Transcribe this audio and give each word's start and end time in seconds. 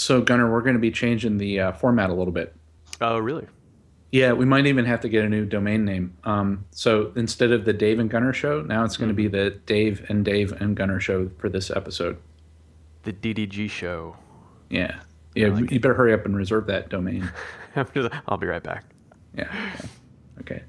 So 0.00 0.22
Gunnar, 0.22 0.50
we're 0.50 0.62
going 0.62 0.74
to 0.74 0.80
be 0.80 0.90
changing 0.90 1.36
the 1.36 1.60
uh, 1.60 1.72
format 1.72 2.10
a 2.10 2.14
little 2.14 2.32
bit. 2.32 2.54
Oh, 3.00 3.18
really? 3.18 3.46
Yeah, 4.12 4.32
we 4.32 4.44
might 4.44 4.66
even 4.66 4.86
have 4.86 5.00
to 5.02 5.08
get 5.08 5.24
a 5.24 5.28
new 5.28 5.44
domain 5.44 5.84
name. 5.84 6.16
Um, 6.24 6.64
so 6.72 7.12
instead 7.14 7.52
of 7.52 7.64
the 7.64 7.72
Dave 7.72 7.98
and 7.98 8.10
Gunnar 8.10 8.32
show, 8.32 8.62
now 8.62 8.84
it's 8.84 8.96
going 8.96 9.08
to 9.10 9.14
be 9.14 9.28
the 9.28 9.50
Dave 9.66 10.04
and 10.08 10.24
Dave 10.24 10.52
and 10.60 10.74
Gunner 10.74 10.98
show 11.00 11.30
for 11.38 11.48
this 11.48 11.70
episode. 11.70 12.18
The 13.04 13.12
DDG 13.12 13.70
show. 13.70 14.16
Yeah, 14.68 15.00
yeah. 15.34 15.56
you 15.58 15.78
better 15.78 15.94
hurry 15.94 16.12
up 16.12 16.24
and 16.24 16.36
reserve 16.36 16.66
that 16.66 16.88
domain. 16.88 17.30
I'll 18.26 18.36
be 18.36 18.46
right 18.46 18.62
back. 18.62 18.84
Yeah. 19.36 19.48
Okay. 20.40 20.62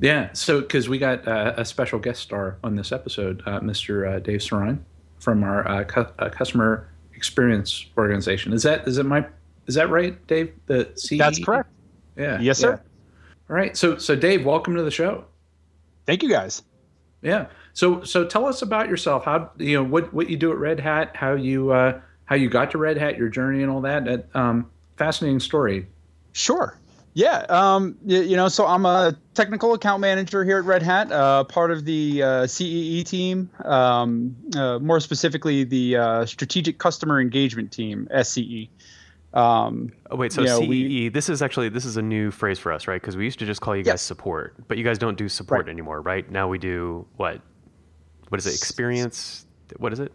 Yeah. 0.00 0.32
So 0.32 0.60
because 0.60 0.88
we 0.88 0.98
got 0.98 1.26
uh, 1.28 1.54
a 1.56 1.64
special 1.64 1.98
guest 1.98 2.22
star 2.22 2.58
on 2.64 2.76
this 2.76 2.90
episode, 2.90 3.42
uh, 3.44 3.60
Mr. 3.60 4.16
Uh, 4.16 4.18
Dave 4.18 4.40
Sirrine 4.40 4.78
from 5.18 5.44
our 5.44 5.66
uh, 5.68 5.84
cu- 5.84 6.06
uh, 6.18 6.30
customer 6.30 6.88
experience 7.16 7.86
organization. 7.96 8.52
Is 8.52 8.62
that 8.62 8.86
is 8.86 8.98
it 8.98 9.06
my 9.06 9.26
is 9.66 9.74
that 9.74 9.90
right, 9.90 10.24
Dave? 10.26 10.52
The 10.66 10.92
CE? 10.96 11.18
That's 11.18 11.44
correct. 11.44 11.70
Yeah. 12.16 12.38
Yes, 12.40 12.58
sir. 12.58 12.80
All 13.50 13.56
right. 13.56 13.76
So 13.76 13.98
so 13.98 14.14
Dave, 14.14 14.44
welcome 14.44 14.76
to 14.76 14.82
the 14.82 14.90
show. 14.90 15.24
Thank 16.06 16.22
you, 16.22 16.28
guys. 16.28 16.62
Yeah. 17.22 17.46
So 17.72 18.02
so 18.04 18.24
tell 18.24 18.46
us 18.46 18.62
about 18.62 18.88
yourself. 18.88 19.24
How 19.24 19.50
you 19.58 19.76
know 19.76 19.84
what 19.84 20.12
what 20.12 20.30
you 20.30 20.36
do 20.36 20.52
at 20.52 20.58
Red 20.58 20.80
Hat? 20.80 21.16
How 21.16 21.34
you 21.34 21.72
uh, 21.72 22.00
how 22.26 22.36
you 22.36 22.48
got 22.48 22.70
to 22.72 22.78
Red 22.78 22.96
Hat? 22.98 23.18
Your 23.18 23.28
journey 23.28 23.62
and 23.62 23.70
all 23.70 23.80
that. 23.80 24.04
that 24.04 24.26
um, 24.34 24.70
fascinating 24.96 25.40
story. 25.40 25.86
Sure. 26.32 26.78
Yeah. 27.16 27.46
Um, 27.48 27.96
you, 28.04 28.20
you, 28.20 28.36
know, 28.36 28.48
so 28.48 28.66
I'm 28.66 28.84
a 28.84 29.16
technical 29.32 29.72
account 29.72 30.02
manager 30.02 30.44
here 30.44 30.58
at 30.58 30.64
Red 30.66 30.82
Hat, 30.82 31.10
uh, 31.10 31.44
part 31.44 31.70
of 31.70 31.86
the 31.86 32.22
uh, 32.22 32.46
CEE 32.46 33.04
team, 33.04 33.48
um, 33.64 34.36
uh, 34.54 34.78
more 34.80 35.00
specifically 35.00 35.64
the 35.64 35.96
uh, 35.96 36.26
Strategic 36.26 36.76
Customer 36.76 37.18
Engagement 37.18 37.72
Team, 37.72 38.06
SCE. 38.14 38.68
Um, 39.32 39.92
oh, 40.10 40.16
wait, 40.16 40.30
so 40.30 40.42
you 40.42 40.48
know, 40.48 40.60
CEE, 40.60 40.68
we, 40.68 41.08
this 41.08 41.30
is 41.30 41.40
actually 41.40 41.70
this 41.70 41.86
is 41.86 41.96
a 41.96 42.02
new 42.02 42.30
phrase 42.30 42.58
for 42.58 42.70
us, 42.70 42.86
right? 42.86 43.00
Because 43.00 43.16
we 43.16 43.24
used 43.24 43.38
to 43.38 43.46
just 43.46 43.62
call 43.62 43.74
you 43.74 43.82
guys 43.82 44.02
support, 44.02 44.54
but 44.68 44.76
you 44.76 44.84
guys 44.84 44.98
don't 44.98 45.16
do 45.16 45.26
support 45.26 45.62
right. 45.62 45.72
anymore, 45.72 46.02
right? 46.02 46.30
Now 46.30 46.48
we 46.48 46.58
do 46.58 47.06
what? 47.16 47.40
What 48.28 48.38
is 48.38 48.46
it? 48.46 48.54
Experience? 48.54 49.46
What 49.78 49.94
is 49.94 50.00
it? 50.00 50.12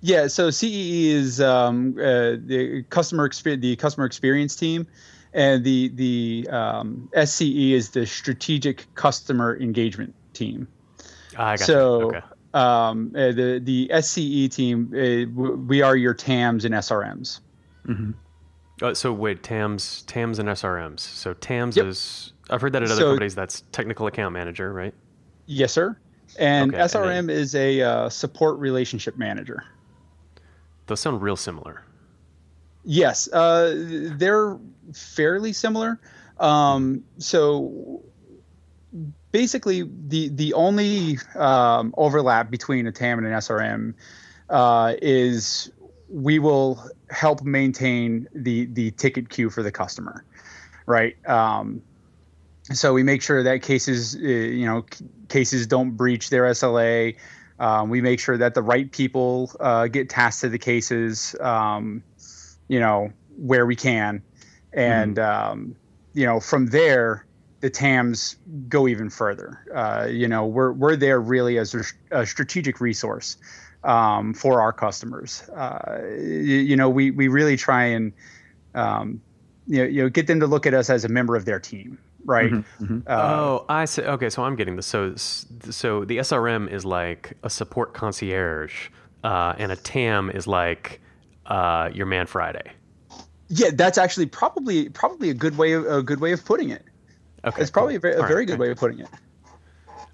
Yeah, 0.00 0.26
so 0.26 0.50
CEE 0.50 1.10
is 1.10 1.40
um, 1.40 1.94
uh, 1.96 2.36
the 2.44 2.84
customer 2.90 3.24
experience, 3.24 3.62
the 3.62 3.76
customer 3.76 4.04
experience 4.04 4.56
team, 4.56 4.88
and 5.34 5.64
the 5.64 5.88
the 5.88 6.48
um, 6.50 7.08
SCE 7.14 7.72
is 7.72 7.90
the 7.90 8.06
strategic 8.06 8.92
customer 8.94 9.58
engagement 9.60 10.14
team. 10.32 10.68
Ah, 11.36 11.48
I 11.48 11.56
got 11.56 11.66
so, 11.66 12.00
you. 12.00 12.06
Okay. 12.06 12.20
Um, 12.54 13.12
uh, 13.16 13.32
the 13.32 13.60
the 13.62 13.90
SCE 13.92 14.48
team, 14.48 14.92
uh, 14.94 15.52
we 15.66 15.82
are 15.82 15.96
your 15.96 16.14
TAMs 16.14 16.64
and 16.64 16.74
SRMs. 16.74 17.40
Mm-hmm. 17.86 18.12
Uh, 18.80 18.94
so 18.94 19.12
wait, 19.12 19.42
TAMs, 19.42 20.02
TAMs 20.02 20.38
and 20.38 20.48
SRMs. 20.48 21.00
So 21.00 21.34
TAMs 21.34 21.76
yep. 21.76 21.86
is 21.86 22.32
I've 22.48 22.60
heard 22.60 22.72
that 22.72 22.82
at 22.82 22.90
other 22.90 23.00
so, 23.00 23.08
companies. 23.10 23.34
That's 23.34 23.62
technical 23.72 24.06
account 24.06 24.32
manager, 24.32 24.72
right? 24.72 24.94
Yes, 25.46 25.72
sir. 25.72 25.98
And 26.38 26.74
okay, 26.74 26.82
SRM 26.84 27.18
and 27.18 27.28
then, 27.28 27.36
is 27.36 27.54
a 27.56 27.82
uh, 27.82 28.08
support 28.08 28.58
relationship 28.58 29.16
manager. 29.16 29.64
Those 30.86 31.00
sound 31.00 31.22
real 31.22 31.36
similar. 31.36 31.82
Yes, 32.84 33.28
uh, 33.32 33.74
they're 34.16 34.58
fairly 34.92 35.52
similar. 35.52 35.98
Um, 36.38 37.04
so 37.18 38.02
basically, 39.32 39.88
the 40.08 40.28
the 40.28 40.52
only 40.54 41.18
um, 41.34 41.94
overlap 41.96 42.50
between 42.50 42.86
a 42.86 42.92
TAM 42.92 43.18
and 43.18 43.26
an 43.26 43.32
SRM 43.34 43.94
uh, 44.50 44.94
is 45.00 45.70
we 46.08 46.38
will 46.38 46.82
help 47.10 47.42
maintain 47.42 48.28
the 48.34 48.66
the 48.66 48.90
ticket 48.92 49.30
queue 49.30 49.50
for 49.50 49.62
the 49.62 49.72
customer, 49.72 50.24
right? 50.86 51.16
Um, 51.28 51.82
so 52.72 52.94
we 52.94 53.02
make 53.02 53.22
sure 53.22 53.42
that 53.42 53.62
cases, 53.62 54.14
uh, 54.14 54.18
you 54.20 54.64
know, 54.64 54.84
c- 54.90 55.04
cases 55.28 55.66
don't 55.66 55.92
breach 55.92 56.30
their 56.30 56.44
SLA. 56.44 57.16
Um, 57.58 57.90
we 57.90 58.00
make 58.00 58.20
sure 58.20 58.36
that 58.38 58.54
the 58.54 58.62
right 58.62 58.90
people 58.90 59.52
uh, 59.60 59.86
get 59.86 60.08
tasked 60.08 60.40
to 60.40 60.48
the 60.48 60.58
cases, 60.58 61.36
um, 61.40 62.02
you 62.68 62.80
know, 62.80 63.12
where 63.36 63.66
we 63.66 63.76
can, 63.76 64.22
and 64.72 65.16
mm-hmm. 65.16 65.52
um, 65.52 65.76
you 66.14 66.26
know, 66.26 66.40
from 66.40 66.66
there, 66.66 67.26
the 67.60 67.70
TAMs 67.70 68.36
go 68.68 68.86
even 68.86 69.08
further. 69.08 69.58
Uh, 69.74 70.06
you 70.10 70.28
know, 70.28 70.46
we're 70.46 70.72
we're 70.72 70.96
there 70.96 71.20
really 71.20 71.58
as 71.58 71.74
a, 71.74 71.82
a 72.10 72.26
strategic 72.26 72.80
resource 72.80 73.36
um, 73.84 74.34
for 74.34 74.60
our 74.60 74.72
customers. 74.72 75.48
Uh, 75.50 76.02
you, 76.10 76.58
you, 76.58 76.76
know, 76.76 76.88
we 76.88 77.10
we 77.10 77.28
really 77.28 77.56
try 77.56 77.84
and 77.84 78.12
um, 78.74 79.20
you, 79.66 79.78
know, 79.78 79.88
you 79.88 80.02
know 80.02 80.08
get 80.08 80.26
them 80.26 80.40
to 80.40 80.46
look 80.46 80.66
at 80.66 80.74
us 80.74 80.90
as 80.90 81.04
a 81.04 81.08
member 81.08 81.36
of 81.36 81.44
their 81.44 81.60
team, 81.60 81.98
right? 82.24 82.50
Mm-hmm, 82.50 82.84
mm-hmm. 82.84 82.98
Uh, 83.06 83.34
oh, 83.34 83.64
I 83.68 83.84
see. 83.84 84.02
Okay, 84.02 84.30
so 84.30 84.44
I'm 84.44 84.56
getting 84.56 84.76
this. 84.76 84.86
So 84.86 85.14
so 85.16 86.04
the 86.04 86.18
SRM 86.18 86.70
is 86.70 86.84
like 86.84 87.36
a 87.42 87.50
support 87.50 87.94
concierge, 87.94 88.88
uh, 89.22 89.54
and 89.58 89.72
a 89.72 89.76
TAM 89.76 90.30
is 90.30 90.46
like 90.46 91.00
uh, 91.46 91.90
your 91.92 92.06
man 92.06 92.26
Friday. 92.26 92.72
Yeah, 93.48 93.70
that's 93.72 93.98
actually 93.98 94.26
probably 94.26 94.88
probably 94.88 95.30
a 95.30 95.34
good 95.34 95.58
way 95.58 95.72
of, 95.72 95.86
a 95.86 96.02
good 96.02 96.20
way 96.20 96.32
of 96.32 96.44
putting 96.44 96.70
it. 96.70 96.82
Okay, 97.44 97.60
it's 97.60 97.70
probably 97.70 97.98
cool. 97.98 98.10
a 98.10 98.14
very, 98.14 98.14
a 98.14 98.26
very 98.26 98.46
good 98.46 98.58
way 98.58 98.70
of 98.70 98.78
putting 98.78 99.00
it. 99.00 99.08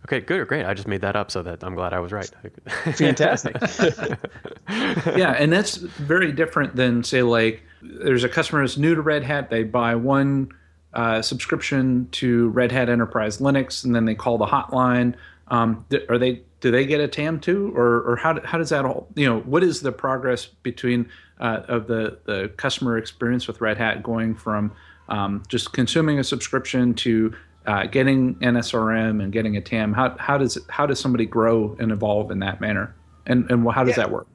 Okay, 0.07 0.21
good 0.21 0.41
or 0.41 0.45
great. 0.45 0.67
I 0.67 0.75
just 0.75 0.89
made 0.89 1.03
that 1.03 1.15
up 1.15 1.31
so 1.31 1.43
that 1.43 1.63
I'm 1.63 1.75
glad 1.75 1.93
I 1.93 2.01
was 2.01 2.11
right. 2.11 2.29
Fantastic. 2.95 3.57
yeah, 4.69 5.37
and 5.39 5.53
that's 5.53 5.77
very 5.77 6.33
different 6.33 6.75
than 6.75 7.05
say 7.05 7.23
like 7.23 7.63
there's 7.83 8.25
a 8.25 8.29
customer 8.29 8.63
who's 8.63 8.77
new 8.77 8.95
to 8.95 9.03
Red 9.03 9.23
Hat. 9.23 9.51
They 9.51 9.63
buy 9.63 9.95
one 9.95 10.51
uh, 10.95 11.23
subscription 11.23 12.09
to 12.13 12.49
Red 12.49 12.73
Hat 12.73 12.89
Enterprise 12.89 13.39
Linux, 13.39 13.85
and 13.85 13.95
then 13.95 14.05
they 14.05 14.15
call 14.15 14.39
the 14.39 14.47
hotline. 14.47 15.15
Um, 15.51 15.85
are 16.09 16.19
they 16.19 16.43
do 16.61 16.71
they 16.71 16.87
get 16.87 17.01
a 17.01 17.09
TAM 17.09 17.41
too, 17.41 17.73
or 17.77 18.03
or 18.03 18.17
how 18.17 18.41
how 18.45 18.59
does 18.59 18.71
that 18.71 18.85
all 18.85 19.09
you 19.15 19.27
know? 19.27 19.41
What 19.41 19.63
is 19.65 19.81
the 19.81 19.93
progress 19.93 20.47
between 20.47 21.09
uh, 21.41 21.63
of 21.69 21.87
the 21.87 22.19
the 22.25 22.53
customer 22.57 22.97
experience 22.99 23.47
with 23.49 23.61
Red 23.61 23.77
Hat 23.77 24.03
going 24.03 24.35
from 24.35 24.73
um, 25.09 25.43
just 25.49 25.73
consuming 25.73 26.19
a 26.19 26.25
subscription 26.25 26.95
to 26.95 27.35
uh, 27.67 27.87
getting 27.87 28.37
an 28.41 28.55
SRM 28.55 29.23
and 29.23 29.33
getting 29.33 29.57
a 29.57 29.61
TAM, 29.61 29.93
how, 29.93 30.17
how 30.19 30.39
does 30.39 30.59
how 30.69 30.87
does 30.87 30.99
somebody 30.99 31.27
grow 31.27 31.77
and 31.79 31.93
evolve 31.93 32.31
in 32.31 32.39
that 32.39 32.61
manner, 32.61 32.95
and 33.27 33.51
and 33.51 33.69
how 33.71 33.85
does 33.85 33.97
yeah. 33.97 34.05
that 34.05 34.11
work? 34.11 34.27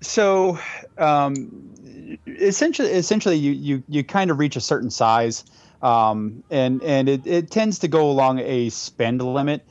So, 0.00 0.58
um, 0.98 1.74
essentially, 2.26 2.90
essentially, 2.90 3.36
you 3.36 3.52
you 3.52 3.82
you 3.88 4.04
kind 4.04 4.30
of 4.30 4.38
reach 4.38 4.54
a 4.56 4.60
certain 4.60 4.90
size, 4.90 5.44
um, 5.82 6.42
and 6.50 6.82
and 6.82 7.08
it, 7.08 7.26
it 7.26 7.50
tends 7.50 7.78
to 7.80 7.88
go 7.88 8.08
along 8.08 8.38
a 8.40 8.70
spend 8.70 9.22
limit. 9.22 9.66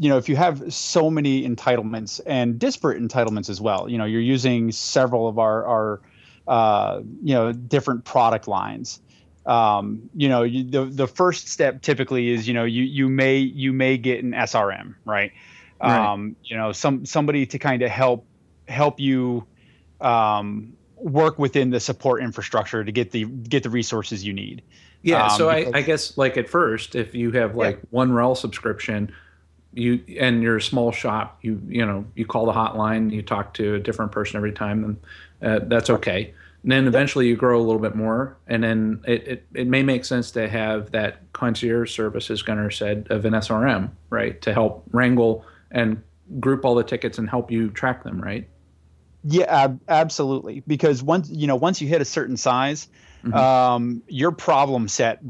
You 0.00 0.08
know, 0.08 0.16
if 0.16 0.28
you 0.28 0.36
have 0.36 0.72
so 0.72 1.10
many 1.10 1.46
entitlements 1.48 2.20
and 2.26 2.58
disparate 2.58 3.00
entitlements 3.00 3.50
as 3.50 3.60
well, 3.60 3.88
you 3.88 3.98
know, 3.98 4.06
you're 4.06 4.20
using 4.20 4.72
several 4.72 5.28
of 5.28 5.38
our 5.38 5.66
our 5.66 6.00
uh, 6.48 7.00
you 7.22 7.34
know 7.34 7.52
different 7.52 8.04
product 8.04 8.48
lines 8.48 9.00
um, 9.46 10.10
you 10.14 10.28
know, 10.28 10.42
you, 10.42 10.64
the 10.64 10.84
the 10.84 11.06
first 11.06 11.48
step 11.48 11.82
typically 11.82 12.30
is 12.30 12.46
you 12.46 12.54
know 12.54 12.64
you 12.64 12.84
you 12.84 13.08
may 13.08 13.38
you 13.38 13.72
may 13.72 13.96
get 13.96 14.22
an 14.22 14.32
SRM, 14.32 14.94
right? 15.04 15.32
right. 15.82 16.12
Um, 16.12 16.36
you 16.44 16.56
know, 16.56 16.72
some 16.72 17.06
somebody 17.06 17.46
to 17.46 17.58
kind 17.58 17.82
of 17.82 17.90
help 17.90 18.26
help 18.68 19.00
you 19.00 19.46
um, 20.00 20.74
work 20.96 21.38
within 21.38 21.70
the 21.70 21.80
support 21.80 22.22
infrastructure 22.22 22.84
to 22.84 22.92
get 22.92 23.10
the 23.10 23.24
get 23.24 23.62
the 23.62 23.70
resources 23.70 24.24
you 24.24 24.32
need. 24.32 24.62
Yeah, 25.02 25.24
um, 25.24 25.30
so 25.30 25.48
I, 25.48 25.70
I, 25.72 25.80
guess 25.80 26.18
like 26.18 26.36
at 26.36 26.46
first, 26.46 26.94
if 26.94 27.14
you 27.14 27.32
have 27.32 27.56
like 27.56 27.76
yeah. 27.76 27.88
one 27.88 28.10
RHEL 28.10 28.36
subscription, 28.36 29.10
you 29.72 30.02
and 30.18 30.42
you're 30.42 30.56
a 30.56 30.62
small 30.62 30.92
shop, 30.92 31.38
you 31.42 31.60
you 31.68 31.84
know 31.84 32.04
you 32.14 32.26
call 32.26 32.46
the 32.46 32.52
hotline, 32.52 33.12
you 33.12 33.22
talk 33.22 33.54
to 33.54 33.74
a 33.74 33.78
different 33.78 34.12
person 34.12 34.36
every 34.36 34.52
time, 34.52 34.84
and 34.84 34.96
uh, 35.42 35.64
that's 35.66 35.90
okay. 35.90 36.34
And 36.62 36.72
then 36.72 36.86
eventually 36.86 37.26
you 37.26 37.36
grow 37.36 37.58
a 37.58 37.64
little 37.64 37.80
bit 37.80 37.94
more, 37.94 38.36
and 38.46 38.62
then 38.62 39.02
it, 39.06 39.26
it, 39.26 39.46
it 39.54 39.66
may 39.66 39.82
make 39.82 40.04
sense 40.04 40.30
to 40.32 40.48
have 40.48 40.90
that 40.90 41.32
concierge 41.32 41.90
service, 41.90 42.30
as 42.30 42.42
Gunnar 42.42 42.70
said, 42.70 43.06
of 43.08 43.24
an 43.24 43.32
SRM, 43.32 43.90
right, 44.10 44.40
to 44.42 44.52
help 44.52 44.84
wrangle 44.90 45.46
and 45.70 46.02
group 46.38 46.64
all 46.64 46.74
the 46.74 46.84
tickets 46.84 47.16
and 47.16 47.30
help 47.30 47.50
you 47.50 47.70
track 47.70 48.04
them, 48.04 48.20
right? 48.20 48.46
Yeah, 49.24 49.46
ab- 49.48 49.80
absolutely. 49.88 50.62
Because 50.66 51.02
once 51.02 51.30
you 51.30 51.46
know, 51.46 51.56
once 51.56 51.80
you 51.80 51.88
hit 51.88 52.00
a 52.00 52.06
certain 52.06 52.36
size, 52.36 52.88
mm-hmm. 53.24 53.34
um, 53.34 54.02
your 54.08 54.32
problem 54.32 54.88
set 54.88 55.20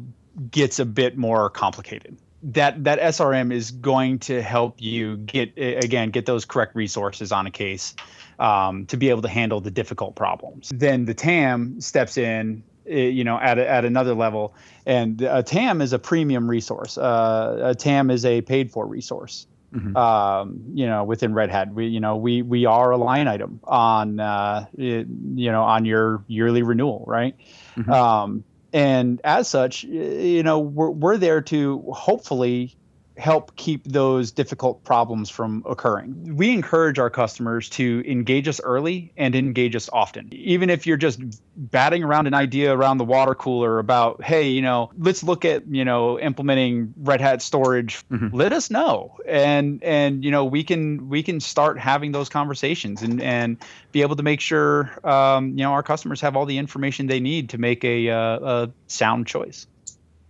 gets 0.51 0.79
a 0.79 0.85
bit 0.85 1.17
more 1.17 1.51
complicated. 1.51 2.17
That 2.43 2.85
that 2.85 2.99
SRM 3.01 3.53
is 3.53 3.71
going 3.71 4.21
to 4.21 4.41
help 4.43 4.81
you 4.81 5.19
get 5.19 5.53
again 5.57 6.11
get 6.11 6.27
those 6.27 6.45
correct 6.45 6.75
resources 6.75 7.33
on 7.33 7.47
a 7.47 7.51
case 7.51 7.95
um, 8.41 8.87
to 8.87 8.97
be 8.97 9.11
able 9.11 9.23
to 9.23 9.29
handle 9.29 9.61
the 9.61 9.71
difficult 9.71 10.17
problems. 10.17 10.71
Then 10.75 11.05
the 11.05 11.15
TAM 11.15 11.81
steps 11.81 12.17
in, 12.17 12.65
eh, 12.89 13.09
you 13.09 13.23
know, 13.23 13.39
at, 13.39 13.59
a, 13.59 13.69
at 13.69 13.85
another 13.85 14.15
level, 14.15 14.55
and 14.87 15.21
a 15.21 15.43
TAM 15.43 15.83
is 15.83 15.93
a 15.93 15.99
premium 15.99 16.49
resource. 16.49 16.97
Uh, 16.97 17.61
a 17.63 17.75
TAM 17.75 18.11
is 18.11 18.25
a 18.25 18.41
paid 18.41 18.73
for 18.73 18.87
resource. 18.87 19.47
Mm-hmm. 19.75 19.97
Um, 19.97 20.63
you 20.75 20.87
know, 20.87 21.05
within 21.05 21.33
Red 21.33 21.51
Hat, 21.51 21.73
we 21.73 21.87
you 21.87 22.01
know 22.01 22.17
we 22.17 22.43
we 22.43 22.67
are 22.67 22.91
a 22.91 22.97
line 22.97 23.29
item 23.29 23.61
on 23.63 24.19
uh, 24.19 24.67
it, 24.77 25.07
you 25.35 25.53
know 25.53 25.63
on 25.63 25.85
your 25.85 26.25
yearly 26.27 26.65
renewal, 26.65 27.05
right? 27.07 27.37
Mm-hmm. 27.77 27.93
Um, 27.93 28.45
and 28.73 29.21
as 29.25 29.49
such, 29.49 29.85
you 29.85 30.43
know, 30.43 30.59
we're 30.61 30.91
we're 30.91 31.17
there 31.17 31.41
to 31.43 31.83
hopefully 31.93 32.77
help 33.21 33.55
keep 33.57 33.85
those 33.85 34.31
difficult 34.31 34.83
problems 34.85 35.31
from 35.31 35.63
occurring. 35.69 36.37
We 36.37 36.53
encourage 36.53 36.99
our 36.99 37.11
customers 37.11 37.69
to 37.71 38.03
engage 38.07 38.49
us 38.49 38.61
early 38.61 39.13
and 39.17 39.35
engage 39.35 39.77
us 39.77 39.89
often. 39.93 40.29
Even 40.33 40.71
if 40.71 40.87
you're 40.87 40.97
just 40.97 41.21
batting 41.57 42.03
around 42.03 42.27
an 42.27 42.35
idea 42.35 42.75
around 42.75 42.99
the 42.99 43.05
water 43.05 43.35
cooler 43.35 43.79
about, 43.79 44.23
hey, 44.23 44.49
you 44.49 44.63
know, 44.63 44.91
let's 44.99 45.23
look 45.23 45.45
at, 45.45 45.67
you 45.69 45.85
know, 45.85 46.19
implementing 46.19 46.95
Red 46.97 47.21
Hat 47.21 47.43
storage, 47.43 48.03
mm-hmm. 48.09 48.35
let 48.35 48.53
us 48.53 48.71
know. 48.71 49.17
And 49.29 49.83
and 49.85 50.25
you 50.25 50.31
know, 50.31 50.45
we 50.45 50.65
can 50.65 51.09
we 51.09 51.23
can 51.23 51.41
start 51.41 51.79
having 51.79 52.13
those 52.13 52.29
conversations 52.29 53.03
and 53.03 53.23
and 53.23 53.59
be 53.93 54.03
able 54.03 54.17
to 54.17 54.23
make 54.23 54.41
sure 54.41 54.91
um, 55.05 55.51
you 55.51 55.65
know, 55.65 55.73
our 55.73 55.83
customers 55.83 56.21
have 56.21 56.37
all 56.37 56.47
the 56.47 56.59
information 56.59 57.07
they 57.07 57.21
need 57.21 57.51
to 57.51 57.59
make 57.59 57.85
a, 57.85 58.11
uh, 58.11 58.39
a 58.39 58.71
sound 58.87 59.27
choice. 59.27 59.67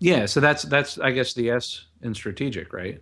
Yeah, 0.01 0.27
so 0.27 0.41
that's 0.41 0.63
that's 0.63 0.99
I 0.99 1.13
guess 1.13 1.35
the 1.35 1.51
S 1.51 1.85
in 2.03 2.15
strategic, 2.15 2.73
right? 2.73 3.01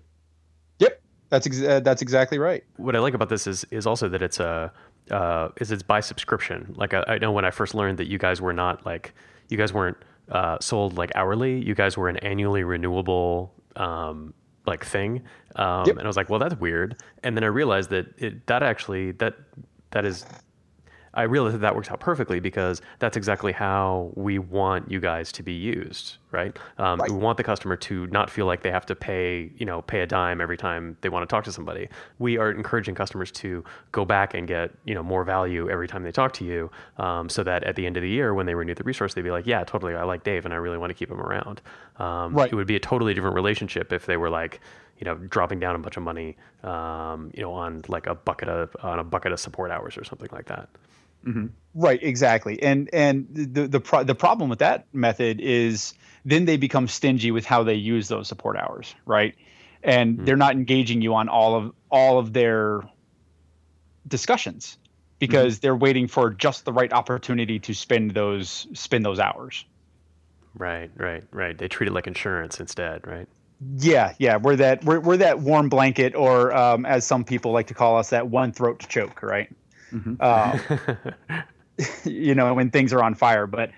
Yep, 0.81 1.01
that's 1.31 1.47
ex- 1.47 1.63
uh, 1.63 1.81
that's 1.81 2.03
exactly 2.03 2.39
right. 2.39 2.65
What 2.77 2.97
I 2.97 2.99
like 2.99 3.15
about 3.15 3.29
this 3.29 3.47
is 3.47 3.65
is 3.71 3.87
also 3.87 4.09
that 4.09 4.21
it's 4.21 4.41
a 4.41 4.73
uh, 5.11 5.49
is 5.57 5.71
it's 5.71 5.83
by 5.83 6.01
subscription. 6.01 6.75
Like 6.77 6.95
I, 6.95 7.05
I, 7.07 7.19
know 7.19 7.33
when 7.33 7.45
I 7.45 7.51
first 7.51 7.75
learned 7.75 7.99
that 7.99 8.09
you 8.09 8.19
guys 8.19 8.41
were 8.41 8.53
not 8.53 8.85
like 8.85 9.15
you 9.49 9.57
guys 9.57 9.73
weren't 9.73 9.97
uh, 10.31 10.59
sold 10.61 10.99
like 10.99 11.13
hourly. 11.15 11.65
You 11.65 11.75
guys 11.75 11.97
were 11.97 12.09
an 12.09 12.17
annually 12.19 12.65
renewable 12.65 13.55
um, 13.77 14.35
like 14.67 14.85
thing, 14.85 15.23
um, 15.55 15.87
yep. 15.87 15.97
and 15.97 16.03
I 16.03 16.07
was 16.09 16.17
like, 16.17 16.29
well, 16.29 16.41
that's 16.41 16.57
weird. 16.57 17.01
And 17.23 17.37
then 17.37 17.45
I 17.45 17.49
realized 17.49 17.91
that 17.91 18.07
it, 18.19 18.47
that 18.49 18.65
actually 18.65 19.13
that 19.13 19.37
that 19.93 20.05
is 20.05 20.27
I 21.19 21.23
realize 21.23 21.53
that 21.53 21.59
that 21.59 21.75
works 21.75 21.91
out 21.91 21.99
perfectly 21.99 22.39
because 22.39 22.81
that's 23.01 23.17
exactly 23.17 23.51
how 23.51 24.13
we 24.15 24.39
want 24.39 24.89
you 24.89 25.01
guys 25.01 25.33
to 25.33 25.43
be 25.43 25.53
used, 25.53 26.19
right? 26.31 26.57
Um, 26.79 27.01
right? 27.01 27.11
We 27.11 27.17
want 27.17 27.39
the 27.39 27.43
customer 27.43 27.75
to 27.75 28.07
not 28.07 28.31
feel 28.31 28.47
like 28.47 28.63
they 28.63 28.71
have 28.71 28.87
to 28.87 28.95
pay, 28.95 29.51
you 29.57 29.67
know, 29.67 29.83
pay 29.83 30.03
a 30.03 30.07
dime 30.07 30.41
every 30.41 30.57
time 30.57 30.97
they 31.01 31.09
want 31.09 31.29
to 31.29 31.35
talk 31.35 31.43
to 31.45 31.53
somebody. 31.53 31.89
We 32.21 32.39
are 32.39 32.53
encouraging 32.53 32.95
customers 32.95 33.33
to 33.33 33.65
go 33.91 34.05
back 34.05 34.35
and 34.35 34.47
get, 34.47 34.71
you 34.85 34.95
know, 34.95 35.03
more 35.03 35.25
value 35.25 35.69
every 35.69 35.89
time 35.89 36.05
they 36.05 36.13
talk 36.13 36.35
to 36.35 36.45
you, 36.45 36.71
um, 36.99 37.29
so 37.29 37.43
that 37.43 37.65
at 37.65 37.75
the 37.75 37.85
end 37.85 37.97
of 37.97 38.05
the 38.05 38.09
year 38.09 38.33
when 38.33 38.47
they 38.47 38.55
renew 38.55 38.77
the 38.77 38.85
resource, 38.85 39.15
they'd 39.15 39.23
be 39.23 39.33
like, 39.33 39.47
yeah, 39.47 39.65
totally, 39.65 39.97
I 39.97 40.05
like 40.05 40.23
Dave 40.23 40.45
and 40.45 40.55
I 40.55 40.59
really 40.59 40.79
want 40.79 40.91
to 40.91 40.95
keep 40.95 41.11
him 41.11 41.21
around. 41.21 41.61
Um, 41.99 42.33
right. 42.33 42.53
It 42.53 42.55
would 42.55 42.69
be 42.69 42.77
a 42.77 42.81
totally 42.81 43.13
different 43.13 43.35
relationship 43.35 43.93
if 43.93 44.07
they 44.07 44.17
were 44.17 44.31
like, 44.31 44.61
you 44.99 45.05
know, 45.05 45.17
dropping 45.17 45.59
down 45.59 45.75
a 45.75 45.79
bunch 45.79 45.97
of 45.97 46.05
money, 46.05 46.37
um, 46.63 47.33
you 47.35 47.43
know, 47.43 47.53
on 47.53 47.83
like 47.89 48.07
a 48.07 48.15
bucket 48.15 48.49
of 48.49 48.77
on 48.85 49.01
a 49.01 49.05
bucket 49.05 49.33
of 49.33 49.41
support 49.41 49.73
hours 49.73 49.99
or 49.99 50.05
something 50.05 50.29
like 50.31 50.47
that. 50.47 50.69
Mm-hmm. 51.29 51.47
Right, 51.75 52.03
exactly. 52.03 52.61
And 52.63 52.89
and 52.93 53.29
the 53.31 53.69
the 53.69 53.81
pro- 53.81 54.05
the 54.05 54.15
problem 54.15 54.49
with 54.51 54.61
that 54.61 54.87
method 54.93 55.41
is 55.41 55.95
then 56.25 56.45
they 56.45 56.57
become 56.57 56.89
stingy 56.89 57.31
with 57.31 57.45
how 57.45 57.63
they 57.63 57.75
use 57.75 58.09
those 58.09 58.29
support 58.29 58.57
hours, 58.57 58.95
right? 59.07 59.35
And 59.83 60.17
mm-hmm. 60.17 60.25
they're 60.25 60.37
not 60.37 60.53
engaging 60.53 61.03
you 61.03 61.15
on 61.15 61.29
all 61.29 61.55
of 61.55 61.73
all 61.91 62.19
of 62.19 62.33
their 62.33 62.81
discussions 64.07 64.79
because 65.19 65.57
mm-hmm. 65.57 65.61
they're 65.63 65.77
waiting 65.77 66.09
for 66.09 66.31
just 66.31 66.65
the 66.65 66.73
right 66.73 66.93
opportunity 66.93 67.59
to 67.61 67.75
spend 67.75 68.13
those 68.13 68.67
spend 68.73 69.05
those 69.05 69.21
hours. 69.21 69.65
Right, 70.55 70.91
right, 70.97 71.23
right. 71.31 71.57
They 71.57 71.69
treat 71.69 71.89
it 71.89 71.93
like 71.93 72.07
insurance 72.07 72.59
instead, 72.59 73.07
right? 73.07 73.29
Yeah, 73.77 74.15
yeah. 74.19 74.37
We're 74.39 74.57
that 74.57 74.85
we're 74.85 75.01
we're 75.01 75.19
that 75.19 75.41
warm 75.41 75.69
blanket, 75.69 76.15
or 76.15 76.55
um, 76.55 76.87
as 76.87 77.05
some 77.07 77.25
people 77.25 77.53
like 77.53 77.69
to 77.69 77.75
call 77.75 77.99
us, 77.99 78.11
that 78.11 78.29
one 78.29 78.53
throat 78.53 78.81
to 78.81 78.89
choke, 78.89 79.23
right? 79.23 79.51
Mm-hmm. 79.93 80.15
uh, 80.21 80.59
you 82.05 82.35
know, 82.35 82.55
when 82.55 82.71
things 82.71 82.93
are 82.93 83.03
on 83.03 83.15
fire. 83.15 83.47
But 83.47 83.71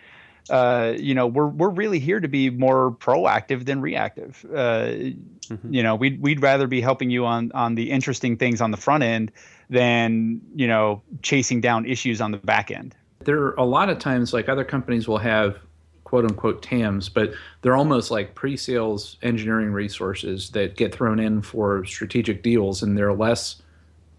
uh, 0.48 0.94
you 0.98 1.14
know, 1.14 1.26
we're 1.26 1.46
we're 1.46 1.70
really 1.70 1.98
here 1.98 2.20
to 2.20 2.28
be 2.28 2.50
more 2.50 2.92
proactive 2.92 3.66
than 3.66 3.80
reactive. 3.80 4.44
Uh, 4.50 4.86
mm-hmm. 4.86 5.72
You 5.74 5.82
know, 5.82 5.94
we'd 5.94 6.20
we'd 6.20 6.42
rather 6.42 6.66
be 6.66 6.80
helping 6.80 7.10
you 7.10 7.26
on 7.26 7.52
on 7.52 7.74
the 7.74 7.90
interesting 7.90 8.36
things 8.36 8.60
on 8.60 8.70
the 8.70 8.76
front 8.76 9.02
end 9.02 9.32
than 9.68 10.40
you 10.54 10.66
know 10.66 11.02
chasing 11.22 11.60
down 11.60 11.86
issues 11.86 12.20
on 12.20 12.32
the 12.32 12.38
back 12.38 12.70
end. 12.70 12.94
There 13.24 13.40
are 13.42 13.54
a 13.54 13.64
lot 13.64 13.90
of 13.90 13.98
times, 13.98 14.32
like 14.32 14.48
other 14.48 14.64
companies 14.64 15.06
will 15.06 15.18
have 15.18 15.58
quote 16.04 16.24
unquote 16.24 16.62
TAMs, 16.62 17.08
but 17.08 17.32
they're 17.62 17.76
almost 17.76 18.10
like 18.10 18.34
pre 18.34 18.56
sales 18.56 19.16
engineering 19.22 19.72
resources 19.72 20.50
that 20.50 20.76
get 20.76 20.92
thrown 20.92 21.20
in 21.20 21.42
for 21.42 21.84
strategic 21.84 22.42
deals, 22.42 22.82
and 22.82 22.98
they're 22.98 23.12
less 23.12 23.62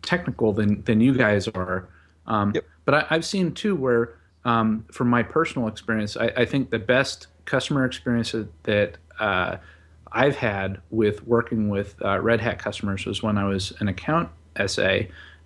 technical 0.01 0.53
than 0.53 0.83
than 0.83 1.01
you 1.01 1.13
guys 1.15 1.47
are. 1.49 1.87
Um, 2.27 2.51
yep. 2.53 2.65
But 2.85 2.95
I, 2.95 3.15
have 3.15 3.25
seen 3.25 3.53
too 3.53 3.75
where, 3.75 4.15
um, 4.45 4.85
from 4.91 5.09
my 5.09 5.23
personal 5.23 5.67
experience, 5.67 6.17
I, 6.17 6.27
I, 6.37 6.45
think 6.45 6.69
the 6.69 6.79
best 6.79 7.27
customer 7.45 7.85
experience 7.85 8.35
that 8.63 8.97
uh, 9.19 9.57
I've 10.11 10.35
had 10.35 10.79
with 10.89 11.25
working 11.27 11.69
with 11.69 11.95
uh, 12.03 12.19
Red 12.19 12.41
Hat 12.41 12.59
customers 12.59 13.05
was 13.05 13.23
when 13.23 13.37
I 13.37 13.45
was 13.45 13.73
an 13.79 13.87
account 13.87 14.29
SA 14.65 14.99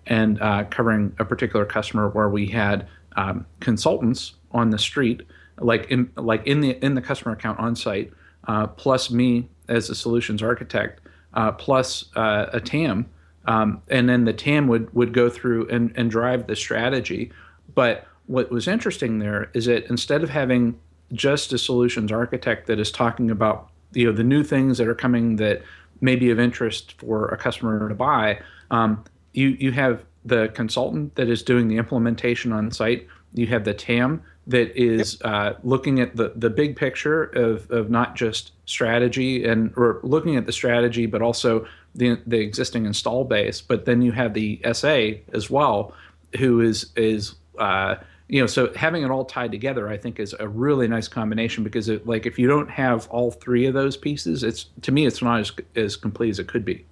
and 0.06 0.40
uh, 0.40 0.64
covering 0.64 1.14
a 1.18 1.24
particular 1.24 1.64
customer 1.64 2.08
where 2.08 2.28
we 2.28 2.46
had 2.46 2.86
um, 3.16 3.46
consultants 3.60 4.34
on 4.52 4.70
the 4.70 4.78
street, 4.78 5.22
like 5.58 5.90
in 5.90 6.10
like 6.16 6.46
in 6.46 6.60
the 6.60 6.82
in 6.84 6.94
the 6.94 7.02
customer 7.02 7.32
account 7.32 7.58
on 7.58 7.74
site, 7.74 8.12
uh, 8.48 8.66
plus 8.66 9.10
me 9.10 9.48
as 9.68 9.90
a 9.90 9.94
solutions 9.94 10.42
architect, 10.42 11.00
uh, 11.34 11.52
plus 11.52 12.06
uh, 12.16 12.46
a 12.52 12.60
TAM 12.60 13.06
um, 13.46 13.82
and 13.88 14.08
then 14.08 14.24
the 14.24 14.32
TAM 14.32 14.68
would 14.68 14.92
would 14.94 15.12
go 15.12 15.28
through 15.28 15.68
and, 15.68 15.92
and 15.96 16.10
drive 16.10 16.46
the 16.46 16.56
strategy. 16.56 17.30
But 17.74 18.06
what 18.26 18.50
was 18.50 18.66
interesting 18.66 19.18
there 19.18 19.50
is 19.54 19.66
that 19.66 19.86
instead 19.86 20.22
of 20.22 20.30
having 20.30 20.78
just 21.12 21.52
a 21.52 21.58
solutions 21.58 22.10
architect 22.10 22.66
that 22.66 22.80
is 22.80 22.90
talking 22.90 23.30
about 23.30 23.70
you 23.92 24.06
know 24.06 24.12
the 24.12 24.24
new 24.24 24.42
things 24.42 24.78
that 24.78 24.88
are 24.88 24.94
coming 24.94 25.36
that 25.36 25.62
may 26.00 26.16
be 26.16 26.30
of 26.30 26.38
interest 26.38 26.92
for 26.98 27.28
a 27.28 27.36
customer 27.36 27.88
to 27.88 27.94
buy, 27.94 28.40
um, 28.70 29.04
you 29.32 29.48
you 29.48 29.72
have 29.72 30.04
the 30.24 30.48
consultant 30.48 31.14
that 31.14 31.28
is 31.28 31.42
doing 31.42 31.68
the 31.68 31.76
implementation 31.76 32.52
on 32.52 32.70
site. 32.70 33.06
You 33.34 33.46
have 33.46 33.64
the 33.64 33.74
TAM 33.74 34.22
that 34.48 34.76
is 34.76 35.18
yep. 35.24 35.32
uh, 35.32 35.52
looking 35.62 36.00
at 36.00 36.16
the, 36.16 36.32
the 36.36 36.50
big 36.50 36.76
picture 36.76 37.24
of, 37.24 37.70
of 37.70 37.90
not 37.90 38.14
just 38.14 38.52
strategy 38.64 39.44
and 39.44 39.72
or 39.76 40.00
looking 40.02 40.36
at 40.36 40.46
the 40.46 40.52
strategy, 40.52 41.06
but 41.06 41.20
also 41.20 41.66
the 41.96 42.20
the 42.26 42.38
existing 42.38 42.86
install 42.86 43.24
base, 43.24 43.60
but 43.60 43.84
then 43.84 44.02
you 44.02 44.12
have 44.12 44.34
the 44.34 44.60
SA 44.72 45.18
as 45.32 45.50
well, 45.50 45.94
who 46.38 46.60
is 46.60 46.92
is 46.96 47.34
uh, 47.58 47.96
you 48.28 48.40
know 48.40 48.46
so 48.46 48.72
having 48.74 49.02
it 49.02 49.10
all 49.10 49.24
tied 49.24 49.50
together, 49.52 49.88
I 49.88 49.96
think 49.96 50.20
is 50.20 50.34
a 50.38 50.48
really 50.48 50.88
nice 50.88 51.08
combination 51.08 51.64
because 51.64 51.88
it, 51.88 52.06
like 52.06 52.26
if 52.26 52.38
you 52.38 52.46
don't 52.46 52.70
have 52.70 53.08
all 53.08 53.30
three 53.30 53.66
of 53.66 53.74
those 53.74 53.96
pieces, 53.96 54.42
it's 54.42 54.66
to 54.82 54.92
me 54.92 55.06
it's 55.06 55.22
not 55.22 55.40
as 55.40 55.52
as 55.74 55.96
complete 55.96 56.30
as 56.30 56.38
it 56.38 56.48
could 56.48 56.64
be. 56.64 56.84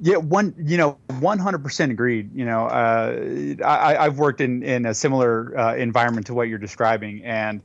Yeah, 0.00 0.16
one, 0.16 0.54
you 0.58 0.76
know, 0.76 0.98
one 1.20 1.38
hundred 1.38 1.62
percent 1.62 1.92
agreed. 1.92 2.34
You 2.34 2.44
know, 2.44 2.66
uh, 2.66 3.54
I, 3.64 3.96
I've 3.96 4.18
worked 4.18 4.40
in 4.40 4.62
in 4.62 4.86
a 4.86 4.94
similar 4.94 5.56
uh, 5.56 5.76
environment 5.76 6.26
to 6.26 6.34
what 6.34 6.48
you're 6.48 6.58
describing, 6.58 7.24
and 7.24 7.62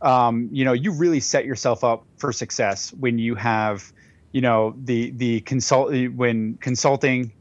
um, 0.00 0.48
you 0.52 0.64
know, 0.64 0.72
you 0.72 0.92
really 0.92 1.20
set 1.20 1.44
yourself 1.44 1.82
up 1.84 2.04
for 2.16 2.32
success 2.32 2.92
when 2.94 3.18
you 3.18 3.34
have 3.34 3.92
you 4.32 4.40
know 4.40 4.74
the 4.84 5.10
the 5.10 5.40
consult 5.42 5.94
when 6.14 6.56
consulting 6.56 7.32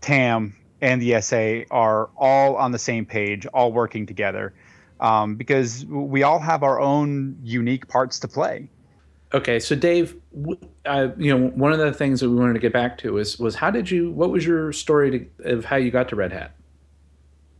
tam 0.00 0.56
and 0.80 1.00
the 1.00 1.20
sa 1.20 1.60
are 1.70 2.10
all 2.16 2.56
on 2.56 2.72
the 2.72 2.78
same 2.78 3.06
page 3.06 3.46
all 3.46 3.72
working 3.72 4.06
together 4.06 4.52
um, 5.00 5.36
because 5.36 5.84
we 5.86 6.22
all 6.22 6.38
have 6.38 6.62
our 6.62 6.80
own 6.80 7.38
unique 7.42 7.86
parts 7.88 8.18
to 8.20 8.28
play. 8.28 8.68
Okay 9.32 9.58
so 9.58 9.74
dave 9.74 10.16
uh, 10.86 11.08
you 11.16 11.36
know 11.36 11.48
one 11.48 11.72
of 11.72 11.78
the 11.78 11.92
things 11.92 12.20
that 12.20 12.30
we 12.30 12.36
wanted 12.36 12.54
to 12.54 12.60
get 12.60 12.72
back 12.72 12.96
to 12.98 13.12
was 13.12 13.38
was 13.38 13.54
how 13.54 13.70
did 13.70 13.90
you 13.90 14.10
what 14.10 14.30
was 14.30 14.46
your 14.46 14.72
story 14.72 15.10
to, 15.10 15.52
of 15.52 15.64
how 15.64 15.76
you 15.76 15.90
got 15.90 16.08
to 16.08 16.16
red 16.16 16.32
hat? 16.32 16.54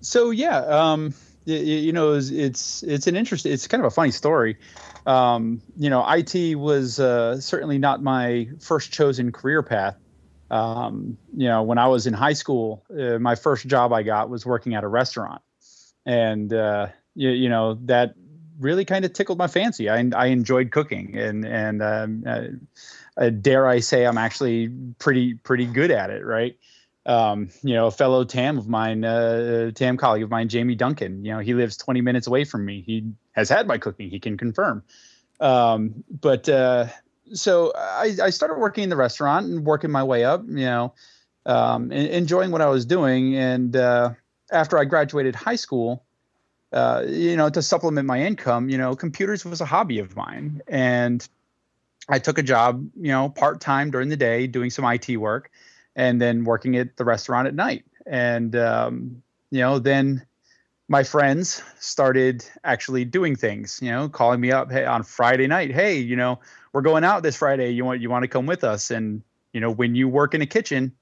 So 0.01 0.31
yeah 0.31 0.59
um, 0.59 1.15
you, 1.45 1.93
know 1.93 2.15
it's, 2.15 2.31
it's 2.31 2.83
it's 2.83 3.07
an 3.07 3.17
interesting 3.17 3.53
it's 3.53 3.67
kind 3.67 3.83
of 3.83 3.87
a 3.87 3.95
funny 3.95 4.11
story 4.11 4.57
um, 5.07 5.61
you 5.77 5.91
know, 5.91 6.05
IT 6.09 6.57
was 6.57 6.99
uh, 6.99 7.41
certainly 7.41 7.79
not 7.79 8.03
my 8.03 8.49
first 8.61 8.93
chosen 8.93 9.33
career 9.33 9.63
path. 9.63 9.97
Um, 10.51 11.19
you 11.37 11.49
know, 11.49 11.63
when 11.63 11.79
I 11.79 11.89
was 11.89 12.07
in 12.07 12.15
high 12.15 12.33
school, 12.33 12.85
uh, 12.91 13.19
my 13.19 13.35
first 13.35 13.67
job 13.67 13.93
I 13.93 14.03
got 14.03 14.31
was 14.31 14.47
working 14.47 14.75
at 14.75 14.85
a 14.85 14.89
restaurant, 14.89 15.43
and 16.07 16.53
uh, 16.53 16.89
you, 17.15 17.31
you, 17.31 17.49
know 17.49 17.75
that 17.87 18.15
really 18.61 18.85
kind 18.85 19.05
of 19.05 19.13
tickled 19.13 19.39
my 19.39 19.47
fancy. 19.49 19.91
I, 19.91 20.09
I 20.15 20.27
enjoyed 20.27 20.71
cooking, 20.71 21.17
and 21.17 21.45
and 21.45 21.83
um, 21.83 22.25
uh, 22.27 22.45
uh, 23.17 23.31
dare 23.31 23.67
I 23.67 23.81
say 23.81 24.07
I'm 24.07 24.19
actually 24.19 24.69
pretty 24.99 25.35
pretty 25.35 25.67
good 25.67 25.91
at 25.91 26.11
it, 26.11 26.25
right? 26.25 26.57
Um, 27.07 27.51
you 27.63 27.75
know, 27.75 27.87
a 27.87 27.91
fellow 27.91 28.25
TAM 28.25 28.57
of 28.57 28.67
mine, 28.67 29.05
uh, 29.05 29.71
TAM 29.73 29.99
colleague 29.99 30.23
of 30.23 30.31
mine, 30.31 30.49
Jamie 30.49 30.75
Duncan. 30.75 31.25
You 31.25 31.33
know, 31.33 31.39
he 31.41 31.53
lives 31.53 31.77
20 31.77 32.01
minutes 32.01 32.27
away 32.27 32.45
from 32.45 32.65
me. 32.65 32.81
He 32.81 33.13
has 33.33 33.49
had 33.49 33.67
my 33.67 33.77
cooking. 33.77 34.09
He 34.09 34.19
can 34.19 34.39
confirm. 34.39 34.83
Um, 35.41 36.03
but 36.09 36.49
uh, 36.49 36.87
so 37.33 37.73
I, 37.77 38.17
I 38.23 38.31
started 38.31 38.59
working 38.59 38.85
in 38.85 38.91
the 38.91 38.97
restaurant 38.97 39.47
and 39.47 39.65
working 39.65 39.91
my 39.91 40.03
way 40.03 40.25
up, 40.25 40.45
you 40.47 40.65
know, 40.65 40.95
um, 41.47 41.93
enjoying 41.93 42.51
what 42.51 42.63
I 42.63 42.69
was 42.69 42.87
doing. 42.87 43.37
And 43.37 43.77
uh, 43.77 44.11
after 44.51 44.79
I 44.79 44.85
graduated 44.85 45.35
high 45.35 45.57
school, 45.57 46.05
uh, 46.73 47.05
you 47.07 47.37
know, 47.37 47.49
to 47.51 47.63
supplement 47.63 48.07
my 48.07 48.21
income, 48.21 48.69
you 48.69 48.79
know, 48.79 48.97
computers 48.97 49.45
was 49.45 49.61
a 49.61 49.65
hobby 49.65 49.99
of 49.99 50.17
mine. 50.17 50.61
And 50.67 51.27
I 52.09 52.19
took 52.19 52.39
a 52.39 52.43
job, 52.43 52.87
you 52.97 53.09
know, 53.09 53.29
part 53.29 53.61
time 53.61 53.91
during 53.91 54.09
the 54.09 54.17
day 54.17 54.47
doing 54.47 54.71
some 54.71 54.85
IT 54.85 55.17
work 55.17 55.51
and 55.97 56.21
then 56.21 56.45
working 56.45 56.77
at 56.77 56.97
the 56.97 57.05
restaurant 57.05 57.49
at 57.49 57.55
night. 57.55 57.85
And, 58.07 58.55
um, 58.57 59.23
you 59.51 59.61
know, 59.61 59.79
then 59.79 60.27
my 60.89 61.03
friends 61.03 61.63
started 61.79 62.45
actually 62.65 63.05
doing 63.05 63.37
things, 63.37 63.79
you 63.81 63.91
know, 63.91 64.09
calling 64.09 64.41
me 64.41 64.53
up 64.53 64.71
hey, 64.71 64.85
on 64.85 65.03
Friday 65.03 65.47
night. 65.47 65.73
Hey, 65.73 65.99
you 65.99 66.17
know, 66.17 66.41
we're 66.73 66.83
going 66.83 67.05
out 67.05 67.23
this 67.23 67.37
Friday. 67.37 67.71
You 67.71 67.85
want 67.85 68.01
you 68.01 68.11
want 68.11 68.25
to 68.25 68.29
come 68.29 68.47
with 68.47 68.65
us? 68.65 68.91
And 68.91 69.23
you 69.53 69.61
know, 69.61 69.71
when 69.71 69.95
you 69.95 70.09
work 70.09 70.35
in 70.35 70.43
a 70.43 70.47
kitchen, 70.47 70.93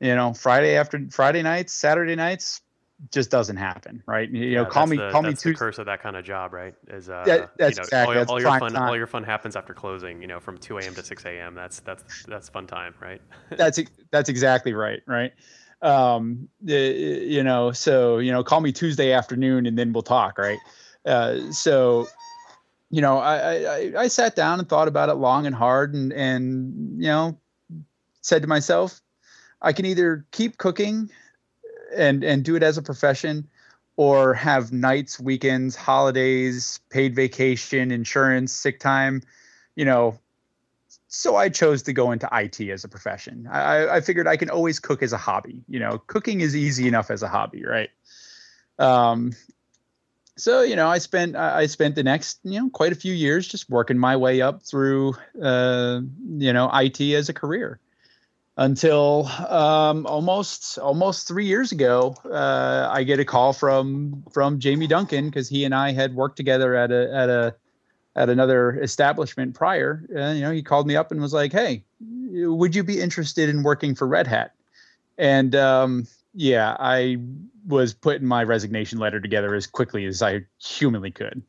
you 0.00 0.14
know, 0.14 0.32
Friday 0.32 0.76
after 0.76 1.00
Friday 1.10 1.42
nights, 1.42 1.72
Saturday 1.72 2.14
nights, 2.14 2.62
just 3.10 3.30
doesn't 3.30 3.56
happen, 3.56 4.02
right? 4.06 4.30
You 4.30 4.44
yeah, 4.44 4.62
know, 4.62 4.66
call 4.66 4.86
me, 4.86 4.96
the, 4.96 5.10
call 5.10 5.22
me. 5.22 5.30
Tuesday. 5.30 5.50
the 5.50 5.56
curse 5.56 5.78
of 5.78 5.86
that 5.86 6.02
kind 6.02 6.16
of 6.16 6.24
job, 6.24 6.52
right? 6.52 6.74
Is 6.88 7.08
uh, 7.08 7.24
yeah, 7.26 7.46
that's 7.58 7.76
you 7.76 7.82
know, 7.82 7.82
exactly. 7.82 7.98
All, 7.98 8.20
that's 8.20 8.30
all 8.30 8.40
your 8.40 8.58
fun, 8.58 8.72
time. 8.72 8.88
all 8.88 8.96
your 8.96 9.06
fun 9.06 9.24
happens 9.24 9.56
after 9.56 9.74
closing. 9.74 10.20
You 10.20 10.28
know, 10.28 10.40
from 10.40 10.58
two 10.58 10.78
a.m. 10.78 10.94
to 10.94 11.02
six 11.02 11.24
a.m. 11.24 11.54
That's 11.54 11.80
that's 11.80 12.24
that's 12.26 12.48
fun 12.48 12.66
time, 12.66 12.94
right? 13.00 13.20
that's 13.50 13.80
that's 14.10 14.28
exactly 14.28 14.72
right, 14.72 15.02
right? 15.06 15.32
Um, 15.82 16.48
you 16.62 17.42
know, 17.42 17.72
so 17.72 18.18
you 18.18 18.32
know, 18.32 18.42
call 18.44 18.60
me 18.60 18.72
Tuesday 18.72 19.12
afternoon, 19.12 19.66
and 19.66 19.78
then 19.78 19.92
we'll 19.92 20.02
talk, 20.02 20.38
right? 20.38 20.58
Uh, 21.04 21.50
so 21.52 22.06
you 22.94 23.00
know, 23.00 23.18
I, 23.18 23.36
I, 23.36 23.92
I 24.02 24.08
sat 24.08 24.36
down 24.36 24.60
and 24.60 24.68
thought 24.68 24.86
about 24.86 25.08
it 25.08 25.14
long 25.14 25.46
and 25.46 25.54
hard 25.54 25.94
and, 25.94 26.12
and, 26.12 27.02
you 27.02 27.08
know, 27.08 27.36
said 28.20 28.42
to 28.42 28.48
myself, 28.48 29.00
I 29.60 29.72
can 29.72 29.84
either 29.84 30.24
keep 30.30 30.58
cooking 30.58 31.10
and, 31.96 32.24
and 32.24 32.44
do 32.44 32.56
it 32.56 32.62
as 32.62 32.78
a 32.78 32.82
profession 32.82 33.48
or 33.96 34.34
have 34.34 34.72
nights, 34.72 35.20
weekends, 35.20 35.76
holidays, 35.76 36.80
paid 36.90 37.14
vacation, 37.14 37.90
insurance, 37.90 38.52
sick 38.52 38.80
time, 38.80 39.22
you 39.76 39.84
know. 39.84 40.18
So 41.08 41.36
I 41.36 41.48
chose 41.48 41.82
to 41.84 41.92
go 41.92 42.10
into 42.10 42.28
IT 42.32 42.60
as 42.70 42.82
a 42.82 42.88
profession. 42.88 43.48
I, 43.50 43.96
I 43.96 44.00
figured 44.00 44.26
I 44.26 44.36
can 44.36 44.50
always 44.50 44.80
cook 44.80 45.00
as 45.00 45.12
a 45.12 45.16
hobby. 45.16 45.62
You 45.68 45.78
know, 45.78 45.98
cooking 46.06 46.40
is 46.40 46.56
easy 46.56 46.88
enough 46.88 47.10
as 47.10 47.22
a 47.22 47.28
hobby, 47.28 47.64
right? 47.64 47.90
Um, 48.80 49.32
so 50.36 50.62
you 50.62 50.74
know 50.74 50.88
i 50.88 50.98
spent 50.98 51.36
i 51.36 51.66
spent 51.66 51.94
the 51.94 52.02
next 52.02 52.40
you 52.42 52.60
know 52.60 52.68
quite 52.70 52.92
a 52.92 52.96
few 52.96 53.12
years 53.12 53.46
just 53.46 53.70
working 53.70 53.98
my 53.98 54.16
way 54.16 54.40
up 54.40 54.62
through 54.62 55.14
uh, 55.40 56.00
you 56.38 56.52
know 56.52 56.68
it 56.72 57.00
as 57.00 57.28
a 57.28 57.32
career 57.32 57.78
until 58.56 59.26
um, 59.48 60.06
almost 60.06 60.78
almost 60.78 61.26
three 61.26 61.46
years 61.46 61.72
ago 61.72 62.14
uh, 62.30 62.88
i 62.90 63.02
get 63.02 63.18
a 63.18 63.24
call 63.24 63.52
from 63.52 64.22
from 64.32 64.58
jamie 64.58 64.86
duncan 64.86 65.26
because 65.26 65.48
he 65.48 65.64
and 65.64 65.74
i 65.74 65.92
had 65.92 66.14
worked 66.14 66.36
together 66.36 66.74
at 66.74 66.92
a 66.92 67.12
at 67.12 67.28
a 67.28 67.54
at 68.16 68.28
another 68.28 68.80
establishment 68.80 69.54
prior 69.54 70.04
And, 70.14 70.38
you 70.38 70.44
know 70.44 70.52
he 70.52 70.62
called 70.62 70.86
me 70.86 70.96
up 70.96 71.10
and 71.10 71.20
was 71.20 71.32
like 71.32 71.52
hey 71.52 71.84
would 72.00 72.74
you 72.74 72.84
be 72.84 73.00
interested 73.00 73.48
in 73.48 73.62
working 73.62 73.94
for 73.94 74.06
red 74.06 74.26
hat 74.26 74.54
and 75.18 75.54
um, 75.56 76.06
yeah 76.32 76.76
i 76.78 77.18
was 77.66 77.94
putting 77.94 78.26
my 78.26 78.44
resignation 78.44 78.98
letter 78.98 79.20
together 79.20 79.54
as 79.54 79.66
quickly 79.66 80.04
as 80.04 80.22
I 80.22 80.42
humanly 80.58 81.10
could. 81.10 81.42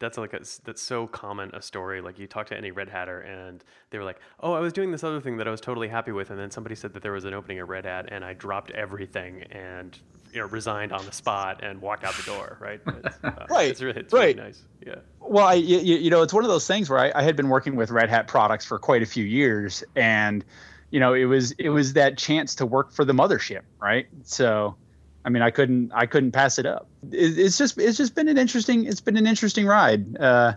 That's 0.00 0.18
like 0.18 0.32
a, 0.32 0.40
that's 0.64 0.82
so 0.82 1.06
common 1.06 1.50
a 1.54 1.62
story. 1.62 2.00
Like 2.00 2.18
you 2.18 2.26
talk 2.26 2.46
to 2.48 2.56
any 2.56 2.70
Red 2.70 2.88
Hatter 2.88 3.20
and 3.20 3.62
they 3.90 3.98
were 3.98 4.04
like, 4.04 4.18
"Oh, 4.40 4.52
I 4.52 4.60
was 4.60 4.72
doing 4.72 4.90
this 4.90 5.04
other 5.04 5.20
thing 5.20 5.36
that 5.36 5.46
I 5.46 5.50
was 5.50 5.60
totally 5.60 5.88
happy 5.88 6.10
with," 6.10 6.30
and 6.30 6.38
then 6.38 6.50
somebody 6.50 6.74
said 6.74 6.94
that 6.94 7.02
there 7.02 7.12
was 7.12 7.24
an 7.24 7.34
opening 7.34 7.58
at 7.58 7.68
Red 7.68 7.84
Hat, 7.84 8.08
and 8.10 8.24
I 8.24 8.32
dropped 8.34 8.70
everything 8.72 9.42
and 9.50 9.96
you 10.32 10.40
know 10.40 10.46
resigned 10.46 10.92
on 10.92 11.04
the 11.04 11.12
spot 11.12 11.62
and 11.62 11.80
walked 11.80 12.04
out 12.04 12.14
the 12.14 12.22
door. 12.22 12.56
Right? 12.60 12.80
It's, 12.86 13.18
uh, 13.22 13.46
right. 13.50 13.68
It's 13.68 13.82
really, 13.82 14.00
it's 14.00 14.12
right. 14.12 14.34
Really 14.36 14.48
nice. 14.48 14.62
Yeah. 14.84 14.96
Well, 15.20 15.46
I 15.46 15.54
you, 15.54 15.78
you 15.78 16.10
know 16.10 16.22
it's 16.22 16.32
one 16.32 16.44
of 16.44 16.50
those 16.50 16.66
things 16.66 16.88
where 16.88 16.98
I, 16.98 17.12
I 17.14 17.22
had 17.22 17.36
been 17.36 17.48
working 17.48 17.76
with 17.76 17.90
Red 17.90 18.08
Hat 18.08 18.26
products 18.26 18.64
for 18.64 18.78
quite 18.78 19.02
a 19.02 19.06
few 19.06 19.24
years, 19.24 19.84
and 19.96 20.44
you 20.90 20.98
know 20.98 21.12
it 21.12 21.26
was 21.26 21.52
it 21.52 21.68
was 21.68 21.92
that 21.92 22.16
chance 22.16 22.54
to 22.56 22.66
work 22.66 22.90
for 22.90 23.04
the 23.04 23.12
mothership, 23.12 23.62
right? 23.80 24.06
So 24.22 24.76
I 25.24 25.28
mean, 25.28 25.42
I 25.42 25.50
couldn't 25.50 25.92
I 25.94 26.06
couldn't 26.06 26.32
pass 26.32 26.58
it 26.58 26.66
up. 26.66 26.88
It, 27.10 27.38
it's 27.38 27.58
just 27.58 27.78
it's 27.78 27.98
just 27.98 28.14
been 28.14 28.28
an 28.28 28.38
interesting 28.38 28.86
it's 28.86 29.00
been 29.00 29.16
an 29.16 29.26
interesting 29.26 29.66
ride. 29.66 30.16
Uh, 30.18 30.54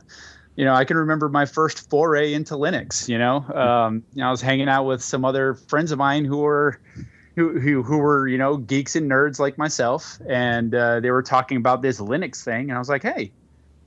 you 0.56 0.66
know, 0.66 0.74
I 0.74 0.86
can 0.86 0.98
remember 0.98 1.30
my 1.30 1.46
first 1.46 1.90
foray 1.90 2.34
into 2.34 2.54
Linux. 2.56 3.10
You 3.10 3.18
know, 3.18 3.38
um, 3.38 4.04
I 4.22 4.30
was 4.30 4.42
hanging 4.42 4.70
out 4.70 4.84
with 4.86 5.02
some 5.02 5.26
other 5.26 5.56
friends 5.56 5.92
of 5.92 5.98
mine 5.98 6.26
who 6.26 6.38
were 6.38 6.80
who 7.36 7.60
who, 7.60 7.84
who 7.84 7.98
were 7.98 8.28
you 8.28 8.38
know 8.38 8.58
geeks 8.58 8.96
and 8.96 9.10
nerds 9.10 9.40
like 9.40 9.58
myself, 9.58 10.20
and 10.28 10.74
uh, 10.74 11.00
they 11.00 11.12
were 11.12 11.24
talking 11.24 11.58
about 11.58 11.82
this 11.82 12.00
Linux 12.00 12.44
thing, 12.44 12.70
and 12.70 12.74
I 12.74 12.80
was 12.80 12.90
like, 12.90 13.04
hey, 13.04 13.24
you 13.24 13.32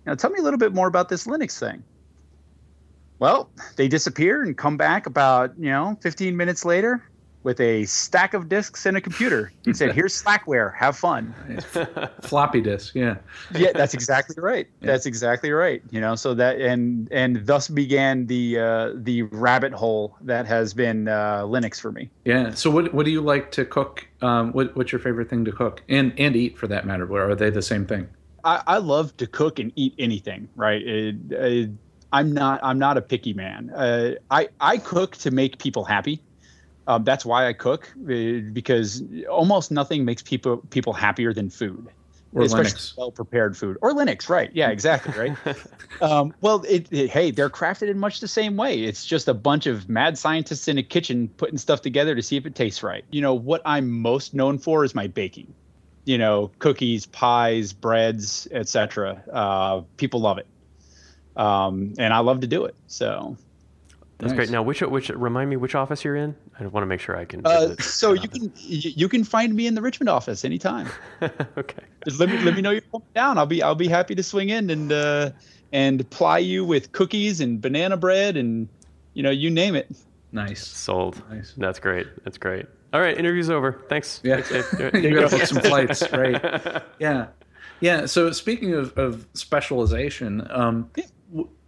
know, 0.06 0.14
tell 0.14 0.30
me 0.30 0.40
a 0.40 0.42
little 0.42 0.58
bit 0.58 0.74
more 0.74 0.88
about 0.88 1.08
this 1.08 1.26
Linux 1.26 1.58
thing. 1.58 1.82
Well, 3.18 3.48
they 3.76 3.88
disappear 3.88 4.42
and 4.42 4.56
come 4.58 4.76
back 4.76 5.06
about 5.06 5.54
you 5.58 5.70
know 5.70 5.96
15 6.02 6.36
minutes 6.36 6.64
later 6.64 7.02
with 7.46 7.60
a 7.60 7.84
stack 7.84 8.34
of 8.34 8.48
disks 8.48 8.86
and 8.86 8.96
a 8.96 9.00
computer. 9.00 9.52
He 9.64 9.72
said, 9.72 9.94
"Here's 9.94 10.20
Slackware. 10.20 10.74
Have 10.74 10.96
fun." 10.96 11.32
Floppy 12.22 12.60
disk, 12.60 12.96
yeah. 12.96 13.18
yeah, 13.54 13.70
that's 13.72 13.94
exactly 13.94 14.34
right. 14.36 14.66
Yeah. 14.80 14.86
That's 14.88 15.06
exactly 15.06 15.52
right. 15.52 15.80
You 15.90 16.00
know, 16.00 16.16
so 16.16 16.34
that 16.34 16.60
and 16.60 17.08
and 17.12 17.46
thus 17.46 17.68
began 17.68 18.26
the 18.26 18.58
uh, 18.58 18.92
the 18.96 19.22
rabbit 19.22 19.72
hole 19.72 20.16
that 20.22 20.44
has 20.46 20.74
been 20.74 21.06
uh, 21.06 21.42
Linux 21.42 21.80
for 21.80 21.92
me. 21.92 22.10
Yeah. 22.24 22.52
So 22.52 22.68
what 22.68 22.92
what 22.92 23.06
do 23.06 23.12
you 23.12 23.20
like 23.20 23.52
to 23.52 23.64
cook? 23.64 24.08
Um, 24.22 24.50
what 24.52 24.76
what's 24.76 24.90
your 24.90 25.00
favorite 25.00 25.30
thing 25.30 25.44
to 25.44 25.52
cook 25.52 25.84
and 25.88 26.12
and 26.18 26.34
eat 26.34 26.58
for 26.58 26.66
that 26.66 26.84
matter? 26.84 27.06
Are 27.16 27.36
they 27.36 27.50
the 27.50 27.62
same 27.62 27.86
thing? 27.86 28.08
I, 28.42 28.60
I 28.66 28.78
love 28.78 29.16
to 29.18 29.26
cook 29.28 29.60
and 29.60 29.70
eat 29.76 29.94
anything. 30.00 30.48
Right. 30.56 30.82
It, 30.82 31.16
it, 31.30 31.70
I'm 32.12 32.32
not 32.32 32.58
I'm 32.64 32.80
not 32.80 32.96
a 32.96 33.02
picky 33.02 33.34
man. 33.34 33.70
Uh, 33.70 34.14
I 34.32 34.48
I 34.60 34.78
cook 34.78 35.16
to 35.18 35.30
make 35.30 35.58
people 35.58 35.84
happy. 35.84 36.20
Um, 36.86 37.04
that's 37.04 37.24
why 37.24 37.48
I 37.48 37.52
cook 37.52 37.92
uh, 38.04 38.40
because 38.52 39.02
almost 39.28 39.70
nothing 39.70 40.04
makes 40.04 40.22
people 40.22 40.58
people 40.70 40.92
happier 40.92 41.32
than 41.32 41.50
food, 41.50 41.88
or 42.32 42.42
especially 42.42 42.72
Linux. 42.72 42.96
well 42.96 43.10
prepared 43.10 43.56
food 43.56 43.76
or 43.82 43.92
Linux. 43.92 44.28
Right? 44.28 44.50
Yeah, 44.54 44.70
exactly. 44.70 45.30
Right. 45.30 45.56
um, 46.00 46.32
well, 46.40 46.62
it, 46.68 46.86
it, 46.92 47.10
hey, 47.10 47.32
they're 47.32 47.50
crafted 47.50 47.88
in 47.88 47.98
much 47.98 48.20
the 48.20 48.28
same 48.28 48.56
way. 48.56 48.80
It's 48.80 49.04
just 49.04 49.26
a 49.26 49.34
bunch 49.34 49.66
of 49.66 49.88
mad 49.88 50.16
scientists 50.16 50.68
in 50.68 50.78
a 50.78 50.82
kitchen 50.82 51.28
putting 51.36 51.58
stuff 51.58 51.82
together 51.82 52.14
to 52.14 52.22
see 52.22 52.36
if 52.36 52.46
it 52.46 52.54
tastes 52.54 52.82
right. 52.82 53.04
You 53.10 53.20
know 53.20 53.34
what 53.34 53.62
I'm 53.64 53.90
most 53.90 54.32
known 54.32 54.58
for 54.58 54.84
is 54.84 54.94
my 54.94 55.08
baking. 55.08 55.52
You 56.04 56.18
know, 56.18 56.52
cookies, 56.60 57.06
pies, 57.06 57.72
breads, 57.72 58.46
etc. 58.52 59.24
Uh, 59.32 59.80
people 59.96 60.20
love 60.20 60.38
it, 60.38 60.46
um, 61.34 61.94
and 61.98 62.14
I 62.14 62.20
love 62.20 62.40
to 62.42 62.46
do 62.46 62.64
it. 62.64 62.76
So 62.86 63.36
that's 64.18 64.30
nice. 64.30 64.36
great. 64.36 64.50
Now, 64.50 64.62
which 64.62 64.80
which 64.80 65.10
remind 65.10 65.50
me 65.50 65.56
which 65.56 65.74
office 65.74 66.02
you're 66.02 66.16
in? 66.16 66.34
I 66.58 66.66
want 66.66 66.82
to 66.82 66.86
make 66.86 67.00
sure 67.00 67.16
I 67.18 67.26
can. 67.26 67.44
Uh, 67.44 67.76
so 67.76 68.14
you 68.14 68.28
can 68.28 68.50
you 68.56 69.08
can 69.10 69.24
find 69.24 69.54
me 69.54 69.66
in 69.66 69.74
the 69.74 69.82
Richmond 69.82 70.08
office 70.08 70.42
anytime. 70.42 70.88
okay. 71.58 71.82
Just 72.04 72.18
let 72.18 72.30
me 72.30 72.38
let 72.38 72.54
me 72.54 72.62
know 72.62 72.70
you're 72.70 72.80
coming 72.80 73.06
down. 73.14 73.36
I'll 73.36 73.44
be 73.44 73.62
I'll 73.62 73.74
be 73.74 73.88
happy 73.88 74.14
to 74.14 74.22
swing 74.22 74.48
in 74.48 74.70
and 74.70 74.90
uh, 74.90 75.32
and 75.72 76.08
ply 76.08 76.38
you 76.38 76.64
with 76.64 76.92
cookies 76.92 77.42
and 77.42 77.60
banana 77.60 77.98
bread 77.98 78.38
and 78.38 78.68
you 79.12 79.22
know 79.22 79.30
you 79.30 79.50
name 79.50 79.74
it. 79.74 79.94
Nice. 80.32 80.66
Sold. 80.66 81.22
Nice. 81.30 81.52
That's 81.58 81.78
great. 81.78 82.06
That's 82.24 82.38
great. 82.38 82.64
All 82.94 83.00
right, 83.00 83.18
interview's 83.18 83.50
over. 83.50 83.84
Thanks. 83.90 84.20
Yeah. 84.24 84.40
Thanks, 84.40 84.72
you 84.94 85.14
got 85.14 85.30
to 85.30 85.36
book 85.36 85.46
some 85.46 85.60
flights, 85.60 86.10
right? 86.12 86.82
Yeah. 86.98 87.26
Yeah. 87.80 88.06
So 88.06 88.32
speaking 88.32 88.72
of, 88.72 88.96
of 88.96 89.26
specialization, 89.34 90.46
um, 90.50 90.90
yeah 90.96 91.04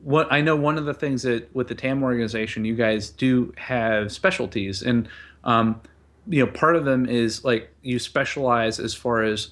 what 0.03 0.31
I 0.33 0.41
know 0.41 0.57
one 0.57 0.79
of 0.79 0.85
the 0.85 0.95
things 0.95 1.23
that 1.23 1.55
with 1.55 1.69
the 1.69 1.75
TAM 1.75 2.03
organization, 2.03 2.65
you 2.65 2.75
guys 2.75 3.11
do 3.11 3.53
have 3.57 4.13
specialties, 4.13 4.83
and 4.83 5.09
um, 5.45 5.81
you 6.29 6.45
know 6.45 6.51
part 6.51 6.77
of 6.77 6.85
them 6.85 7.07
is 7.07 7.45
like 7.45 7.71
you 7.83 7.99
specialize 7.99 8.79
as 8.79 8.95
far 8.95 9.23
as 9.23 9.51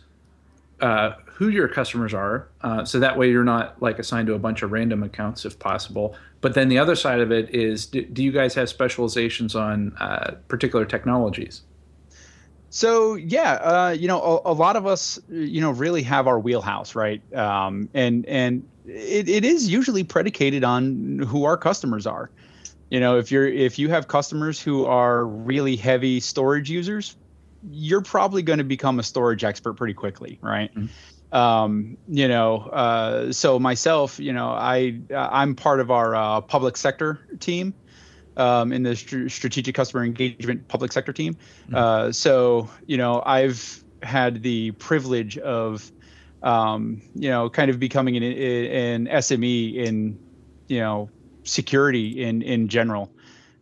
uh, 0.81 1.13
who 1.27 1.49
your 1.49 1.69
customers 1.69 2.15
are, 2.15 2.49
uh, 2.63 2.85
so 2.85 3.01
that 3.01 3.19
way 3.19 3.31
you're 3.31 3.45
not 3.45 3.81
like 3.83 3.99
assigned 3.99 4.27
to 4.29 4.35
a 4.35 4.39
bunch 4.39 4.63
of 4.63 4.73
random 4.73 5.03
accounts 5.03 5.45
if 5.45 5.59
possible. 5.59 6.17
But 6.41 6.55
then 6.55 6.69
the 6.69 6.79
other 6.79 6.95
side 6.95 7.21
of 7.21 7.33
it 7.33 7.53
is, 7.55 7.87
do, 7.87 8.05
do 8.05 8.23
you 8.23 8.31
guys 8.31 8.55
have 8.55 8.69
specializations 8.69 9.57
on 9.57 9.97
uh, 9.99 10.37
particular 10.49 10.85
technologies? 10.85 11.63
So 12.71 13.15
yeah, 13.15 13.55
uh, 13.55 13.97
you 13.99 14.07
know, 14.07 14.21
a, 14.21 14.53
a, 14.53 14.55
lot 14.55 14.77
of 14.77 14.87
us, 14.87 15.19
you 15.31 15.61
know, 15.61 15.71
really 15.71 16.03
have 16.03 16.27
our 16.27 16.39
wheelhouse, 16.39 16.95
right? 16.95 17.23
Um, 17.35 17.89
and 17.95 18.27
and 18.27 18.69
it, 18.87 19.29
it 19.29 19.45
is 19.45 19.69
usually 19.69 20.05
predicated 20.05 20.65
on 20.65 21.19
who 21.19 21.45
our 21.45 21.57
customers 21.57 22.07
are. 22.07 22.31
You 22.91 23.01
know, 23.01 23.19
if 23.19 23.31
you're 23.31 23.47
if 23.47 23.79
you 23.79 23.89
have 23.89 24.09
customers 24.09 24.61
who 24.61 24.85
are 24.85 25.27
really 25.27 25.77
heavy 25.77 26.21
storage 26.21 26.71
users, 26.71 27.17
you're 27.71 28.03
probably 28.03 28.43
going 28.43 28.59
to 28.59 28.65
become 28.65 28.99
a 28.99 29.03
storage 29.03 29.45
expert 29.45 29.75
pretty 29.75 29.95
quickly, 29.95 30.39
right? 30.41 30.73
Mm-hmm. 30.75 31.37
Um, 31.37 31.97
you 32.09 32.29
know, 32.29 32.59
uh, 32.59 33.33
so 33.33 33.59
myself, 33.59 34.21
you 34.21 34.33
know, 34.33 34.49
I 34.51 35.01
I'm 35.13 35.57
part 35.57 35.81
of 35.81 35.91
our 35.91 36.15
uh, 36.15 36.41
public 36.43 36.77
sector 36.77 37.27
team. 37.41 37.75
Um, 38.39 38.71
in 38.71 38.83
the 38.83 38.95
st- 38.95 39.33
strategic 39.33 39.75
customer 39.75 40.05
engagement 40.05 40.69
public 40.69 40.93
sector 40.93 41.11
team. 41.11 41.33
Mm-hmm. 41.35 41.75
Uh, 41.75 42.13
so, 42.13 42.69
you 42.87 42.99
know, 42.99 43.23
I've 43.25 43.83
had 44.03 44.43
the 44.43 44.73
privilege 44.73 45.39
of, 45.39 45.91
um, 46.43 47.03
you 47.15 47.29
know, 47.31 47.49
kind 47.49 47.71
of 47.71 47.79
becoming 47.79 48.17
an, 48.17 48.23
an 48.23 49.07
SME 49.07 49.75
in, 49.75 50.19
you 50.69 50.81
know, 50.81 51.11
security 51.45 52.23
in 52.23 52.43
in 52.43 52.69
general. 52.69 53.13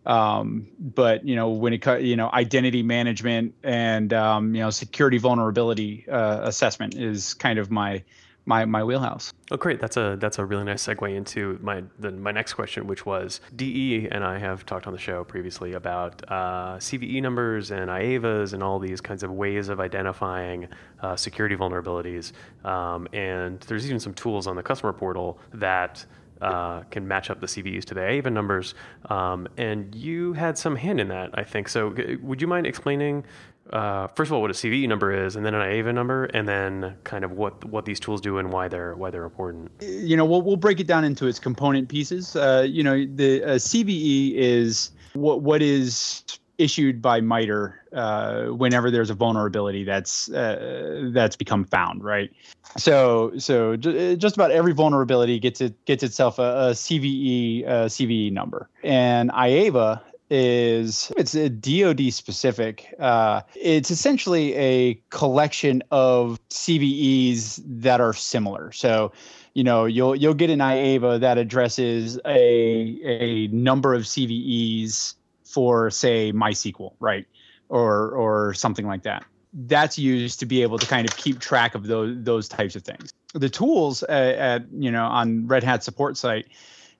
Um, 0.06 0.68
but 0.78 1.26
you 1.26 1.34
know, 1.34 1.50
when 1.50 1.72
it 1.72 1.78
cut, 1.78 2.02
you 2.02 2.16
know, 2.16 2.30
identity 2.30 2.82
management 2.82 3.54
and 3.62 4.12
um, 4.12 4.54
you 4.54 4.60
know, 4.60 4.70
security 4.70 5.18
vulnerability 5.18 6.06
uh, 6.08 6.40
assessment 6.42 6.94
is 6.94 7.34
kind 7.34 7.58
of 7.58 7.70
my 7.70 8.02
my 8.46 8.64
my 8.64 8.84
wheelhouse. 8.84 9.32
Oh, 9.50 9.56
great! 9.56 9.80
That's 9.80 9.96
a 9.96 10.16
that's 10.20 10.38
a 10.38 10.44
really 10.44 10.64
nice 10.64 10.86
segue 10.86 11.14
into 11.14 11.58
my 11.62 11.82
the, 11.98 12.10
my 12.10 12.30
next 12.30 12.54
question, 12.54 12.86
which 12.86 13.06
was 13.06 13.40
DE 13.56 14.08
and 14.10 14.24
I 14.24 14.38
have 14.38 14.66
talked 14.66 14.86
on 14.86 14.92
the 14.92 14.98
show 14.98 15.24
previously 15.24 15.72
about 15.74 16.22
uh, 16.28 16.76
CVE 16.76 17.22
numbers 17.22 17.70
and 17.70 17.88
IAVAs 17.88 18.52
and 18.52 18.62
all 18.62 18.78
these 18.78 19.00
kinds 19.00 19.22
of 19.22 19.30
ways 19.30 19.68
of 19.68 19.80
identifying 19.80 20.68
uh, 21.00 21.16
security 21.16 21.56
vulnerabilities. 21.56 22.32
Um, 22.64 23.08
and 23.12 23.60
there's 23.60 23.86
even 23.86 24.00
some 24.00 24.14
tools 24.14 24.46
on 24.46 24.56
the 24.56 24.62
customer 24.62 24.92
portal 24.92 25.38
that 25.52 26.04
uh, 26.40 26.82
can 26.90 27.06
match 27.06 27.30
up 27.30 27.40
the 27.40 27.46
CVEs 27.46 27.84
to 27.86 27.94
the 27.94 28.00
IAVA 28.00 28.32
numbers. 28.32 28.74
Um, 29.08 29.48
and 29.56 29.94
you 29.94 30.32
had 30.34 30.58
some 30.58 30.76
hand 30.76 31.00
in 31.00 31.08
that, 31.08 31.30
I 31.34 31.44
think. 31.44 31.68
So, 31.68 31.94
would 32.22 32.42
you 32.42 32.46
mind 32.46 32.66
explaining, 32.66 33.24
uh, 33.70 34.08
first 34.08 34.28
of 34.28 34.34
all, 34.34 34.42
what 34.42 34.50
a 34.50 34.54
CVE 34.54 34.88
number 34.88 35.12
is, 35.12 35.36
and 35.36 35.44
then 35.44 35.54
an 35.54 35.62
IAVA 35.62 35.94
number, 35.94 36.24
and 36.26 36.46
then 36.46 36.96
kind 37.04 37.24
of 37.24 37.32
what 37.32 37.64
what 37.64 37.84
these 37.84 37.98
tools 37.98 38.20
do 38.20 38.38
and 38.38 38.52
why 38.52 38.68
they're 38.68 38.94
why 38.94 39.10
they're 39.10 39.24
important? 39.24 39.70
You 39.80 40.16
know, 40.16 40.24
we'll 40.24 40.42
we'll 40.42 40.56
break 40.56 40.80
it 40.80 40.86
down 40.86 41.04
into 41.04 41.26
its 41.26 41.38
component 41.38 41.88
pieces. 41.88 42.36
Uh, 42.36 42.66
you 42.68 42.82
know, 42.82 43.06
the 43.06 43.40
CVE 43.40 44.34
is 44.34 44.90
what 45.14 45.42
what 45.42 45.62
is 45.62 46.24
issued 46.58 47.02
by 47.02 47.20
MITRE 47.20 47.80
uh, 47.92 48.44
whenever 48.46 48.90
there's 48.90 49.10
a 49.10 49.14
vulnerability 49.14 49.82
that's 49.82 50.30
uh, 50.30 51.10
that's 51.12 51.36
become 51.36 51.64
found, 51.64 52.04
right? 52.04 52.30
So 52.76 53.32
so 53.38 53.76
just 53.76 54.36
about 54.36 54.50
every 54.50 54.72
vulnerability 54.72 55.38
gets 55.38 55.60
it 55.60 55.84
gets 55.86 56.02
itself 56.02 56.38
a, 56.38 56.42
a 56.42 56.70
CVE 56.72 57.66
a 57.66 57.86
CVE 57.86 58.32
number, 58.32 58.68
and 58.82 59.30
IAVA 59.30 60.02
is 60.36 61.12
it's 61.16 61.36
a 61.36 61.48
DoD 61.48 62.12
specific. 62.12 62.92
Uh, 62.98 63.42
it's 63.54 63.92
essentially 63.92 64.52
a 64.56 64.94
collection 65.10 65.80
of 65.92 66.40
CVEs 66.48 67.62
that 67.64 68.00
are 68.00 68.12
similar. 68.12 68.72
So 68.72 69.12
you 69.54 69.62
know 69.62 69.84
you'll 69.84 70.16
you'll 70.16 70.34
get 70.34 70.50
an 70.50 70.58
IAVA 70.58 71.20
that 71.20 71.38
addresses 71.38 72.18
a 72.26 72.98
a 73.04 73.46
number 73.48 73.94
of 73.94 74.02
CVEs 74.02 75.14
for 75.44 75.88
say 75.90 76.32
MySQL, 76.32 76.94
right? 76.98 77.26
Or 77.68 78.10
or 78.10 78.54
something 78.54 78.88
like 78.88 79.04
that. 79.04 79.24
That's 79.52 79.96
used 79.96 80.40
to 80.40 80.46
be 80.46 80.62
able 80.62 80.78
to 80.78 80.86
kind 80.86 81.08
of 81.08 81.16
keep 81.16 81.38
track 81.38 81.76
of 81.76 81.86
those 81.86 82.16
those 82.24 82.48
types 82.48 82.74
of 82.74 82.82
things. 82.82 83.12
The 83.34 83.48
tools 83.48 84.02
at, 84.02 84.34
at 84.34 84.72
you 84.72 84.90
know 84.90 85.04
on 85.04 85.46
Red 85.46 85.62
Hat 85.62 85.84
support 85.84 86.16
site, 86.16 86.48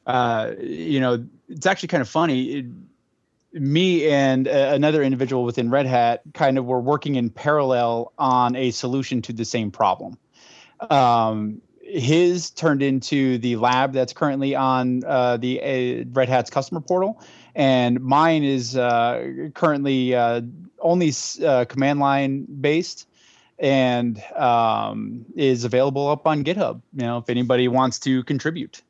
uh, 0.07 0.53
you 0.61 1.01
know, 1.01 1.27
it's 1.49 1.67
actually 1.67 1.89
kind 1.89 2.01
of 2.01 2.09
funny. 2.09 2.45
It, 2.59 2.67
me 3.55 4.09
and 4.09 4.49
uh, 4.49 4.71
another 4.75 5.03
individual 5.03 5.45
within 5.45 5.71
Red 5.71 5.87
Hat 5.87 6.23
kind 6.35 6.59
of 6.59 6.67
were 6.67 6.81
working 6.81 7.15
in 7.15 7.31
parallel 7.31 8.13
on 8.19 8.57
a 8.57 8.71
solution 8.73 9.23
to 9.23 9.33
the 9.33 9.45
same 9.45 9.71
problem. 9.71 10.19
Um, 10.91 11.63
his 11.81 12.51
turned 12.51 12.83
into 12.83 13.39
the 13.39 13.57
lab 13.57 13.93
that's 13.93 14.13
currently 14.13 14.55
on 14.55 15.05
uh, 15.05 15.37
the 15.37 15.63
uh, 15.63 16.05
Red 16.13 16.29
Hat's 16.29 16.51
customer 16.51 16.81
portal, 16.81 17.23
and 17.55 18.01
mine 18.01 18.43
is 18.43 18.77
uh, 18.77 19.49
currently 19.55 20.15
uh, 20.15 20.41
only 20.81 21.13
uh, 21.45 21.65
command 21.67 22.01
line 22.01 22.47
based 22.61 23.07
and 23.59 24.21
um, 24.35 25.25
is 25.37 25.65
available 25.65 26.09
up 26.09 26.27
on 26.27 26.43
GitHub. 26.43 26.81
You 26.95 27.03
know, 27.03 27.19
if 27.19 27.29
anybody 27.29 27.69
wants 27.69 28.01
to 28.01 28.25
contribute. 28.25 28.83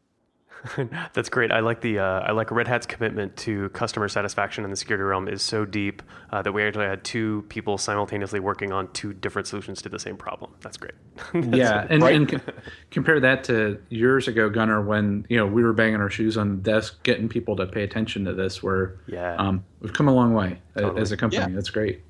That's 1.12 1.28
great. 1.28 1.52
I 1.52 1.60
like 1.60 1.80
the 1.80 1.98
uh, 1.98 2.20
I 2.20 2.32
like 2.32 2.50
Red 2.50 2.68
Hat's 2.68 2.86
commitment 2.86 3.36
to 3.38 3.68
customer 3.70 4.08
satisfaction 4.08 4.64
in 4.64 4.70
the 4.70 4.76
security 4.76 5.04
realm 5.04 5.28
is 5.28 5.42
so 5.42 5.64
deep 5.64 6.02
uh, 6.30 6.42
that 6.42 6.52
we 6.52 6.62
actually 6.62 6.86
had 6.86 7.04
two 7.04 7.44
people 7.48 7.78
simultaneously 7.78 8.40
working 8.40 8.72
on 8.72 8.90
two 8.92 9.12
different 9.12 9.46
solutions 9.48 9.82
to 9.82 9.88
the 9.88 9.98
same 9.98 10.16
problem. 10.16 10.54
That's 10.60 10.76
great. 10.76 10.94
That's 11.34 11.56
yeah, 11.56 11.86
and, 11.88 12.02
right. 12.02 12.14
and 12.14 12.42
compare 12.90 13.20
that 13.20 13.44
to 13.44 13.80
years 13.90 14.28
ago, 14.28 14.48
Gunnar, 14.48 14.82
when 14.82 15.26
you 15.28 15.36
know 15.36 15.46
we 15.46 15.62
were 15.62 15.72
banging 15.72 16.00
our 16.00 16.10
shoes 16.10 16.36
on 16.36 16.56
the 16.56 16.62
desk, 16.62 17.02
getting 17.02 17.28
people 17.28 17.56
to 17.56 17.66
pay 17.66 17.82
attention 17.82 18.24
to 18.24 18.32
this. 18.32 18.62
Where 18.62 18.96
yeah, 19.06 19.36
um, 19.36 19.64
we've 19.80 19.92
come 19.92 20.08
a 20.08 20.14
long 20.14 20.34
way 20.34 20.60
totally. 20.76 21.00
as 21.00 21.12
a 21.12 21.16
company. 21.16 21.42
Yeah. 21.42 21.54
That's 21.54 21.70
great. 21.70 22.02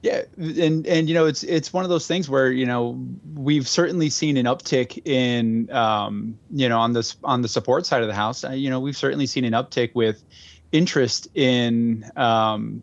Yeah, 0.00 0.22
and 0.36 0.86
and 0.86 1.08
you 1.08 1.14
know 1.14 1.26
it's 1.26 1.42
it's 1.42 1.72
one 1.72 1.82
of 1.82 1.90
those 1.90 2.06
things 2.06 2.28
where 2.28 2.52
you 2.52 2.66
know 2.66 3.04
we've 3.34 3.66
certainly 3.66 4.10
seen 4.10 4.36
an 4.36 4.46
uptick 4.46 5.04
in 5.04 5.70
um, 5.72 6.38
you 6.52 6.68
know 6.68 6.78
on 6.78 6.92
this 6.92 7.16
on 7.24 7.42
the 7.42 7.48
support 7.48 7.84
side 7.84 8.02
of 8.02 8.08
the 8.08 8.14
house. 8.14 8.44
Uh, 8.44 8.50
you 8.50 8.70
know 8.70 8.78
we've 8.78 8.96
certainly 8.96 9.26
seen 9.26 9.44
an 9.44 9.54
uptick 9.54 9.94
with 9.94 10.22
interest 10.70 11.26
in 11.34 12.08
um, 12.14 12.80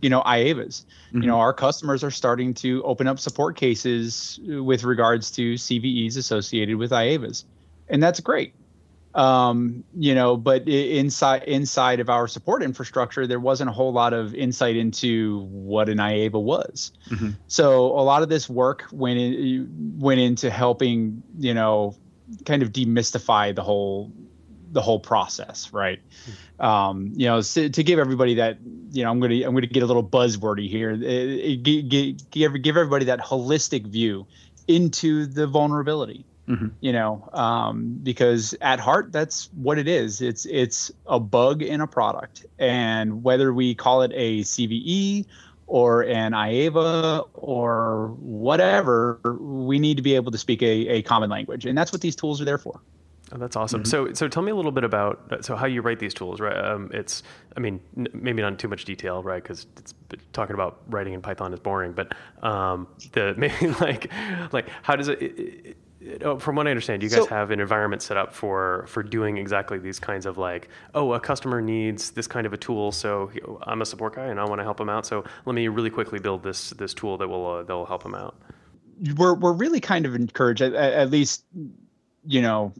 you 0.00 0.08
know 0.08 0.22
IAVAs. 0.22 0.84
Mm-hmm. 0.84 1.20
You 1.20 1.26
know 1.26 1.38
our 1.38 1.52
customers 1.52 2.02
are 2.02 2.10
starting 2.10 2.54
to 2.54 2.82
open 2.84 3.08
up 3.08 3.18
support 3.18 3.56
cases 3.56 4.40
with 4.42 4.84
regards 4.84 5.30
to 5.32 5.54
CVEs 5.54 6.16
associated 6.16 6.76
with 6.76 6.92
IAVAs, 6.92 7.44
and 7.88 8.02
that's 8.02 8.20
great 8.20 8.54
um, 9.14 9.84
you 9.96 10.14
know, 10.14 10.36
but 10.36 10.68
inside 10.68 11.44
inside 11.44 12.00
of 12.00 12.10
our 12.10 12.26
support 12.26 12.62
infrastructure, 12.62 13.26
there 13.26 13.38
wasn't 13.38 13.70
a 13.70 13.72
whole 13.72 13.92
lot 13.92 14.12
of 14.12 14.34
insight 14.34 14.76
into 14.76 15.40
what 15.50 15.88
an 15.88 15.98
IAVA 15.98 16.42
was. 16.42 16.92
Mm-hmm. 17.10 17.30
So 17.46 17.86
a 17.86 18.02
lot 18.02 18.22
of 18.22 18.28
this 18.28 18.48
work 18.48 18.84
went 18.90 19.18
in, 19.18 19.94
went 19.98 20.20
into 20.20 20.50
helping, 20.50 21.22
you 21.38 21.54
know, 21.54 21.96
kind 22.44 22.62
of 22.62 22.72
demystify 22.72 23.54
the 23.54 23.62
whole 23.62 24.12
the 24.72 24.82
whole 24.82 24.98
process, 24.98 25.72
right? 25.72 26.00
Mm-hmm. 26.00 26.66
Um, 26.66 27.12
you 27.14 27.26
know, 27.26 27.40
so 27.40 27.68
to 27.68 27.82
give 27.84 28.00
everybody 28.00 28.34
that, 28.34 28.58
you 28.90 29.04
know, 29.04 29.10
I'm 29.10 29.20
gonna 29.20 29.46
I'm 29.46 29.54
gonna 29.54 29.68
get 29.68 29.84
a 29.84 29.86
little 29.86 30.06
buzzwordy 30.06 30.68
here. 30.68 30.96
give, 31.56 31.88
give 31.88 32.62
give 32.62 32.76
everybody 32.76 33.04
that 33.04 33.20
holistic 33.20 33.86
view 33.86 34.26
into 34.66 35.26
the 35.26 35.46
vulnerability 35.46 36.24
Mm-hmm. 36.48 36.68
You 36.80 36.92
know, 36.92 37.28
um, 37.32 37.98
because 38.02 38.54
at 38.60 38.78
heart, 38.78 39.12
that's 39.12 39.48
what 39.54 39.78
it 39.78 39.88
is. 39.88 40.20
It's 40.20 40.44
it's 40.44 40.92
a 41.06 41.18
bug 41.18 41.62
in 41.62 41.80
a 41.80 41.86
product, 41.86 42.44
and 42.58 43.24
whether 43.24 43.54
we 43.54 43.74
call 43.74 44.02
it 44.02 44.12
a 44.14 44.40
CVE 44.40 45.24
or 45.66 46.02
an 46.02 46.32
IAVA 46.32 47.26
or 47.32 48.08
whatever, 48.18 49.18
we 49.40 49.78
need 49.78 49.96
to 49.96 50.02
be 50.02 50.14
able 50.14 50.32
to 50.32 50.38
speak 50.38 50.62
a, 50.62 50.88
a 50.88 51.02
common 51.02 51.30
language, 51.30 51.64
and 51.64 51.78
that's 51.78 51.92
what 51.92 52.02
these 52.02 52.14
tools 52.14 52.42
are 52.42 52.44
there 52.44 52.58
for. 52.58 52.80
Oh, 53.32 53.38
that's 53.38 53.56
awesome. 53.56 53.82
Mm-hmm. 53.82 53.90
So, 53.90 54.12
so 54.12 54.28
tell 54.28 54.42
me 54.42 54.52
a 54.52 54.54
little 54.54 54.70
bit 54.70 54.84
about 54.84 55.32
uh, 55.32 55.42
so 55.42 55.56
how 55.56 55.66
you 55.66 55.80
write 55.80 55.98
these 55.98 56.12
tools, 56.12 56.40
right? 56.40 56.56
Um, 56.56 56.90
it's, 56.92 57.22
I 57.56 57.60
mean, 57.60 57.80
n- 57.96 58.08
maybe 58.12 58.42
not 58.42 58.48
in 58.48 58.56
too 58.58 58.68
much 58.68 58.84
detail, 58.84 59.22
right? 59.22 59.42
Because 59.42 59.66
talking 60.32 60.54
about 60.54 60.82
writing 60.88 61.14
in 61.14 61.22
Python 61.22 61.52
is 61.54 61.60
boring, 61.60 61.92
but 61.92 62.14
um, 62.42 62.86
the 63.12 63.34
maybe 63.38 63.68
like, 63.80 64.12
like 64.52 64.68
how 64.82 64.94
does 64.94 65.08
it, 65.08 65.22
it 65.22 65.76
from 66.38 66.56
what 66.56 66.66
I 66.66 66.70
understand, 66.70 67.02
you 67.02 67.08
guys 67.08 67.18
so, 67.18 67.26
have 67.26 67.50
an 67.50 67.60
environment 67.60 68.02
set 68.02 68.16
up 68.16 68.34
for 68.34 68.84
for 68.88 69.02
doing 69.02 69.38
exactly 69.38 69.78
these 69.78 69.98
kinds 69.98 70.26
of 70.26 70.38
like, 70.38 70.68
oh, 70.94 71.12
a 71.12 71.20
customer 71.20 71.60
needs 71.60 72.10
this 72.10 72.26
kind 72.26 72.46
of 72.46 72.52
a 72.52 72.56
tool, 72.56 72.92
so 72.92 73.30
I'm 73.62 73.80
a 73.82 73.86
support 73.86 74.16
guy 74.16 74.26
and 74.26 74.40
I 74.40 74.44
want 74.44 74.58
to 74.58 74.64
help 74.64 74.76
them 74.76 74.88
out. 74.88 75.06
So 75.06 75.24
let 75.46 75.54
me 75.54 75.68
really 75.68 75.90
quickly 75.90 76.18
build 76.18 76.42
this 76.42 76.70
this 76.70 76.94
tool 76.94 77.16
that 77.18 77.28
will 77.28 77.46
uh, 77.46 77.62
that 77.62 77.72
will 77.72 77.86
help 77.86 78.02
them 78.02 78.14
out. 78.14 78.36
We're 79.16 79.34
we're 79.34 79.52
really 79.52 79.80
kind 79.80 80.06
of 80.06 80.14
encouraged, 80.14 80.62
at, 80.62 80.74
at 80.74 81.10
least, 81.10 81.44
you 82.26 82.42
know, 82.42 82.72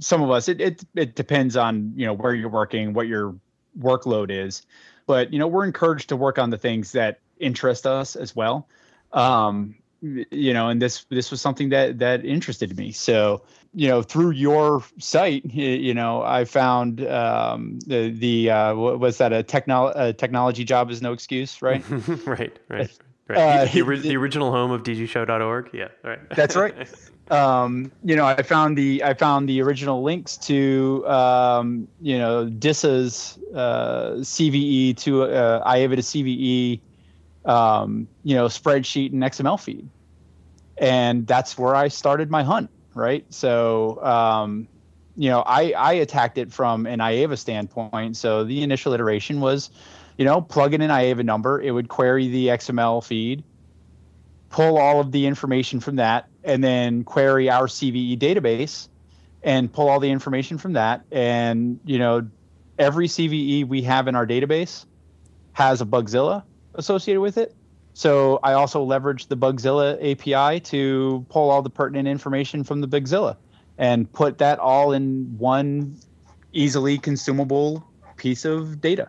some 0.00 0.22
of 0.22 0.30
us. 0.30 0.48
It, 0.48 0.60
it 0.60 0.84
it 0.94 1.14
depends 1.14 1.56
on 1.56 1.92
you 1.96 2.06
know 2.06 2.12
where 2.12 2.34
you're 2.34 2.48
working, 2.48 2.92
what 2.92 3.06
your 3.06 3.34
workload 3.78 4.30
is, 4.30 4.62
but 5.06 5.32
you 5.32 5.38
know 5.38 5.46
we're 5.46 5.64
encouraged 5.64 6.08
to 6.10 6.16
work 6.16 6.38
on 6.38 6.50
the 6.50 6.58
things 6.58 6.92
that 6.92 7.20
interest 7.38 7.86
us 7.86 8.16
as 8.16 8.34
well. 8.36 8.68
Um, 9.12 9.76
you 10.00 10.52
know 10.52 10.68
and 10.68 10.80
this 10.80 11.04
this 11.10 11.30
was 11.30 11.40
something 11.40 11.70
that 11.70 11.98
that 11.98 12.24
interested 12.24 12.76
me. 12.76 12.92
So 12.92 13.42
you 13.74 13.88
know 13.88 14.02
through 14.02 14.30
your 14.30 14.82
site 14.98 15.44
you 15.44 15.92
know 15.92 16.22
i 16.22 16.44
found 16.44 17.06
um 17.06 17.78
the 17.86 18.10
the 18.10 18.50
uh 18.50 18.74
was 18.74 19.18
that? 19.18 19.32
A 19.32 19.42
technol 19.42 19.92
a 19.94 20.12
technology 20.12 20.64
job 20.64 20.90
is 20.90 21.02
no 21.02 21.12
excuse 21.12 21.60
right? 21.62 21.84
Right 22.26 22.26
right 22.26 22.58
right. 22.68 22.90
Uh, 23.30 23.66
the, 23.66 23.82
the, 23.82 23.96
the, 23.96 24.16
original 24.16 24.50
home 24.50 24.70
of 24.70 24.82
dgshow.org 24.82 25.68
yeah 25.74 25.88
right. 26.02 26.18
That's 26.34 26.56
right. 26.56 26.88
Um 27.30 27.92
you 28.02 28.16
know 28.16 28.24
i 28.24 28.40
found 28.40 28.78
the 28.78 29.04
i 29.04 29.12
found 29.12 29.46
the 29.50 29.60
original 29.60 30.02
links 30.02 30.38
to 30.48 31.06
um 31.06 31.86
you 32.00 32.16
know 32.16 32.48
DISA's 32.48 33.38
uh 33.54 34.12
cve 34.20 34.96
to 34.96 35.24
uh 35.24 35.70
iava 35.70 35.96
to 35.96 36.02
cve 36.02 36.80
um, 37.44 38.08
you 38.24 38.34
know, 38.34 38.46
spreadsheet 38.46 39.12
and 39.12 39.22
XML 39.22 39.60
feed. 39.60 39.88
and 40.76 41.26
that's 41.26 41.58
where 41.58 41.74
I 41.74 41.88
started 41.88 42.30
my 42.30 42.42
hunt. 42.42 42.70
Right, 42.94 43.24
so 43.32 44.02
um, 44.04 44.66
you 45.16 45.30
know, 45.30 45.42
I 45.46 45.72
I 45.72 45.92
attacked 45.94 46.38
it 46.38 46.52
from 46.52 46.86
an 46.86 47.00
IAVA 47.00 47.38
standpoint. 47.38 48.16
So 48.16 48.44
the 48.44 48.62
initial 48.62 48.92
iteration 48.92 49.40
was, 49.40 49.70
you 50.16 50.24
know, 50.24 50.40
plug 50.40 50.74
in 50.74 50.80
an 50.80 50.90
IAVA 50.90 51.24
number. 51.24 51.60
It 51.60 51.70
would 51.70 51.88
query 51.88 52.28
the 52.28 52.48
XML 52.48 53.04
feed, 53.04 53.44
pull 54.50 54.78
all 54.78 55.00
of 55.00 55.12
the 55.12 55.26
information 55.26 55.80
from 55.80 55.96
that, 55.96 56.28
and 56.42 56.62
then 56.62 57.04
query 57.04 57.50
our 57.50 57.66
CVE 57.66 58.18
database 58.18 58.88
and 59.42 59.72
pull 59.72 59.88
all 59.88 60.00
the 60.00 60.10
information 60.10 60.58
from 60.58 60.72
that. 60.72 61.04
And, 61.12 61.78
you 61.84 61.98
know, 61.98 62.28
every 62.78 63.06
CVE 63.06 63.66
we 63.68 63.82
have 63.82 64.08
in 64.08 64.16
our 64.16 64.26
database 64.26 64.84
has 65.52 65.80
a 65.80 65.84
Bugzilla 65.84 66.42
associated 66.78 67.20
with 67.20 67.36
it. 67.36 67.54
So 67.92 68.38
I 68.42 68.52
also 68.52 68.82
leverage 68.82 69.26
the 69.26 69.36
Bugzilla 69.36 69.98
API 70.00 70.60
to 70.60 71.26
pull 71.28 71.50
all 71.50 71.62
the 71.62 71.70
pertinent 71.70 72.08
information 72.08 72.64
from 72.64 72.80
the 72.80 72.88
Bugzilla 72.88 73.36
and 73.76 74.10
put 74.12 74.38
that 74.38 74.58
all 74.60 74.92
in 74.92 75.36
one 75.36 75.96
easily 76.52 76.96
consumable 76.96 77.84
piece 78.16 78.44
of 78.44 78.80
data 78.80 79.08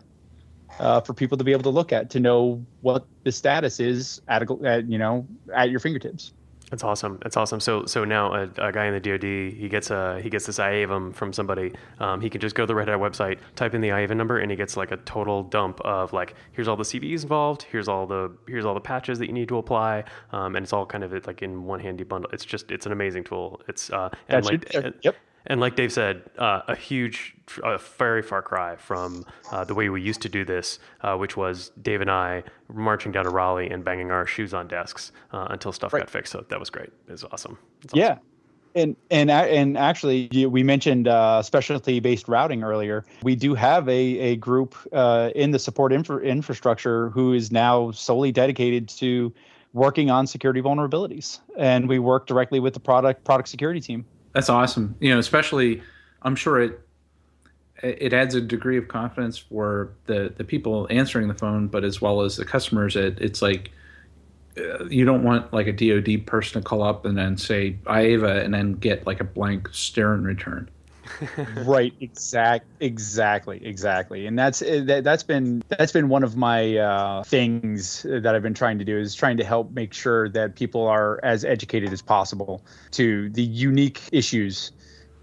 uh, 0.78 1.00
for 1.00 1.14
people 1.14 1.38
to 1.38 1.44
be 1.44 1.52
able 1.52 1.62
to 1.62 1.70
look 1.70 1.92
at 1.92 2.10
to 2.10 2.20
know 2.20 2.64
what 2.80 3.06
the 3.24 3.32
status 3.32 3.80
is 3.80 4.20
at, 4.28 4.42
a, 4.42 4.58
at 4.64 4.90
you 4.90 4.98
know 4.98 5.26
at 5.54 5.70
your 5.70 5.80
fingertips. 5.80 6.32
That's 6.70 6.84
awesome. 6.84 7.18
That's 7.22 7.36
awesome. 7.36 7.58
So 7.58 7.84
so 7.84 8.04
now 8.04 8.32
a, 8.32 8.42
a, 8.58 8.72
guy 8.72 8.86
in 8.86 8.94
the 8.94 9.00
DoD 9.00 9.24
he 9.58 9.68
gets 9.68 9.90
a 9.90 10.20
he 10.22 10.30
gets 10.30 10.46
this 10.46 10.58
IAVM 10.58 11.14
from 11.14 11.32
somebody. 11.32 11.72
Um, 11.98 12.20
he 12.20 12.30
can 12.30 12.40
just 12.40 12.54
go 12.54 12.62
to 12.62 12.66
the 12.66 12.74
Red 12.76 12.88
Hat 12.88 12.98
website, 12.98 13.38
type 13.56 13.74
in 13.74 13.80
the 13.80 13.88
IAVM 13.88 14.16
number, 14.16 14.38
and 14.38 14.50
he 14.50 14.56
gets 14.56 14.76
like 14.76 14.92
a 14.92 14.96
total 14.98 15.42
dump 15.42 15.80
of 15.80 16.12
like 16.12 16.34
here's 16.52 16.68
all 16.68 16.76
the 16.76 16.84
CVEs 16.84 17.24
involved, 17.24 17.62
here's 17.62 17.88
all 17.88 18.06
the 18.06 18.32
here's 18.46 18.64
all 18.64 18.74
the 18.74 18.80
patches 18.80 19.18
that 19.18 19.26
you 19.26 19.32
need 19.32 19.48
to 19.48 19.58
apply, 19.58 20.04
um, 20.30 20.54
and 20.54 20.62
it's 20.62 20.72
all 20.72 20.86
kind 20.86 21.02
of 21.02 21.26
like 21.26 21.42
in 21.42 21.64
one 21.64 21.80
handy 21.80 22.04
bundle. 22.04 22.30
It's 22.32 22.44
just 22.44 22.70
it's 22.70 22.86
an 22.86 22.92
amazing 22.92 23.24
tool. 23.24 23.60
It's 23.66 23.90
uh, 23.90 24.10
and 24.28 24.44
like, 24.44 24.72
yep. 25.02 25.16
And 25.50 25.60
like 25.60 25.74
Dave 25.74 25.92
said, 25.92 26.22
uh, 26.38 26.62
a 26.68 26.76
huge, 26.76 27.34
a 27.64 27.76
very 27.76 28.22
far 28.22 28.40
cry 28.40 28.76
from 28.76 29.26
uh, 29.50 29.64
the 29.64 29.74
way 29.74 29.88
we 29.88 30.00
used 30.00 30.22
to 30.22 30.28
do 30.28 30.44
this, 30.44 30.78
uh, 31.00 31.16
which 31.16 31.36
was 31.36 31.72
Dave 31.82 32.00
and 32.00 32.10
I 32.10 32.44
marching 32.72 33.10
down 33.10 33.24
to 33.24 33.30
Raleigh 33.30 33.68
and 33.68 33.84
banging 33.84 34.12
our 34.12 34.26
shoes 34.26 34.54
on 34.54 34.68
desks 34.68 35.10
uh, 35.32 35.48
until 35.50 35.72
stuff 35.72 35.92
right. 35.92 36.02
got 36.02 36.08
fixed. 36.08 36.30
So 36.30 36.46
that 36.48 36.60
was 36.60 36.70
great. 36.70 36.90
It 37.08 37.10
was 37.10 37.24
awesome. 37.24 37.58
awesome. 37.84 37.98
Yeah. 37.98 38.18
And 38.76 38.94
and 39.10 39.28
and 39.28 39.76
actually, 39.76 40.28
we 40.46 40.62
mentioned 40.62 41.08
uh, 41.08 41.42
specialty-based 41.42 42.28
routing 42.28 42.62
earlier. 42.62 43.04
We 43.24 43.34
do 43.34 43.56
have 43.56 43.88
a 43.88 44.18
a 44.20 44.36
group 44.36 44.76
uh, 44.92 45.30
in 45.34 45.50
the 45.50 45.58
support 45.58 45.92
infra- 45.92 46.22
infrastructure 46.22 47.10
who 47.10 47.32
is 47.32 47.50
now 47.50 47.90
solely 47.90 48.30
dedicated 48.30 48.88
to 48.90 49.32
working 49.72 50.10
on 50.10 50.28
security 50.28 50.62
vulnerabilities, 50.62 51.40
and 51.58 51.88
we 51.88 51.98
work 51.98 52.28
directly 52.28 52.60
with 52.60 52.74
the 52.74 52.78
product 52.78 53.24
product 53.24 53.48
security 53.48 53.80
team. 53.80 54.04
That's 54.32 54.48
awesome. 54.48 54.96
You 55.00 55.10
know, 55.10 55.18
especially 55.18 55.82
I'm 56.22 56.36
sure 56.36 56.60
it 56.60 56.80
it 57.82 58.12
adds 58.12 58.34
a 58.34 58.40
degree 58.40 58.76
of 58.76 58.88
confidence 58.88 59.38
for 59.38 59.92
the 60.06 60.32
the 60.36 60.44
people 60.44 60.86
answering 60.90 61.28
the 61.28 61.34
phone, 61.34 61.68
but 61.68 61.84
as 61.84 62.00
well 62.00 62.22
as 62.22 62.36
the 62.36 62.44
customers. 62.44 62.96
It, 62.96 63.18
it's 63.20 63.42
like 63.42 63.70
uh, 64.58 64.84
you 64.86 65.04
don't 65.04 65.22
want 65.22 65.52
like 65.52 65.66
a 65.66 65.72
DoD 65.72 66.26
person 66.26 66.60
to 66.60 66.68
call 66.68 66.82
up 66.82 67.04
and 67.04 67.16
then 67.16 67.36
say 67.36 67.76
IAVA 67.84 68.44
and 68.44 68.52
then 68.52 68.74
get 68.74 69.06
like 69.06 69.20
a 69.20 69.24
blank 69.24 69.68
stare 69.72 70.14
in 70.14 70.24
return. 70.24 70.68
right 71.64 71.92
exact 72.00 72.66
exactly 72.80 73.64
exactly 73.64 74.26
and 74.26 74.38
that's 74.38 74.62
uh, 74.62 74.82
that, 74.84 75.04
that's 75.04 75.22
been 75.22 75.62
that's 75.68 75.92
been 75.92 76.08
one 76.08 76.22
of 76.22 76.36
my 76.36 76.76
uh, 76.76 77.22
things 77.24 78.04
that 78.08 78.34
i've 78.34 78.42
been 78.42 78.54
trying 78.54 78.78
to 78.78 78.84
do 78.84 78.98
is 78.98 79.14
trying 79.14 79.36
to 79.36 79.44
help 79.44 79.70
make 79.72 79.92
sure 79.92 80.28
that 80.28 80.54
people 80.56 80.86
are 80.86 81.20
as 81.22 81.44
educated 81.44 81.92
as 81.92 82.02
possible 82.02 82.64
to 82.90 83.28
the 83.30 83.42
unique 83.42 84.00
issues 84.12 84.72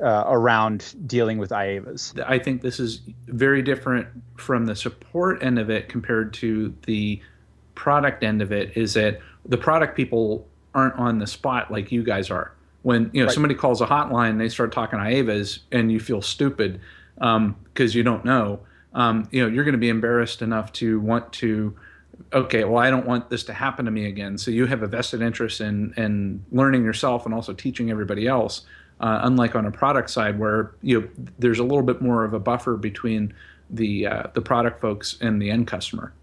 uh, 0.02 0.23
around 0.28 0.93
dealing 1.08 1.38
with 1.38 1.50
IAVAs. 1.50 2.23
I 2.28 2.39
think 2.39 2.62
this 2.62 2.80
is 2.80 3.02
very 3.28 3.62
different 3.62 4.08
from 4.36 4.65
the 4.65 4.76
support 4.76 5.41
end 5.41 5.58
of 5.58 5.69
it 5.69 5.89
compared 5.89 6.34
to 6.36 6.76
the 6.86 7.21
product 7.76 8.23
end 8.23 8.41
of 8.41 8.52
it. 8.52 8.76
Is 8.78 8.93
that 8.93 9.19
the 9.45 9.58
product 9.58 9.95
people 9.95 10.47
aren't 10.76 10.95
on 10.95 11.19
the 11.19 11.28
spot 11.28 11.71
like 11.71 11.91
you 11.91 12.04
guys 12.04 12.30
are 12.30 12.54
when 12.88 13.10
you 13.12 13.19
know 13.19 13.26
right. 13.26 13.34
somebody 13.34 13.54
calls 13.54 13.82
a 13.82 13.86
hotline 13.86 14.30
and 14.30 14.39
they 14.39 14.47
start 14.47 14.71
talking 14.71 14.97
IAVAs 14.97 15.60
and 15.73 15.91
you 15.91 16.00
feel 16.00 16.21
stupid 16.21 16.80
because 17.15 17.36
um, 17.36 17.58
you 17.76 18.02
don't 18.02 18.23
know, 18.23 18.62
um, 18.93 19.28
you 19.30 19.41
know 19.41 19.54
you're 19.54 19.65
going 19.65 19.73
to 19.73 19.78
be 19.78 19.89
embarrassed 19.89 20.41
enough 20.41 20.71
to 20.71 20.97
want 21.02 21.34
to. 21.34 21.76
Okay, 22.32 22.63
well, 22.63 22.78
I 22.78 22.89
don't 22.89 23.06
want 23.06 23.30
this 23.30 23.43
to 23.43 23.54
happen 23.54 23.84
to 23.84 23.91
me 23.91 24.06
again. 24.06 24.38
So 24.38 24.52
you 24.52 24.67
have 24.67 24.84
a 24.84 24.88
vested 24.88 25.21
interest 25.21 25.60
in 25.60 25.93
in 25.97 26.45
learning 26.50 26.86
yourself 26.86 27.26
and 27.26 27.36
also 27.36 27.52
teaching 27.54 27.91
everybody 27.91 28.26
else. 28.26 28.62
Uh, 29.02 29.19
unlike 29.23 29.54
on 29.54 29.65
a 29.65 29.71
product 29.71 30.10
side, 30.10 30.39
where 30.39 30.71
you 30.82 31.02
know, 31.02 31.10
there's 31.38 31.60
a 31.60 31.63
little 31.63 31.84
bit 31.84 32.02
more 32.02 32.23
of 32.23 32.34
a 32.34 32.39
buffer 32.39 32.78
between 32.78 33.34
the 33.69 34.08
uh, 34.08 34.23
the 34.34 34.41
product 34.41 34.80
folks 34.80 35.17
and 35.19 35.41
the 35.41 35.52
end 35.52 35.67
customer 35.67 36.13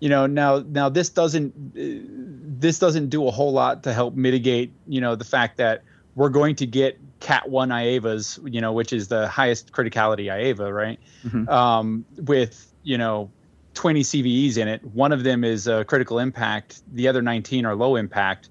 you 0.00 0.08
know 0.08 0.26
now 0.26 0.62
now 0.66 0.88
this 0.88 1.08
doesn't 1.08 1.52
this 2.60 2.78
doesn't 2.78 3.08
do 3.08 3.26
a 3.26 3.30
whole 3.30 3.52
lot 3.52 3.82
to 3.84 3.92
help 3.92 4.14
mitigate 4.14 4.72
you 4.86 5.00
know 5.00 5.14
the 5.14 5.24
fact 5.24 5.56
that 5.56 5.82
we're 6.14 6.28
going 6.28 6.56
to 6.56 6.66
get 6.66 6.98
cat 7.20 7.48
1 7.48 7.68
iavas 7.70 8.38
you 8.52 8.60
know 8.60 8.72
which 8.72 8.92
is 8.92 9.08
the 9.08 9.28
highest 9.28 9.72
criticality 9.72 10.26
iava 10.26 10.72
right? 10.72 10.98
Mm-hmm. 11.24 11.48
um, 11.48 12.04
with 12.16 12.72
you 12.82 12.98
know 12.98 13.30
20 13.74 14.02
cves 14.02 14.56
in 14.56 14.68
it. 14.68 14.82
One 14.84 15.12
of 15.12 15.22
them 15.22 15.44
is 15.44 15.66
a 15.66 15.84
critical 15.84 16.18
impact. 16.18 16.80
The 16.94 17.08
other 17.08 17.20
19 17.20 17.66
are 17.66 17.74
low 17.74 17.96
impact. 17.96 18.48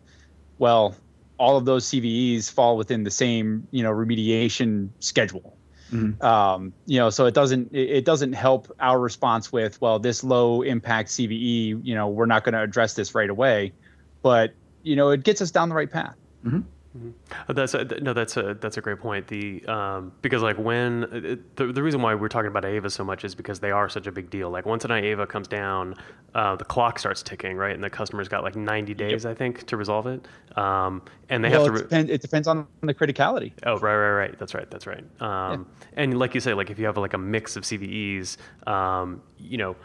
Well 0.59 0.95
all 1.37 1.57
of 1.57 1.65
those 1.65 1.85
cves 1.85 2.49
fall 2.49 2.77
within 2.77 3.03
the 3.03 3.11
same 3.11 3.67
you 3.71 3.83
know 3.83 3.91
remediation 3.91 4.89
schedule 4.99 5.54
Mm-hmm. 5.91 6.23
Um, 6.25 6.73
you 6.85 6.99
know, 6.99 7.09
so 7.09 7.25
it 7.25 7.33
doesn't 7.33 7.73
it 7.73 8.05
doesn't 8.05 8.33
help 8.33 8.73
our 8.79 8.99
response 8.99 9.51
with 9.51 9.79
well, 9.81 9.99
this 9.99 10.23
low 10.23 10.61
impact 10.61 11.09
CVE, 11.09 11.81
you 11.83 11.95
know, 11.95 12.07
we're 12.07 12.25
not 12.25 12.43
going 12.43 12.53
to 12.53 12.61
address 12.61 12.95
this 12.95 13.13
right 13.13 13.29
away, 13.29 13.73
but 14.21 14.53
you 14.83 14.95
know, 14.95 15.09
it 15.09 15.23
gets 15.23 15.41
us 15.41 15.51
down 15.51 15.69
the 15.69 15.75
right 15.75 15.89
path. 15.89 16.15
Mm-hmm. 16.45 16.61
Mm-hmm. 16.95 17.53
That's 17.53 17.73
a, 17.73 17.83
no, 17.83 18.13
that's 18.13 18.37
a 18.37 18.53
that's 18.53 18.77
a 18.77 18.81
great 18.81 18.99
point. 18.99 19.27
The 19.27 19.65
um, 19.65 20.13
because 20.21 20.41
like 20.41 20.57
when 20.57 21.03
it, 21.11 21.55
the, 21.57 21.67
the 21.67 21.83
reason 21.83 22.01
why 22.01 22.15
we're 22.15 22.29
talking 22.29 22.47
about 22.47 22.63
IAVA 22.63 22.89
so 22.89 23.03
much 23.03 23.25
is 23.25 23.35
because 23.35 23.59
they 23.59 23.71
are 23.71 23.89
such 23.89 24.07
a 24.07 24.11
big 24.11 24.29
deal. 24.29 24.49
Like 24.49 24.65
once 24.65 24.85
an 24.85 24.91
IAVA 24.91 25.27
comes 25.27 25.47
down, 25.47 25.95
uh, 26.35 26.55
the 26.55 26.63
clock 26.63 26.97
starts 26.97 27.21
ticking, 27.21 27.57
right? 27.57 27.75
And 27.75 27.83
the 27.83 27.89
customer's 27.89 28.29
got 28.29 28.43
like 28.43 28.55
90 28.55 28.93
days, 28.93 29.25
yep. 29.25 29.31
I 29.31 29.33
think, 29.33 29.65
to 29.67 29.77
resolve 29.77 30.07
it. 30.07 30.25
Um, 30.57 31.01
and 31.29 31.43
they 31.43 31.49
well, 31.49 31.65
have 31.65 31.73
to. 31.73 31.79
It, 31.79 31.83
depend, 31.83 32.09
it 32.09 32.21
depends 32.21 32.47
on 32.47 32.65
the 32.81 32.93
criticality. 32.93 33.51
Oh, 33.63 33.77
right, 33.79 33.95
right, 33.95 34.11
right. 34.11 34.39
That's 34.39 34.53
right. 34.53 34.69
That's 34.71 34.87
right. 34.87 35.03
Um, 35.21 35.67
yeah. 35.91 36.03
And 36.03 36.17
like 36.17 36.33
you 36.33 36.39
say, 36.39 36.53
like 36.53 36.69
if 36.69 36.79
you 36.79 36.85
have 36.85 36.97
like 36.97 37.13
a 37.13 37.17
mix 37.17 37.57
of 37.57 37.63
CVEs, 37.63 38.37
um, 38.67 39.21
you 39.37 39.57
know. 39.57 39.75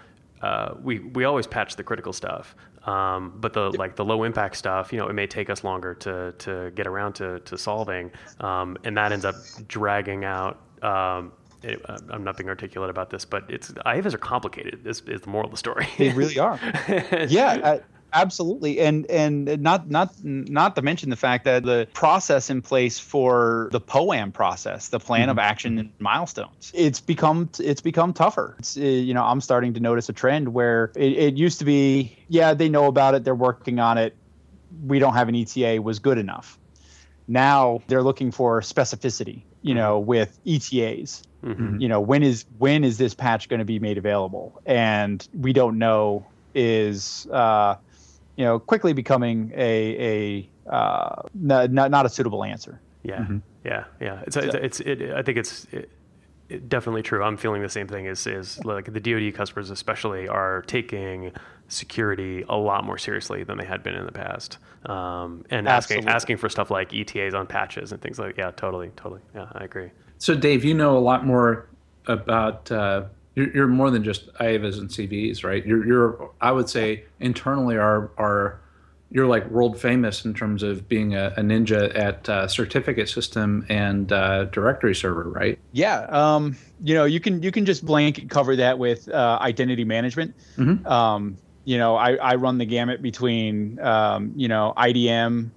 Uh, 0.42 0.74
we 0.82 1.00
we 1.00 1.24
always 1.24 1.46
patch 1.46 1.76
the 1.76 1.84
critical 1.84 2.14
stuff, 2.14 2.56
um, 2.86 3.34
but 3.36 3.52
the 3.52 3.70
like 3.70 3.96
the 3.96 4.04
low 4.04 4.22
impact 4.22 4.56
stuff, 4.56 4.92
you 4.92 4.98
know, 4.98 5.08
it 5.08 5.12
may 5.12 5.26
take 5.26 5.50
us 5.50 5.64
longer 5.64 5.94
to 5.96 6.32
to 6.38 6.70
get 6.74 6.86
around 6.86 7.14
to 7.14 7.40
to 7.40 7.58
solving, 7.58 8.10
um, 8.40 8.76
and 8.84 8.96
that 8.96 9.12
ends 9.12 9.24
up 9.24 9.34
dragging 9.68 10.24
out. 10.24 10.60
Um, 10.82 11.32
it, 11.62 11.84
I'm 12.08 12.24
not 12.24 12.38
being 12.38 12.48
articulate 12.48 12.88
about 12.88 13.10
this, 13.10 13.24
but 13.26 13.44
it's 13.50 13.70
IAVAs 13.70 14.14
are 14.14 14.18
complicated. 14.18 14.86
Is, 14.86 15.02
is 15.02 15.20
the 15.20 15.28
moral 15.28 15.46
of 15.46 15.50
the 15.50 15.58
story? 15.58 15.86
They 15.98 16.10
really 16.10 16.38
are. 16.38 16.58
yeah, 17.28 17.80
absolutely. 18.12 18.80
And 18.80 19.06
and 19.10 19.60
not 19.60 19.90
not 19.90 20.12
not 20.24 20.76
to 20.76 20.82
mention 20.82 21.10
the 21.10 21.16
fact 21.16 21.44
that 21.44 21.64
the 21.64 21.88
process 21.92 22.50
in 22.50 22.62
place 22.62 22.98
for 22.98 23.68
the 23.72 23.80
poam 23.80 24.32
process 24.32 24.88
the 24.88 25.00
plan 25.00 25.22
mm-hmm. 25.22 25.30
of 25.30 25.38
action 25.38 25.78
and 25.78 25.92
milestones 25.98 26.72
it's 26.74 27.00
become 27.00 27.48
it's 27.58 27.80
become 27.80 28.12
tougher. 28.12 28.56
It's, 28.58 28.76
uh, 28.76 28.80
you 28.80 29.14
know 29.14 29.24
i'm 29.24 29.40
starting 29.40 29.74
to 29.74 29.80
notice 29.80 30.08
a 30.08 30.12
trend 30.12 30.52
where 30.52 30.92
it, 30.96 31.12
it 31.12 31.36
used 31.36 31.58
to 31.60 31.64
be 31.64 32.16
yeah 32.28 32.54
they 32.54 32.68
know 32.68 32.86
about 32.86 33.14
it. 33.14 33.24
They're 33.24 33.34
working 33.34 33.78
on 33.78 33.98
it. 33.98 34.16
We 34.84 34.98
don't 34.98 35.14
have 35.14 35.28
an 35.28 35.34
eta 35.34 35.80
was 35.82 35.98
good 35.98 36.18
enough. 36.18 36.58
Now 37.26 37.82
they're 37.86 38.02
looking 38.02 38.32
for 38.32 38.60
specificity 38.60 39.42
you 39.62 39.74
know 39.74 39.98
with 39.98 40.38
etas 40.46 41.22
mm-hmm. 41.44 41.80
you 41.80 41.88
know 41.88 42.00
when 42.00 42.22
is 42.22 42.44
when 42.58 42.84
is 42.84 42.98
this 42.98 43.14
patch 43.14 43.48
going 43.48 43.58
to 43.58 43.64
be 43.64 43.78
made 43.78 43.98
available? 43.98 44.60
And 44.66 45.26
we 45.34 45.52
don't 45.52 45.78
know 45.78 46.26
is 46.54 47.26
uh, 47.30 47.76
you 48.40 48.46
know, 48.46 48.58
quickly 48.58 48.94
becoming 48.94 49.52
a 49.54 50.48
a 50.66 50.74
uh, 50.74 51.22
not, 51.34 51.70
not 51.70 52.06
a 52.06 52.08
suitable 52.08 52.42
answer. 52.42 52.80
Yeah, 53.02 53.18
mm-hmm. 53.18 53.38
yeah, 53.66 53.84
yeah. 54.00 54.22
It's 54.26 54.32
so. 54.32 54.40
it's, 54.40 54.54
it's 54.54 54.80
it, 54.80 55.10
I 55.12 55.20
think 55.22 55.36
it's. 55.36 55.66
It, 55.72 55.90
it 56.48 56.68
definitely 56.70 57.02
true. 57.02 57.22
I'm 57.22 57.36
feeling 57.36 57.60
the 57.60 57.68
same 57.68 57.86
thing. 57.86 58.06
Is 58.06 58.26
is 58.26 58.64
like 58.64 58.90
the 58.90 58.98
DoD 58.98 59.34
customers, 59.34 59.68
especially, 59.68 60.26
are 60.26 60.62
taking 60.62 61.32
security 61.68 62.42
a 62.48 62.56
lot 62.56 62.82
more 62.82 62.96
seriously 62.96 63.44
than 63.44 63.58
they 63.58 63.66
had 63.66 63.82
been 63.82 63.94
in 63.94 64.06
the 64.06 64.10
past, 64.10 64.56
um, 64.86 65.44
and 65.50 65.68
Absolutely. 65.68 66.06
asking 66.06 66.08
asking 66.08 66.36
for 66.38 66.48
stuff 66.48 66.70
like 66.70 66.94
ETAs 66.94 67.34
on 67.34 67.46
patches 67.46 67.92
and 67.92 68.00
things 68.00 68.18
like. 68.18 68.38
Yeah, 68.38 68.52
totally, 68.52 68.90
totally. 68.96 69.20
Yeah, 69.34 69.48
I 69.52 69.64
agree. 69.64 69.90
So, 70.16 70.34
Dave, 70.34 70.64
you 70.64 70.72
know 70.72 70.96
a 70.96 70.98
lot 70.98 71.26
more 71.26 71.68
about 72.06 72.72
uh, 72.72 73.04
you're, 73.34 73.54
you're 73.54 73.68
more 73.68 73.90
than 73.90 74.04
just 74.04 74.32
IAVAs 74.34 74.78
and 74.78 74.88
CVEs, 74.88 75.44
right? 75.44 75.64
You're, 75.64 75.86
you're, 75.86 76.30
I 76.40 76.52
would 76.52 76.68
say, 76.68 77.04
internally 77.20 77.76
our 77.76 78.10
our 78.18 78.60
you're 79.12 79.26
like 79.26 79.48
world 79.50 79.80
famous 79.80 80.24
in 80.24 80.32
terms 80.34 80.62
of 80.62 80.88
being 80.88 81.16
a, 81.16 81.34
a 81.36 81.40
ninja 81.40 81.96
at 81.98 82.28
uh, 82.28 82.46
certificate 82.46 83.08
system 83.08 83.66
and 83.68 84.12
uh, 84.12 84.44
directory 84.46 84.94
server, 84.94 85.24
right? 85.24 85.58
Yeah. 85.72 86.02
Um, 86.10 86.56
you 86.82 86.94
know, 86.94 87.04
you 87.04 87.18
can 87.18 87.42
you 87.42 87.50
can 87.50 87.66
just 87.66 87.84
blanket 87.84 88.30
cover 88.30 88.54
that 88.56 88.78
with 88.78 89.08
uh, 89.08 89.38
identity 89.40 89.84
management. 89.84 90.34
Mm-hmm. 90.56 90.86
Um, 90.86 91.36
you 91.64 91.76
know, 91.76 91.96
I, 91.96 92.14
I 92.14 92.34
run 92.36 92.58
the 92.58 92.64
gamut 92.64 93.02
between 93.02 93.80
um, 93.80 94.32
you 94.36 94.48
know 94.48 94.72
IDM, 94.76 95.50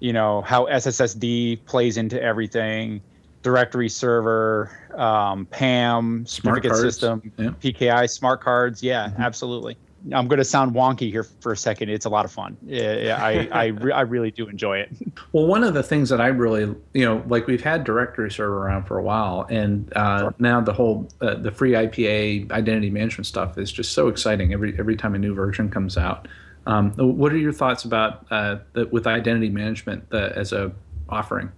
you 0.00 0.12
know 0.12 0.42
how 0.42 0.66
SSSD 0.66 1.64
plays 1.64 1.96
into 1.96 2.22
everything, 2.22 3.00
directory 3.42 3.88
server, 3.88 4.70
um, 4.98 5.46
PAM, 5.46 6.26
certificate 6.26 6.76
system, 6.76 7.32
yeah. 7.36 7.50
PKI, 7.50 8.10
smart 8.10 8.40
cards. 8.40 8.82
Yeah, 8.82 9.08
mm-hmm. 9.08 9.22
absolutely. 9.22 9.76
I'm 10.12 10.28
going 10.28 10.38
to 10.38 10.44
sound 10.44 10.74
wonky 10.74 11.10
here 11.10 11.24
for 11.24 11.52
a 11.52 11.56
second. 11.56 11.88
It's 11.88 12.06
a 12.06 12.08
lot 12.08 12.24
of 12.24 12.30
fun. 12.30 12.56
Yeah, 12.64 13.18
I 13.20 13.48
I, 13.50 13.66
re- 13.66 13.92
I 13.92 14.02
really 14.02 14.30
do 14.30 14.48
enjoy 14.48 14.78
it. 14.78 14.90
Well, 15.32 15.46
one 15.46 15.62
of 15.62 15.74
the 15.74 15.82
things 15.82 16.08
that 16.08 16.22
I 16.22 16.28
really, 16.28 16.74
you 16.94 17.04
know, 17.04 17.22
like 17.26 17.46
we've 17.46 17.62
had 17.62 17.84
directory 17.84 18.30
server 18.30 18.64
around 18.64 18.84
for 18.84 18.96
a 18.96 19.02
while, 19.02 19.46
and 19.50 19.92
uh, 19.94 20.20
sure. 20.20 20.34
now 20.38 20.62
the 20.62 20.72
whole 20.72 21.06
uh, 21.20 21.34
the 21.34 21.50
FreeIPA 21.50 22.50
identity 22.50 22.88
management 22.88 23.26
stuff 23.26 23.58
is 23.58 23.70
just 23.70 23.92
so 23.92 24.08
exciting. 24.08 24.54
Every 24.54 24.74
every 24.78 24.96
time 24.96 25.14
a 25.14 25.18
new 25.18 25.34
version 25.34 25.68
comes 25.68 25.98
out. 25.98 26.28
Um, 26.66 26.92
what 26.92 27.32
are 27.32 27.36
your 27.36 27.52
thoughts 27.52 27.84
about 27.84 28.26
uh, 28.30 28.58
the, 28.72 28.86
with 28.86 29.06
identity 29.06 29.50
management 29.50 30.08
the, 30.08 30.34
as 30.34 30.52
a 30.52 30.72
offering? 31.10 31.52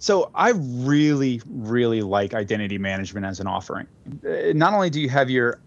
So 0.00 0.30
I 0.34 0.52
really, 0.56 1.42
really 1.46 2.00
like 2.00 2.32
identity 2.32 2.78
management 2.78 3.26
as 3.26 3.38
an 3.38 3.46
offering. 3.46 3.86
Uh, 4.26 4.52
not 4.54 4.72
only 4.72 4.88
do 4.88 4.98
you 4.98 5.10
have 5.10 5.28
your 5.28 5.60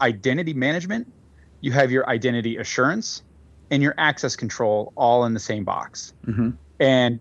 identity 0.00 0.52
management, 0.52 1.10
you 1.60 1.70
have 1.70 1.92
your 1.92 2.08
identity 2.08 2.56
assurance, 2.56 3.22
and 3.70 3.82
your 3.82 3.94
access 3.96 4.34
control 4.34 4.92
all 4.96 5.24
in 5.24 5.34
the 5.34 5.40
same 5.40 5.64
box. 5.64 6.12
Mm-hmm. 6.26 6.50
And 6.80 7.20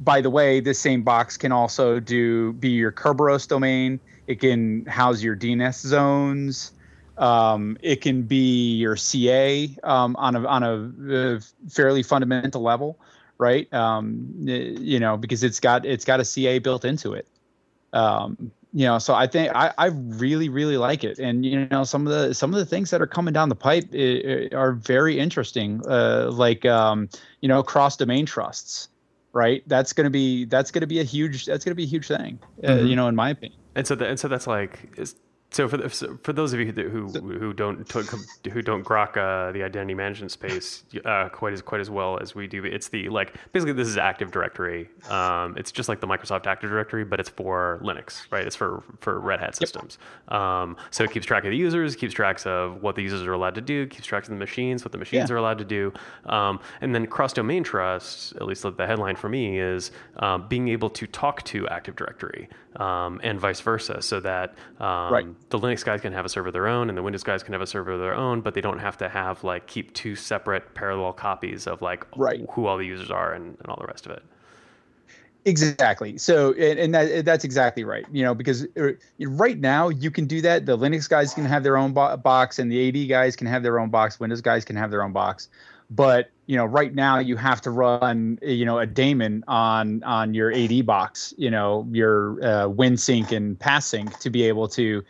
by 0.00 0.20
the 0.20 0.28
way, 0.28 0.60
this 0.60 0.78
same 0.78 1.02
box 1.02 1.38
can 1.38 1.52
also 1.52 2.00
do 2.00 2.52
be 2.52 2.68
your 2.68 2.92
Kerberos 2.92 3.48
domain. 3.48 3.98
It 4.26 4.40
can 4.40 4.84
house 4.84 5.22
your 5.22 5.34
DNS 5.34 5.86
zones. 5.86 6.72
Um, 7.16 7.78
it 7.80 8.02
can 8.02 8.22
be 8.22 8.74
your 8.74 8.96
CA 8.96 9.74
um, 9.84 10.16
on 10.16 10.36
a 10.36 10.46
on 10.46 10.62
a, 10.62 11.40
fairly 11.70 12.02
fundamental 12.02 12.60
level, 12.60 12.98
right? 13.44 13.72
Um, 13.74 14.32
you 14.40 14.98
know, 14.98 15.18
because 15.18 15.44
it's 15.44 15.60
got 15.60 15.84
it's 15.84 16.06
got 16.06 16.18
a 16.18 16.24
CA 16.24 16.58
built 16.58 16.84
into 16.84 17.12
it. 17.12 17.28
Um, 17.92 18.50
you 18.76 18.84
know 18.84 18.98
so 18.98 19.14
i 19.14 19.24
think 19.26 19.52
I, 19.54 19.72
I 19.78 19.86
really 19.86 20.48
really 20.48 20.76
like 20.76 21.04
it 21.04 21.20
and 21.20 21.46
you 21.46 21.66
know 21.66 21.84
some 21.84 22.08
of 22.08 22.12
the 22.12 22.34
some 22.34 22.52
of 22.52 22.58
the 22.58 22.66
things 22.66 22.90
that 22.90 23.00
are 23.00 23.06
coming 23.06 23.32
down 23.32 23.48
the 23.48 23.54
pipe 23.54 23.84
are 24.52 24.72
very 24.72 25.18
interesting 25.18 25.80
uh, 25.88 26.28
like 26.32 26.66
um, 26.66 27.08
you 27.40 27.48
know 27.48 27.62
cross 27.62 27.96
domain 27.96 28.26
trusts 28.26 28.88
right 29.32 29.62
that's 29.68 29.92
going 29.92 30.06
to 30.06 30.10
be 30.10 30.44
that's 30.46 30.72
to 30.80 30.88
be 30.88 30.98
a 30.98 31.04
huge 31.04 31.46
that's 31.46 31.64
to 31.70 31.76
be 31.76 31.84
a 31.84 31.92
huge 31.94 32.08
thing 32.08 32.38
uh, 32.64 32.68
mm-hmm. 32.68 32.86
you 32.88 32.96
know 32.96 33.06
in 33.06 33.14
my 33.14 33.30
opinion 33.30 33.60
and 33.76 33.86
so 33.86 33.94
the, 33.94 34.06
and 34.06 34.18
so 34.18 34.26
that's 34.26 34.48
like 34.48 34.90
so 35.54 35.68
for 35.68 35.76
the, 35.76 35.88
for 35.88 36.32
those 36.32 36.52
of 36.52 36.58
you 36.58 36.72
who 36.72 37.08
who 37.08 37.52
don't 37.52 37.88
who 37.92 38.60
don't 38.60 38.84
grok 38.84 39.16
uh, 39.16 39.52
the 39.52 39.62
identity 39.62 39.94
management 39.94 40.32
space 40.32 40.82
uh, 41.04 41.28
quite 41.28 41.52
as 41.52 41.62
quite 41.62 41.80
as 41.80 41.88
well 41.88 42.18
as 42.18 42.34
we 42.34 42.48
do, 42.48 42.64
it's 42.64 42.88
the 42.88 43.08
like 43.08 43.34
basically 43.52 43.72
this 43.72 43.86
is 43.86 43.96
Active 43.96 44.32
Directory. 44.32 44.90
Um, 45.08 45.56
it's 45.56 45.70
just 45.70 45.88
like 45.88 46.00
the 46.00 46.08
Microsoft 46.08 46.46
Active 46.46 46.70
Directory, 46.70 47.04
but 47.04 47.20
it's 47.20 47.28
for 47.28 47.80
Linux, 47.84 48.26
right? 48.32 48.44
It's 48.44 48.56
for 48.56 48.82
for 48.98 49.20
Red 49.20 49.38
Hat 49.38 49.54
systems. 49.54 49.98
Yep. 50.28 50.40
Um, 50.40 50.76
so 50.90 51.04
it 51.04 51.12
keeps 51.12 51.24
track 51.24 51.44
of 51.44 51.50
the 51.52 51.56
users, 51.56 51.94
keeps 51.94 52.14
tracks 52.14 52.46
of 52.46 52.82
what 52.82 52.96
the 52.96 53.02
users 53.02 53.22
are 53.22 53.32
allowed 53.32 53.54
to 53.54 53.60
do, 53.60 53.86
keeps 53.86 54.06
tracks 54.06 54.26
of 54.26 54.34
the 54.34 54.40
machines, 54.40 54.84
what 54.84 54.90
the 54.90 54.98
machines 54.98 55.30
yeah. 55.30 55.34
are 55.34 55.38
allowed 55.38 55.58
to 55.58 55.64
do, 55.64 55.92
um, 56.26 56.58
and 56.80 56.92
then 56.92 57.06
cross 57.06 57.32
domain 57.32 57.62
trust. 57.62 58.34
At 58.36 58.42
least 58.42 58.62
the 58.62 58.86
headline 58.86 59.14
for 59.14 59.28
me 59.28 59.60
is 59.60 59.92
um, 60.16 60.48
being 60.48 60.66
able 60.68 60.90
to 60.90 61.06
talk 61.06 61.44
to 61.44 61.68
Active 61.68 61.94
Directory 61.94 62.48
um, 62.76 63.20
and 63.22 63.40
vice 63.40 63.60
versa, 63.60 64.02
so 64.02 64.20
that 64.20 64.54
um, 64.80 65.12
right 65.12 65.26
the 65.50 65.58
Linux 65.58 65.84
guys 65.84 66.00
can 66.00 66.12
have 66.12 66.24
a 66.24 66.28
server 66.28 66.48
of 66.48 66.52
their 66.52 66.66
own 66.66 66.88
and 66.88 66.98
the 66.98 67.02
Windows 67.02 67.22
guys 67.22 67.42
can 67.42 67.52
have 67.52 67.62
a 67.62 67.66
server 67.66 67.92
of 67.92 68.00
their 68.00 68.14
own, 68.14 68.40
but 68.40 68.54
they 68.54 68.60
don't 68.60 68.78
have 68.78 68.96
to 68.98 69.08
have 69.08 69.44
like 69.44 69.66
keep 69.66 69.92
two 69.94 70.16
separate 70.16 70.74
parallel 70.74 71.12
copies 71.12 71.66
of 71.66 71.82
like 71.82 72.06
right. 72.16 72.44
who 72.50 72.66
all 72.66 72.76
the 72.76 72.86
users 72.86 73.10
are 73.10 73.32
and, 73.32 73.56
and 73.60 73.66
all 73.68 73.76
the 73.80 73.86
rest 73.86 74.06
of 74.06 74.12
it. 74.12 74.22
Exactly. 75.46 76.16
So, 76.16 76.52
and, 76.54 76.78
and 76.78 76.94
that, 76.94 77.24
that's 77.24 77.44
exactly 77.44 77.84
right. 77.84 78.06
You 78.10 78.24
know, 78.24 78.34
because 78.34 78.66
uh, 78.78 78.92
right 79.20 79.58
now 79.58 79.90
you 79.90 80.10
can 80.10 80.26
do 80.26 80.40
that. 80.40 80.64
The 80.64 80.76
Linux 80.76 81.08
guys 81.08 81.34
can 81.34 81.44
have 81.44 81.62
their 81.62 81.76
own 81.76 81.92
bo- 81.92 82.16
box, 82.16 82.58
and 82.58 82.72
the 82.72 82.88
AD 82.88 83.08
guys 83.08 83.36
can 83.36 83.46
have 83.46 83.62
their 83.62 83.78
own 83.78 83.90
box. 83.90 84.18
Windows 84.18 84.40
guys 84.40 84.64
can 84.64 84.76
have 84.76 84.90
their 84.90 85.02
own 85.02 85.12
box. 85.12 85.48
But 85.90 86.30
you 86.46 86.56
know, 86.56 86.64
right 86.64 86.94
now 86.94 87.18
you 87.18 87.36
have 87.36 87.60
to 87.62 87.70
run, 87.70 88.38
you 88.42 88.64
know, 88.64 88.78
a 88.78 88.86
daemon 88.86 89.44
on 89.48 90.02
on 90.02 90.34
your 90.34 90.52
AD 90.52 90.84
box. 90.86 91.32
You 91.36 91.50
know, 91.50 91.86
your 91.90 92.32
uh, 92.42 92.68
WinSync 92.68 93.32
and 93.32 93.58
PassSync 93.58 94.18
to 94.20 94.30
be 94.30 94.42
able 94.44 94.68
to 94.68 95.04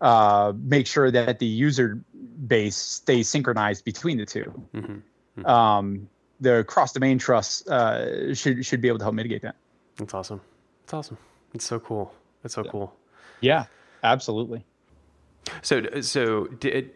uh, 0.00 0.52
make 0.56 0.86
sure 0.86 1.10
that 1.10 1.38
the 1.38 1.46
user 1.46 2.00
base 2.46 2.76
stays 2.76 3.28
synchronized 3.28 3.84
between 3.84 4.16
the 4.16 4.24
2 4.24 4.40
mm-hmm. 4.74 4.78
Mm-hmm. 4.78 5.46
Um, 5.46 6.08
the 6.40 6.64
cross 6.64 6.92
domain 6.92 7.18
trust 7.18 7.68
uh, 7.68 8.34
should 8.34 8.64
should 8.64 8.80
be 8.80 8.88
able 8.88 8.98
to 8.98 9.04
help 9.04 9.14
mitigate 9.14 9.42
that. 9.42 9.56
That's 9.96 10.14
awesome. 10.14 10.40
It's 10.84 10.94
awesome. 10.94 11.18
It's 11.54 11.64
so 11.64 11.80
cool. 11.80 12.14
It's 12.44 12.54
so 12.54 12.64
cool. 12.64 12.94
Yeah, 13.40 13.64
absolutely. 14.02 14.64
So 15.62 16.00
so 16.00 16.46
did. 16.46 16.92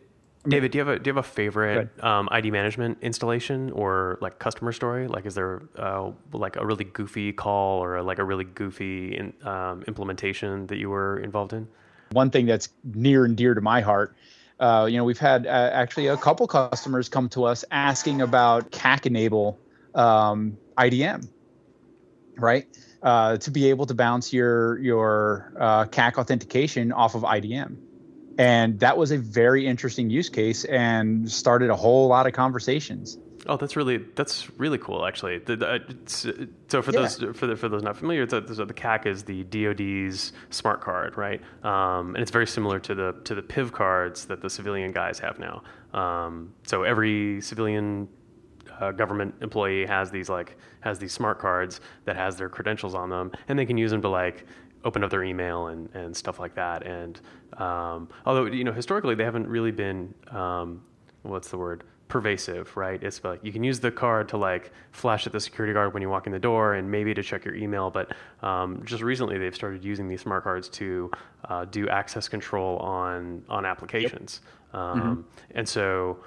David, 0.46 0.72
do 0.72 0.78
you 0.78 0.84
have 0.84 0.96
a 0.96 0.98
do 0.98 1.08
you 1.08 1.14
have 1.14 1.24
a 1.24 1.28
favorite 1.28 2.02
um, 2.02 2.28
ID 2.32 2.50
management 2.50 2.98
installation 3.00 3.70
or 3.70 4.18
like 4.20 4.38
customer 4.38 4.72
story? 4.72 5.06
Like, 5.06 5.24
is 5.24 5.36
there 5.36 5.62
uh, 5.76 6.10
like 6.32 6.56
a 6.56 6.66
really 6.66 6.84
goofy 6.84 7.32
call 7.32 7.78
or 7.78 7.96
a, 7.96 8.02
like 8.02 8.18
a 8.18 8.24
really 8.24 8.44
goofy 8.44 9.16
in, 9.16 9.32
um, 9.46 9.84
implementation 9.86 10.66
that 10.66 10.78
you 10.78 10.90
were 10.90 11.20
involved 11.20 11.52
in? 11.52 11.68
one 12.12 12.30
thing 12.30 12.46
that's 12.46 12.68
near 12.84 13.24
and 13.24 13.36
dear 13.36 13.54
to 13.54 13.60
my 13.60 13.80
heart. 13.80 14.14
Uh, 14.60 14.86
you 14.88 14.96
know, 14.96 15.04
we've 15.04 15.18
had 15.18 15.46
uh, 15.46 15.70
actually 15.72 16.06
a 16.06 16.16
couple 16.16 16.46
customers 16.46 17.08
come 17.08 17.28
to 17.30 17.44
us 17.44 17.64
asking 17.70 18.20
about 18.20 18.70
CAC 18.70 19.06
enable 19.06 19.58
um, 19.94 20.56
IDM, 20.78 21.28
right? 22.36 22.66
Uh, 23.02 23.36
to 23.38 23.50
be 23.50 23.68
able 23.68 23.86
to 23.86 23.94
bounce 23.94 24.32
your 24.32 24.78
your 24.78 25.52
uh, 25.58 25.84
CAC 25.86 26.18
authentication 26.18 26.92
off 26.92 27.16
of 27.16 27.22
IDM, 27.22 27.76
and 28.38 28.80
that 28.80 28.96
was 28.96 29.10
a 29.10 29.18
very 29.18 29.66
interesting 29.66 30.10
use 30.10 30.28
case 30.28 30.64
and 30.64 31.30
started 31.30 31.70
a 31.70 31.76
whole 31.76 32.08
lot 32.08 32.26
of 32.26 32.32
conversations. 32.32 33.18
Oh, 33.46 33.56
that's 33.56 33.74
really 33.74 33.98
that's 34.14 34.48
really 34.56 34.78
cool. 34.78 35.04
Actually, 35.04 35.42
uh, 35.48 35.78
so 36.06 36.80
for 36.80 36.92
yeah. 36.92 37.00
those 37.00 37.16
for 37.34 37.48
the, 37.48 37.56
for 37.56 37.68
those 37.68 37.82
not 37.82 37.96
familiar, 37.96 38.24
the, 38.24 38.40
the, 38.40 38.64
the 38.64 38.74
CAC 38.74 39.06
is 39.06 39.24
the 39.24 39.42
DoD's 39.44 40.32
smart 40.50 40.80
card, 40.80 41.16
right? 41.16 41.40
Um, 41.64 42.14
and 42.14 42.18
it's 42.18 42.30
very 42.30 42.46
similar 42.46 42.78
to 42.80 42.94
the 42.94 43.16
to 43.24 43.34
the 43.34 43.42
PIV 43.42 43.72
cards 43.72 44.26
that 44.26 44.42
the 44.42 44.50
civilian 44.50 44.92
guys 44.92 45.18
have 45.18 45.40
now. 45.40 45.62
Um, 45.92 46.54
so 46.62 46.84
every 46.84 47.40
civilian 47.40 48.08
uh, 48.80 48.92
government 48.92 49.34
employee 49.40 49.86
has 49.86 50.10
these 50.10 50.28
like 50.28 50.56
has 50.80 50.98
these 50.98 51.12
smart 51.12 51.38
cards 51.38 51.80
that 52.04 52.16
has 52.16 52.36
their 52.36 52.48
credentials 52.48 52.94
on 52.94 53.10
them, 53.10 53.32
and 53.48 53.58
they 53.58 53.66
can 53.66 53.76
use 53.76 53.90
them 53.90 54.02
to 54.02 54.08
like 54.08 54.46
open 54.84 55.04
up 55.04 55.10
their 55.10 55.24
email 55.24 55.68
and, 55.68 55.88
and 55.94 56.16
stuff 56.16 56.40
like 56.40 56.54
that. 56.54 56.86
And 56.86 57.20
um, 57.58 58.08
although 58.26 58.46
you 58.46 58.64
know 58.64 58.72
historically 58.72 59.14
they 59.14 59.24
haven't 59.24 59.46
really 59.46 59.72
been 59.72 60.14
um, 60.30 60.82
what's 61.22 61.48
the 61.48 61.58
word 61.58 61.84
pervasive, 62.12 62.76
right? 62.76 63.02
It's 63.02 63.24
like 63.24 63.40
you 63.42 63.52
can 63.52 63.64
use 63.64 63.80
the 63.80 63.90
card 63.90 64.28
to 64.28 64.36
like 64.36 64.70
flash 64.90 65.26
at 65.26 65.32
the 65.32 65.40
security 65.40 65.72
guard 65.72 65.94
when 65.94 66.02
you 66.02 66.10
walk 66.10 66.26
in 66.26 66.32
the 66.32 66.38
door, 66.38 66.74
and 66.74 66.90
maybe 66.90 67.14
to 67.14 67.22
check 67.22 67.42
your 67.46 67.54
email. 67.54 67.90
But 67.90 68.12
um, 68.42 68.82
just 68.84 69.02
recently, 69.02 69.38
they've 69.38 69.54
started 69.54 69.82
using 69.82 70.08
these 70.08 70.20
smart 70.20 70.44
cards 70.44 70.68
to 70.80 71.10
uh, 71.48 71.64
do 71.64 71.88
access 71.88 72.28
control 72.28 72.76
on 72.80 73.42
on 73.48 73.64
applications. 73.64 74.42
Yep. 74.44 74.80
Um, 74.82 75.00
mm-hmm. 75.00 75.20
And 75.58 75.66
so, 75.66 76.18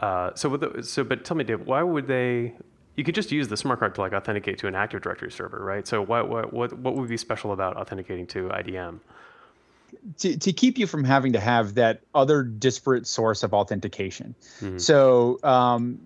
uh, 0.00 0.30
so 0.34 0.56
the, 0.56 0.82
so, 0.82 1.04
but 1.04 1.24
tell 1.24 1.36
me, 1.36 1.44
Dave, 1.44 1.60
why 1.60 1.84
would 1.84 2.08
they? 2.08 2.54
You 3.00 3.04
could 3.04 3.14
just 3.14 3.32
use 3.32 3.48
the 3.48 3.56
smart 3.56 3.78
card 3.78 3.94
to 3.94 4.02
like 4.02 4.12
authenticate 4.12 4.58
to 4.58 4.66
an 4.66 4.74
Active 4.74 5.00
Directory 5.00 5.32
server, 5.32 5.64
right? 5.64 5.88
So, 5.88 6.02
what 6.02 6.28
what 6.28 6.52
what 6.52 6.74
what 6.74 6.96
would 6.96 7.08
be 7.08 7.16
special 7.16 7.50
about 7.50 7.78
authenticating 7.78 8.26
to 8.26 8.48
IDM? 8.48 9.00
to, 10.18 10.36
to 10.36 10.52
keep 10.52 10.76
you 10.76 10.86
from 10.86 11.04
having 11.04 11.32
to 11.32 11.40
have 11.40 11.74
that 11.76 12.02
other 12.14 12.42
disparate 12.42 13.06
source 13.06 13.42
of 13.42 13.54
authentication. 13.54 14.34
Mm-hmm. 14.60 14.78
So 14.78 15.38
um, 15.42 15.98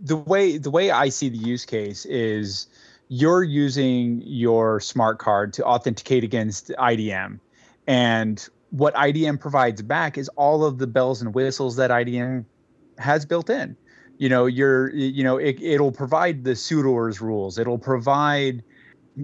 the 0.00 0.16
way 0.16 0.56
the 0.56 0.70
way 0.70 0.90
I 0.90 1.10
see 1.10 1.28
the 1.28 1.38
use 1.38 1.66
case 1.66 2.06
is 2.06 2.66
you're 3.08 3.42
using 3.42 4.22
your 4.24 4.80
smart 4.80 5.18
card 5.18 5.52
to 5.54 5.64
authenticate 5.64 6.24
against 6.24 6.70
IDM, 6.70 7.40
and 7.86 8.48
what 8.70 8.94
IDM 8.94 9.38
provides 9.38 9.82
back 9.82 10.16
is 10.16 10.28
all 10.30 10.64
of 10.64 10.78
the 10.78 10.86
bells 10.86 11.20
and 11.20 11.34
whistles 11.34 11.76
that 11.76 11.90
IDM 11.90 12.46
has 12.98 13.26
built 13.26 13.50
in. 13.50 13.76
You 14.20 14.28
know, 14.28 14.46
you're 14.46 14.94
you 14.94 15.24
know 15.24 15.38
it, 15.38 15.60
it'll 15.60 15.92
provide 15.92 16.44
the 16.44 16.52
sudoers 16.52 17.20
rules. 17.20 17.58
It'll 17.58 17.78
provide 17.78 18.62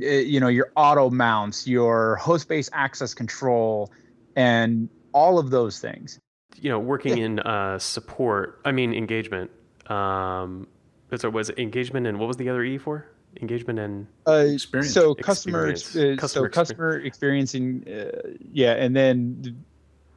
Eh, 0.03 0.21
you 0.21 0.41
know 0.41 0.49
your 0.49 0.71
auto 0.77 1.11
mounts 1.11 1.67
your 1.67 2.17
host 2.17 2.49
based 2.49 2.71
access 2.73 3.15
control 3.15 3.93
and 4.35 4.89
all 5.13 5.39
of 5.39 5.51
those 5.51 5.79
things 5.79 6.19
you 6.57 6.69
know 6.69 6.79
working 6.79 7.19
yeah. 7.19 7.25
in 7.25 7.39
uh, 7.41 7.79
support 7.79 8.61
i 8.65 8.73
mean 8.73 8.93
engagement 8.93 9.51
Um, 9.89 10.67
so 11.15 11.31
was 11.31 11.51
it 11.51 11.59
engagement 11.59 12.07
and 12.07 12.19
what 12.19 12.27
was 12.27 12.37
the 12.37 12.49
other 12.49 12.65
E 12.65 12.79
for? 12.79 13.07
Engagement 13.41 13.79
and 13.79 14.07
uh, 14.27 14.33
experience. 14.33 14.93
So 14.93 15.15
customer, 15.15 15.69
experience. 15.69 16.19
Uh, 16.19 16.21
customer 16.21 16.47
so 16.47 16.51
customer 16.51 16.99
experiencing, 16.99 17.85
uh, 17.87 18.31
yeah, 18.53 18.73
and 18.73 18.97
then 18.97 19.65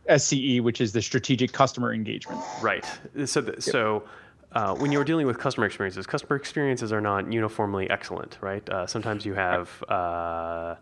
SCE, 0.10 0.62
which 0.62 0.82
is 0.82 0.94
the 0.94 1.02
strategic 1.02 1.52
customer 1.52 1.94
engagement. 1.94 2.42
Right. 2.62 2.86
So 3.26 3.42
the, 3.42 3.52
yep. 3.52 3.62
so 3.62 4.04
uh, 4.52 4.74
when 4.74 4.92
you're 4.92 5.04
dealing 5.04 5.28
with 5.28 5.38
customer 5.38 5.66
experiences, 5.66 6.08
customer 6.08 6.36
experiences 6.36 6.92
are 6.92 7.02
not 7.02 7.32
uniformly 7.32 7.90
excellent, 7.90 8.38
right? 8.42 8.68
Uh, 8.70 8.88
sometimes 8.88 9.26
you 9.26 9.36
have 9.36 9.84
uh, 9.90 10.76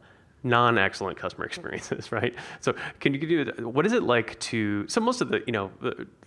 non-excellent 0.43 1.17
customer 1.17 1.45
experiences, 1.51 2.11
right? 2.11 2.33
So, 2.59 2.75
can 2.99 3.13
you 3.13 3.19
do 3.19 3.67
what 3.67 3.85
is 3.85 3.93
it 3.93 4.03
like 4.03 4.39
to? 4.39 4.87
So, 4.87 5.01
most 5.01 5.21
of 5.21 5.29
the, 5.29 5.43
you 5.45 5.53
know, 5.53 5.71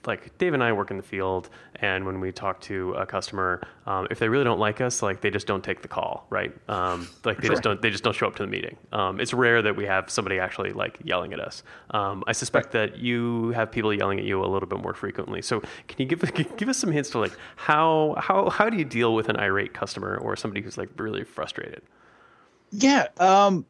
like 0.06 0.36
Dave 0.38 0.54
and 0.54 0.62
I 0.62 0.72
work 0.72 0.90
in 0.90 0.96
the 0.96 1.02
field, 1.02 1.50
and 1.76 2.04
when 2.04 2.20
we 2.20 2.32
talk 2.32 2.60
to 2.62 2.92
a 2.94 3.06
customer, 3.06 3.60
um, 3.86 4.06
if 4.10 4.18
they 4.18 4.28
really 4.28 4.44
don't 4.44 4.58
like 4.58 4.80
us, 4.80 5.02
like 5.02 5.20
they 5.20 5.30
just 5.30 5.46
don't 5.46 5.62
take 5.62 5.82
the 5.82 5.88
call, 5.88 6.26
right? 6.30 6.52
Um, 6.68 7.08
like 7.24 7.38
they 7.38 7.46
sure. 7.46 7.54
just 7.54 7.62
don't, 7.62 7.80
they 7.82 7.90
just 7.90 8.04
don't 8.04 8.14
show 8.14 8.26
up 8.26 8.36
to 8.36 8.42
the 8.42 8.48
meeting. 8.48 8.76
Um, 8.92 9.20
it's 9.20 9.32
rare 9.34 9.62
that 9.62 9.76
we 9.76 9.84
have 9.86 10.10
somebody 10.10 10.38
actually 10.38 10.72
like 10.72 10.98
yelling 11.04 11.32
at 11.32 11.40
us. 11.40 11.62
Um, 11.90 12.24
I 12.26 12.32
suspect 12.32 12.74
right. 12.74 12.92
that 12.92 12.98
you 12.98 13.50
have 13.50 13.70
people 13.70 13.92
yelling 13.92 14.18
at 14.18 14.24
you 14.24 14.44
a 14.44 14.46
little 14.46 14.68
bit 14.68 14.80
more 14.80 14.94
frequently. 14.94 15.42
So, 15.42 15.60
can 15.60 15.98
you 15.98 16.06
give 16.06 16.20
give 16.56 16.68
us 16.68 16.78
some 16.78 16.92
hints 16.92 17.10
to 17.10 17.18
like 17.18 17.36
how 17.56 18.14
how 18.18 18.50
how 18.50 18.70
do 18.70 18.76
you 18.76 18.84
deal 18.84 19.14
with 19.14 19.28
an 19.28 19.36
irate 19.36 19.74
customer 19.74 20.16
or 20.16 20.36
somebody 20.36 20.62
who's 20.62 20.78
like 20.78 20.88
really 20.96 21.24
frustrated? 21.24 21.82
Yeah. 22.72 23.08
Um, 23.18 23.66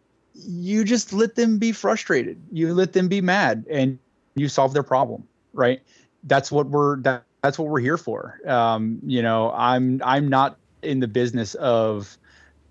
you 0.47 0.85
just 0.85 1.13
let 1.13 1.35
them 1.35 1.59
be 1.59 1.73
frustrated. 1.73 2.41
You 2.53 2.75
let 2.75 2.93
them 2.93 3.09
be 3.09 3.21
mad, 3.21 3.65
and 3.71 3.99
you 4.35 4.49
solve 4.49 4.73
their 4.73 4.83
problem. 4.83 5.27
Right. 5.53 5.83
That's 6.25 6.51
what 6.51 6.67
we're. 6.67 7.01
That, 7.03 7.25
that's 7.43 7.59
what 7.59 7.69
we're 7.69 7.81
here 7.81 7.97
for. 7.97 8.39
Um, 8.47 9.01
you 9.05 9.23
know, 9.23 9.53
I'm 9.53 10.01
I'm 10.05 10.29
not 10.29 10.59
in 10.83 11.01
the 11.01 11.09
business 11.09 11.55
of 11.55 12.17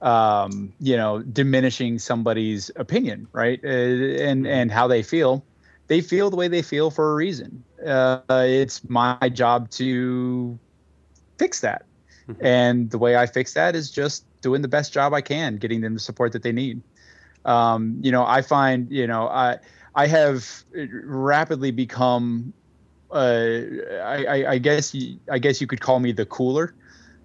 um, 0.02 0.74
you 0.80 0.96
know 0.96 1.20
diminishing 1.22 2.00
somebody's 2.00 2.72
opinion, 2.76 3.28
right? 3.32 3.60
Uh, 3.64 3.68
and 3.68 4.48
and 4.48 4.72
how 4.72 4.88
they 4.88 5.04
feel. 5.04 5.44
They 5.88 6.02
feel 6.02 6.30
the 6.30 6.36
way 6.36 6.48
they 6.48 6.62
feel 6.62 6.92
for 6.92 7.12
a 7.12 7.16
reason. 7.16 7.64
Uh, 7.84 8.20
it's 8.30 8.88
my 8.88 9.18
job 9.34 9.72
to 9.72 10.60
fix 11.40 11.62
that. 11.62 11.86
Mm-hmm. 12.28 12.46
And 12.46 12.92
the 12.92 13.00
way 13.00 13.18
I 13.18 13.26
fix 13.26 13.56
that 13.56 13.76
is 13.76 13.90
just 13.90 14.24
doing 14.42 14.62
the 14.62 14.68
best 14.68 14.94
job 14.94 15.16
I 15.16 15.22
can, 15.22 15.58
getting 15.58 15.82
them 15.82 15.96
the 15.96 16.00
support 16.00 16.32
that 16.34 16.44
they 16.44 16.52
need 16.52 16.84
um, 17.46 17.98
you 18.02 18.12
know, 18.12 18.26
I 18.26 18.42
find, 18.42 18.90
you 18.92 19.08
know, 19.08 19.28
I 19.28 19.58
I 19.96 20.08
have 20.08 20.64
rapidly 21.04 21.72
become, 21.72 22.54
uh, 23.12 23.60
I, 24.02 24.46
I, 24.48 24.58
guess, 24.58 24.96
I 25.30 25.40
guess 25.40 25.60
you 25.60 25.68
could 25.68 25.82
call 25.82 26.00
me 26.00 26.12
the 26.12 26.26
cooler. 26.26 26.74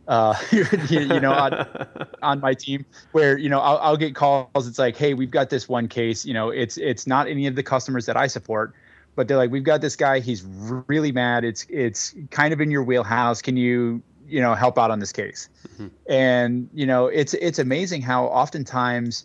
Uh, 0.09 0.35
you, 0.50 0.66
you, 0.88 1.20
know, 1.20 1.33
on, 1.33 1.66
on, 2.22 2.40
my 2.40 2.53
team, 2.53 2.85
where 3.12 3.38
you 3.38 3.48
know 3.48 3.61
I'll, 3.61 3.79
I'll 3.79 3.96
get 3.96 4.14
calls. 4.14 4.66
It's 4.68 4.79
like, 4.79 4.96
hey, 4.96 5.14
we've 5.14 5.31
got 5.31 5.50
this 5.50 5.68
one 5.68 5.88
case. 5.88 6.27
You 6.27 6.35
know, 6.35 6.50
it's 6.50 6.77
it's 6.77 7.07
not 7.07 7.27
any 7.27 7.46
of 7.46 7.55
the 7.55 7.62
customers 7.62 8.05
that 8.07 8.16
I 8.16 8.27
support, 8.27 8.74
but 9.14 9.29
they're 9.29 9.38
like, 9.38 9.50
we've 9.50 9.64
got 9.64 9.81
this 9.81 9.96
guy. 9.96 10.20
He's 10.20 10.42
really 10.42 11.11
mad. 11.11 11.44
It's 11.44 11.64
it's 11.70 12.14
kind 12.31 12.53
of 12.53 12.61
in 12.61 12.70
your 12.70 12.83
wheelhouse. 12.83 13.40
Can 13.40 13.57
you 13.57 14.03
you 14.27 14.42
know 14.42 14.55
help 14.55 14.79
out 14.79 14.90
on 14.90 14.98
this 14.98 15.12
case? 15.12 15.48
Mm-hmm. 15.68 15.87
And 16.12 16.68
you 16.74 16.85
know, 16.85 17.07
it's 17.07 17.33
it's 17.35 17.59
amazing 17.59 18.03
how 18.03 18.27
oftentimes 18.27 19.24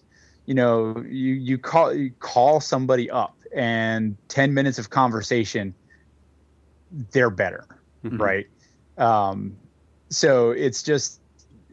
you 0.50 0.56
know 0.56 1.04
you 1.08 1.34
you 1.36 1.58
call 1.58 1.94
you 1.94 2.12
call 2.20 2.60
somebody 2.60 3.10
up 3.10 3.36
and 3.56 4.18
10 4.28 4.54
minutes 4.54 4.80
of 4.80 4.90
conversation 4.90 5.74
they're 7.12 7.30
better 7.30 7.66
mm-hmm. 8.04 8.22
right? 8.22 8.48
Um, 8.98 9.58
so 10.10 10.52
it's 10.52 10.84
just 10.84 11.22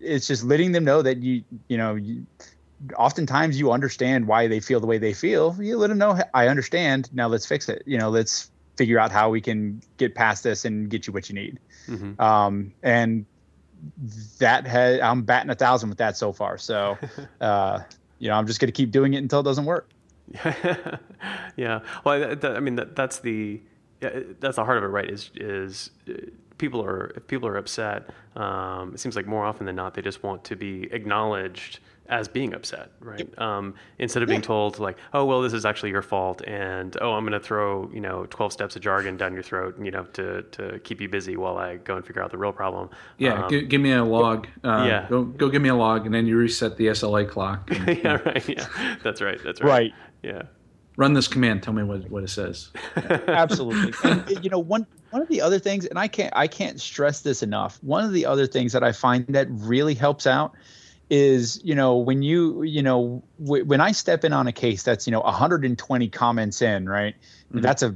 it's 0.00 0.26
just 0.26 0.44
letting 0.44 0.72
them 0.72 0.84
know 0.84 1.02
that 1.02 1.22
you 1.22 1.42
you 1.68 1.76
know 1.76 1.94
you, 1.94 2.26
oftentimes 2.96 3.58
you 3.58 3.72
understand 3.72 4.26
why 4.26 4.46
they 4.46 4.60
feel 4.60 4.80
the 4.80 4.86
way 4.86 4.98
they 4.98 5.12
feel. 5.14 5.56
You 5.60 5.78
let 5.78 5.88
them 5.88 5.98
know 5.98 6.18
i 6.34 6.48
understand. 6.48 7.10
Now 7.12 7.28
let's 7.28 7.46
fix 7.46 7.68
it. 7.68 7.82
You 7.86 7.98
know 7.98 8.10
let's 8.10 8.50
figure 8.76 8.98
out 8.98 9.10
how 9.10 9.30
we 9.30 9.40
can 9.40 9.82
get 9.96 10.14
past 10.14 10.44
this 10.44 10.64
and 10.66 10.90
get 10.90 11.06
you 11.06 11.12
what 11.12 11.28
you 11.28 11.34
need. 11.34 11.58
Mm-hmm. 11.88 12.20
um, 12.20 12.72
and 12.82 13.26
that 14.38 14.66
has 14.66 15.00
i'm 15.00 15.22
batting 15.22 15.50
a 15.50 15.54
thousand 15.54 15.88
with 15.90 15.98
that 15.98 16.16
so 16.16 16.32
far. 16.32 16.58
So 16.58 16.98
uh, 17.40 17.80
you 18.18 18.28
know, 18.28 18.34
I'm 18.36 18.46
just 18.46 18.60
going 18.60 18.68
to 18.68 18.72
keep 18.72 18.90
doing 18.90 19.14
it 19.14 19.18
until 19.18 19.40
it 19.40 19.44
doesn't 19.44 19.64
work. 19.64 19.88
yeah. 21.56 21.80
Well, 22.04 22.36
I, 22.42 22.48
I 22.48 22.60
mean, 22.60 22.76
that, 22.76 22.96
that's 22.96 23.18
the 23.20 23.60
that's 24.00 24.56
the 24.56 24.64
heart 24.64 24.78
of 24.78 24.84
it, 24.84 24.88
right? 24.88 25.08
Is 25.08 25.30
is 25.36 25.90
uh, 26.08 26.14
people 26.58 26.82
are 26.84 27.12
if 27.16 27.26
people 27.26 27.48
are 27.48 27.56
upset, 27.56 28.10
um, 28.34 28.92
it 28.94 29.00
seems 29.00 29.16
like 29.16 29.26
more 29.26 29.44
often 29.44 29.66
than 29.66 29.76
not 29.76 29.94
they 29.94 30.02
just 30.02 30.22
want 30.22 30.44
to 30.44 30.56
be 30.56 30.88
acknowledged 30.92 31.80
as 32.08 32.28
being 32.28 32.54
upset, 32.54 32.90
right? 33.00 33.20
Yep. 33.20 33.40
Um, 33.40 33.74
instead 33.98 34.22
of 34.22 34.28
being 34.28 34.42
told 34.42 34.78
like, 34.78 34.96
oh 35.12 35.24
well, 35.24 35.42
this 35.42 35.52
is 35.52 35.64
actually 35.64 35.90
your 35.90 36.02
fault, 36.02 36.42
and 36.46 36.96
oh, 37.00 37.12
I'm 37.12 37.24
going 37.24 37.32
to 37.32 37.40
throw 37.40 37.90
you 37.92 38.00
know 38.00 38.26
12 38.30 38.52
steps 38.52 38.76
of 38.76 38.82
jargon 38.82 39.16
down 39.16 39.34
your 39.34 39.42
throat, 39.42 39.76
you 39.82 39.90
know, 39.90 40.04
to 40.14 40.42
to 40.42 40.78
keep 40.80 41.00
you 41.00 41.08
busy 41.08 41.36
while 41.36 41.58
I 41.58 41.76
go 41.76 41.96
and 41.96 42.06
figure 42.06 42.22
out 42.22 42.30
the 42.30 42.38
real 42.38 42.52
problem. 42.52 42.90
Yeah, 43.18 43.44
um, 43.44 43.50
give, 43.50 43.68
give, 43.68 43.80
me 43.80 43.92
a 43.92 44.04
log. 44.04 44.46
Uh, 44.64 44.84
yeah, 44.88 45.06
go 45.08 45.24
go 45.24 45.48
give 45.48 45.62
me 45.62 45.68
a 45.68 45.74
log, 45.74 46.06
and 46.06 46.14
then 46.14 46.26
you 46.26 46.36
reset 46.36 46.76
the 46.76 46.88
SLA 46.88 47.28
clock. 47.28 47.70
And, 47.70 47.98
yeah, 48.04 48.20
right. 48.24 48.48
Yeah, 48.48 48.96
that's 49.02 49.20
right. 49.20 49.38
That's 49.42 49.60
right. 49.60 49.68
Right. 49.68 49.92
Yeah. 50.22 50.42
Run 50.96 51.12
this 51.12 51.28
command. 51.28 51.62
Tell 51.62 51.74
me 51.74 51.82
what, 51.82 52.10
what 52.10 52.24
it 52.24 52.30
says. 52.30 52.70
Absolutely. 53.28 53.92
And, 54.02 54.42
you 54.42 54.48
know, 54.48 54.58
one 54.58 54.86
one 55.10 55.22
of 55.22 55.28
the 55.28 55.40
other 55.40 55.58
things, 55.58 55.84
and 55.86 55.98
I 55.98 56.08
can't 56.08 56.32
I 56.34 56.46
can't 56.46 56.80
stress 56.80 57.20
this 57.20 57.42
enough. 57.42 57.78
One 57.82 58.04
of 58.04 58.12
the 58.12 58.24
other 58.26 58.46
things 58.46 58.72
that 58.72 58.82
I 58.82 58.92
find 58.92 59.26
that 59.28 59.46
really 59.50 59.94
helps 59.94 60.26
out 60.26 60.54
is 61.08 61.60
you 61.62 61.74
know 61.74 61.96
when 61.96 62.22
you 62.22 62.62
you 62.62 62.82
know 62.82 63.22
w- 63.40 63.64
when 63.64 63.80
I 63.80 63.92
step 63.92 64.24
in 64.24 64.32
on 64.32 64.46
a 64.46 64.52
case 64.52 64.82
that's 64.82 65.06
you 65.06 65.10
know 65.12 65.20
120 65.20 66.08
comments 66.08 66.62
in 66.62 66.88
right 66.88 67.14
mm-hmm. 67.48 67.60
that's 67.60 67.82
a 67.82 67.94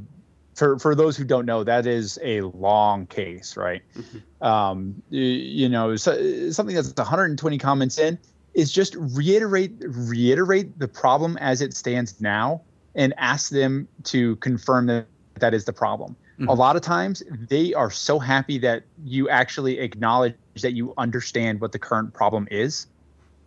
for 0.55 0.79
for 0.79 0.95
those 0.95 1.17
who 1.17 1.25
don't 1.25 1.47
know 1.47 1.65
that 1.65 1.87
is 1.87 2.19
a 2.23 2.43
long 2.43 3.07
case 3.07 3.57
right 3.57 3.83
mm-hmm. 3.97 4.45
um 4.47 5.03
you, 5.11 5.23
you 5.23 5.69
know 5.69 5.97
so, 5.97 6.51
something 6.51 6.75
that's 6.75 6.93
120 6.95 7.59
comments 7.59 7.99
in 7.99 8.19
is 8.55 8.71
just 8.71 8.95
reiterate 8.97 9.75
reiterate 9.81 10.79
the 10.79 10.89
problem 10.89 11.37
as 11.39 11.61
it 11.61 11.75
stands 11.75 12.21
now 12.21 12.61
and 12.95 13.13
ask 13.17 13.51
them 13.51 13.89
to 14.05 14.37
confirm 14.37 14.87
that 14.87 15.07
that 15.39 15.55
is 15.55 15.65
the 15.65 15.73
problem 15.73 16.15
mm-hmm. 16.35 16.49
a 16.49 16.55
lot 16.55 16.77
of 16.77 16.83
times 16.83 17.25
they 17.49 17.75
are 17.75 17.91
so 17.91 18.21
happy 18.21 18.59
that 18.59 18.85
you 19.05 19.29
actually 19.29 19.81
acknowledge 19.81 20.35
that 20.63 20.75
you 20.75 20.95
understand 20.97 21.61
what 21.61 21.73
the 21.73 21.79
current 21.79 22.13
problem 22.15 22.47
is 22.53 22.87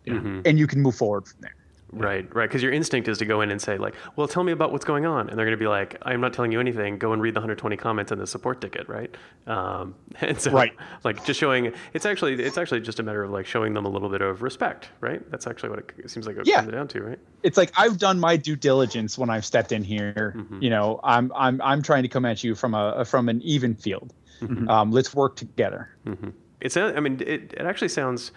mm-hmm. 0.06 0.40
and 0.44 0.58
you 0.58 0.66
can 0.66 0.80
move 0.80 0.94
forward 0.94 1.26
from 1.26 1.40
there. 1.40 1.54
Right, 1.96 2.34
right. 2.34 2.48
Because 2.48 2.62
your 2.62 2.72
instinct 2.72 3.08
is 3.08 3.18
to 3.18 3.24
go 3.24 3.40
in 3.40 3.50
and 3.50 3.60
say, 3.60 3.78
like, 3.78 3.94
well, 4.16 4.26
tell 4.26 4.42
me 4.42 4.52
about 4.52 4.72
what's 4.72 4.84
going 4.84 5.06
on. 5.06 5.28
And 5.28 5.38
they're 5.38 5.46
going 5.46 5.56
to 5.56 5.62
be 5.62 5.68
like, 5.68 5.96
I'm 6.02 6.20
not 6.20 6.32
telling 6.32 6.52
you 6.52 6.60
anything. 6.60 6.98
Go 6.98 7.12
and 7.12 7.22
read 7.22 7.34
the 7.34 7.40
120 7.40 7.76
comments 7.76 8.12
in 8.12 8.18
the 8.18 8.26
support 8.26 8.60
ticket, 8.60 8.88
right? 8.88 9.14
Um, 9.46 9.94
and 10.20 10.40
so, 10.40 10.50
right. 10.50 10.72
like, 11.04 11.24
just 11.24 11.38
showing 11.38 11.72
it's 11.92 12.06
actually 12.06 12.42
it's 12.42 12.58
actually 12.58 12.80
just 12.80 13.00
a 13.00 13.02
matter 13.02 13.22
of 13.22 13.30
like 13.30 13.46
showing 13.46 13.74
them 13.74 13.84
a 13.84 13.88
little 13.88 14.08
bit 14.08 14.22
of 14.22 14.42
respect, 14.42 14.88
right? 15.00 15.28
That's 15.30 15.46
actually 15.46 15.70
what 15.70 15.92
it 15.98 16.10
seems 16.10 16.26
like 16.26 16.36
it 16.36 16.46
yeah. 16.46 16.60
comes 16.60 16.72
down 16.72 16.88
to, 16.88 17.02
right? 17.02 17.18
It's 17.42 17.56
like 17.56 17.72
I've 17.76 17.98
done 17.98 18.18
my 18.18 18.36
due 18.36 18.56
diligence 18.56 19.16
when 19.16 19.30
I've 19.30 19.44
stepped 19.44 19.72
in 19.72 19.84
here. 19.84 20.34
Mm-hmm. 20.36 20.62
You 20.62 20.70
know, 20.70 21.00
I'm 21.04 21.32
I'm 21.34 21.60
I'm 21.62 21.82
trying 21.82 22.02
to 22.02 22.08
come 22.08 22.24
at 22.24 22.42
you 22.42 22.54
from 22.54 22.74
a 22.74 23.04
from 23.04 23.28
an 23.28 23.40
even 23.42 23.74
field. 23.74 24.12
Mm-hmm. 24.40 24.68
Um, 24.68 24.90
let's 24.90 25.14
work 25.14 25.36
together. 25.36 25.90
Mm-hmm. 26.06 26.30
It's 26.60 26.76
I 26.76 26.98
mean, 26.98 27.20
it, 27.20 27.52
it 27.52 27.60
actually 27.60 27.88
sounds 27.88 28.32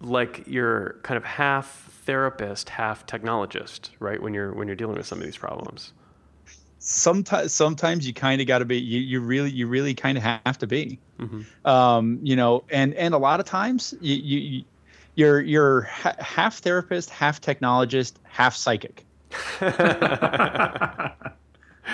like 0.00 0.44
you're 0.46 0.96
kind 1.02 1.16
of 1.16 1.24
half 1.24 1.90
therapist, 2.04 2.68
half 2.68 3.06
technologist, 3.06 3.90
right? 3.98 4.20
When 4.20 4.34
you're 4.34 4.52
when 4.52 4.66
you're 4.66 4.76
dealing 4.76 4.96
with 4.96 5.06
some 5.06 5.18
of 5.18 5.24
these 5.24 5.36
problems. 5.36 5.92
Sometimes, 6.82 7.52
sometimes 7.52 8.06
you 8.06 8.14
kind 8.14 8.40
of 8.40 8.46
got 8.46 8.60
to 8.60 8.64
be. 8.64 8.78
You, 8.78 9.00
you 9.00 9.20
really, 9.20 9.50
you 9.50 9.66
really 9.66 9.94
kind 9.94 10.16
of 10.16 10.24
have 10.24 10.56
to 10.58 10.66
be. 10.66 10.98
Mm-hmm. 11.18 11.66
Um, 11.68 12.18
you 12.22 12.36
know, 12.36 12.64
and 12.70 12.94
and 12.94 13.12
a 13.14 13.18
lot 13.18 13.38
of 13.38 13.46
times 13.46 13.94
you, 14.00 14.14
you 14.16 14.64
you're 15.14 15.40
you're 15.40 15.82
ha- 15.82 16.16
half 16.18 16.58
therapist, 16.58 17.10
half 17.10 17.40
technologist, 17.40 18.14
half 18.24 18.56
psychic. 18.56 19.04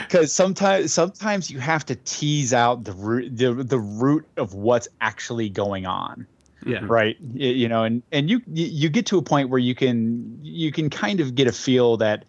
because 0.05 0.33
sometimes 0.33 0.93
sometimes 0.93 1.51
you 1.51 1.59
have 1.59 1.85
to 1.87 1.97
tease 1.97 2.53
out 2.55 2.85
the 2.85 2.93
root 2.93 3.37
the, 3.37 3.53
the 3.53 3.78
root 3.78 4.26
of 4.37 4.55
what's 4.55 4.89
actually 5.01 5.49
going 5.49 5.85
on 5.85 6.26
yeah. 6.67 6.81
Right. 6.83 7.17
You 7.35 7.69
know 7.69 7.85
and 7.85 8.03
and 8.12 8.29
you 8.29 8.43
you 8.53 8.89
get 8.89 9.07
to 9.07 9.19
a 9.19 9.23
point 9.23 9.49
where 9.49 9.59
you 9.59 9.75
can 9.75 10.39
you 10.43 10.73
can 10.73 10.91
kind 10.91 11.21
of 11.21 11.35
get 11.35 11.47
a 11.47 11.53
feel 11.53 11.97
that 11.99 12.25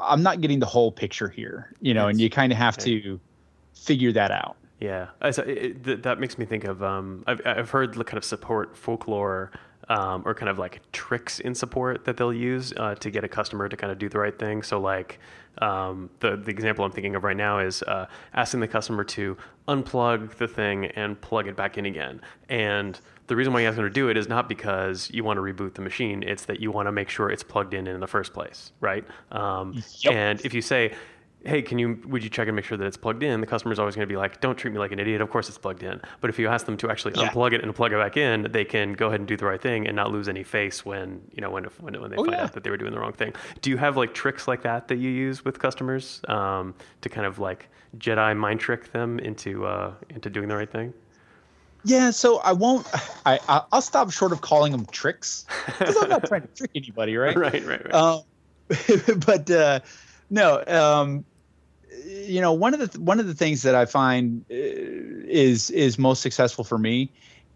i'm 0.00 0.22
not 0.22 0.40
getting 0.40 0.58
the 0.58 0.66
whole 0.66 0.92
picture 0.92 1.28
here 1.28 1.72
you 1.80 1.94
know 1.94 2.08
and 2.08 2.20
you 2.20 2.28
kind 2.28 2.52
of 2.52 2.58
have 2.58 2.76
to 2.78 3.18
figure 3.86 4.12
that 4.12 4.30
out. 4.30 4.56
Yeah. 4.80 5.08
It, 5.22 5.86
it, 5.86 6.02
that 6.02 6.18
makes 6.18 6.36
me 6.36 6.44
think 6.44 6.64
of 6.64 6.82
um, 6.82 7.22
I've, 7.26 7.40
I've 7.46 7.70
heard 7.70 7.94
the 7.94 8.04
kind 8.04 8.18
of 8.18 8.24
support 8.24 8.76
folklore 8.76 9.52
um, 9.88 10.22
or 10.24 10.34
kind 10.34 10.48
of 10.48 10.58
like 10.58 10.80
tricks 10.92 11.38
in 11.40 11.54
support 11.54 12.04
that 12.04 12.16
they'll 12.16 12.32
use 12.32 12.72
uh, 12.76 12.94
to 12.96 13.10
get 13.10 13.24
a 13.24 13.28
customer 13.28 13.68
to 13.68 13.76
kind 13.76 13.92
of 13.92 13.98
do 13.98 14.08
the 14.08 14.18
right 14.18 14.36
thing. 14.38 14.62
So 14.62 14.80
like 14.80 15.20
um, 15.58 16.10
the 16.20 16.36
the 16.36 16.50
example 16.50 16.84
I'm 16.84 16.92
thinking 16.92 17.14
of 17.14 17.24
right 17.24 17.36
now 17.36 17.58
is 17.58 17.82
uh, 17.84 18.06
asking 18.34 18.60
the 18.60 18.68
customer 18.68 19.04
to 19.04 19.36
unplug 19.68 20.36
the 20.36 20.48
thing 20.48 20.86
and 20.86 21.20
plug 21.20 21.46
it 21.46 21.56
back 21.56 21.78
in 21.78 21.86
again. 21.86 22.20
And 22.48 22.98
the 23.28 23.36
reason 23.36 23.52
why 23.52 23.60
you 23.60 23.68
ask 23.68 23.76
them 23.76 23.84
to 23.84 23.90
do 23.90 24.08
it 24.08 24.16
is 24.16 24.28
not 24.28 24.48
because 24.48 25.10
you 25.12 25.24
want 25.24 25.38
to 25.38 25.40
reboot 25.40 25.74
the 25.74 25.82
machine; 25.82 26.22
it's 26.22 26.44
that 26.46 26.60
you 26.60 26.70
want 26.70 26.86
to 26.86 26.92
make 26.92 27.08
sure 27.08 27.30
it's 27.30 27.42
plugged 27.42 27.74
in 27.74 27.86
in 27.86 28.00
the 28.00 28.06
first 28.06 28.32
place, 28.32 28.72
right? 28.80 29.04
Um, 29.30 29.82
yep. 30.00 30.12
And 30.12 30.40
if 30.44 30.52
you 30.52 30.62
say, 30.62 30.94
hey, 31.46 31.62
can 31.62 31.78
you 31.78 31.98
would 32.06 32.22
you 32.22 32.30
check 32.30 32.48
and 32.48 32.56
make 32.56 32.64
sure 32.64 32.76
that 32.76 32.86
it's 32.86 32.96
plugged 32.96 33.22
in? 33.22 33.40
The 33.40 33.46
customer's 33.46 33.78
always 33.78 33.94
going 33.94 34.06
to 34.06 34.12
be 34.12 34.16
like, 34.16 34.40
don't 34.40 34.56
treat 34.56 34.72
me 34.72 34.78
like 34.78 34.92
an 34.92 34.98
idiot. 34.98 35.20
Of 35.20 35.30
course 35.30 35.48
it's 35.48 35.58
plugged 35.58 35.82
in. 35.82 36.00
But 36.20 36.30
if 36.30 36.38
you 36.38 36.48
ask 36.48 36.66
them 36.66 36.76
to 36.78 36.90
actually 36.90 37.14
yeah. 37.16 37.28
unplug 37.28 37.52
it 37.52 37.62
and 37.62 37.74
plug 37.74 37.92
it 37.92 37.98
back 37.98 38.16
in, 38.16 38.48
they 38.50 38.64
can 38.64 38.92
go 38.92 39.08
ahead 39.08 39.20
and 39.20 39.28
do 39.28 39.36
the 39.36 39.46
right 39.46 39.60
thing 39.60 39.86
and 39.86 39.94
not 39.94 40.10
lose 40.10 40.28
any 40.28 40.42
face 40.42 40.84
when 40.84 41.20
you 41.32 41.40
know 41.40 41.50
when 41.50 41.64
when, 41.80 42.00
when 42.00 42.10
they 42.10 42.16
oh, 42.16 42.24
find 42.24 42.36
yeah. 42.36 42.44
out 42.44 42.52
that 42.52 42.64
they 42.64 42.70
were 42.70 42.76
doing 42.76 42.92
the 42.92 43.00
wrong 43.00 43.12
thing. 43.12 43.32
Do 43.60 43.70
you 43.70 43.76
have 43.76 43.96
like 43.96 44.14
tricks 44.14 44.48
like 44.48 44.62
that 44.62 44.88
that 44.88 44.96
you 44.96 45.10
use 45.10 45.44
with 45.44 45.58
customers 45.58 46.20
um, 46.28 46.74
to 47.00 47.08
kind 47.08 47.26
of 47.26 47.38
like 47.38 47.68
Jedi 47.98 48.36
mind 48.36 48.60
trick 48.60 48.92
them 48.92 49.18
into 49.20 49.66
uh, 49.66 49.94
into 50.10 50.30
doing 50.30 50.48
the 50.48 50.56
right 50.56 50.70
thing? 50.70 50.92
Yeah, 51.84 52.10
so 52.10 52.38
I 52.38 52.52
won't. 52.52 52.86
I 53.24 53.38
I'll 53.48 53.80
stop 53.80 54.10
short 54.10 54.32
of 54.32 54.40
calling 54.40 54.72
them 54.72 54.86
tricks 54.86 55.46
because 55.66 55.96
I'm 55.96 56.08
not 56.08 56.26
trying 56.26 56.42
to 56.42 56.48
trick 56.48 56.72
anybody, 56.74 57.16
right? 57.16 57.36
right, 57.38 57.64
right, 57.64 57.84
right. 57.84 57.94
Um, 57.94 58.22
but 59.26 59.48
uh, 59.48 59.80
no, 60.28 60.64
um, 60.66 61.24
you 62.04 62.40
know 62.40 62.52
one 62.52 62.74
of 62.74 62.80
the 62.80 62.88
th- 62.88 62.98
one 62.98 63.20
of 63.20 63.26
the 63.26 63.34
things 63.34 63.62
that 63.62 63.74
I 63.74 63.86
find 63.86 64.44
uh, 64.50 64.54
is 64.54 65.70
is 65.70 65.98
most 65.98 66.22
successful 66.22 66.64
for 66.64 66.78
me 66.78 67.10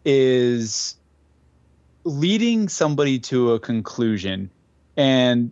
is 0.05 0.97
leading 2.05 2.69
somebody 2.69 3.19
to 3.19 3.53
a 3.53 3.61
conclusion 3.61 4.51
and 4.97 5.51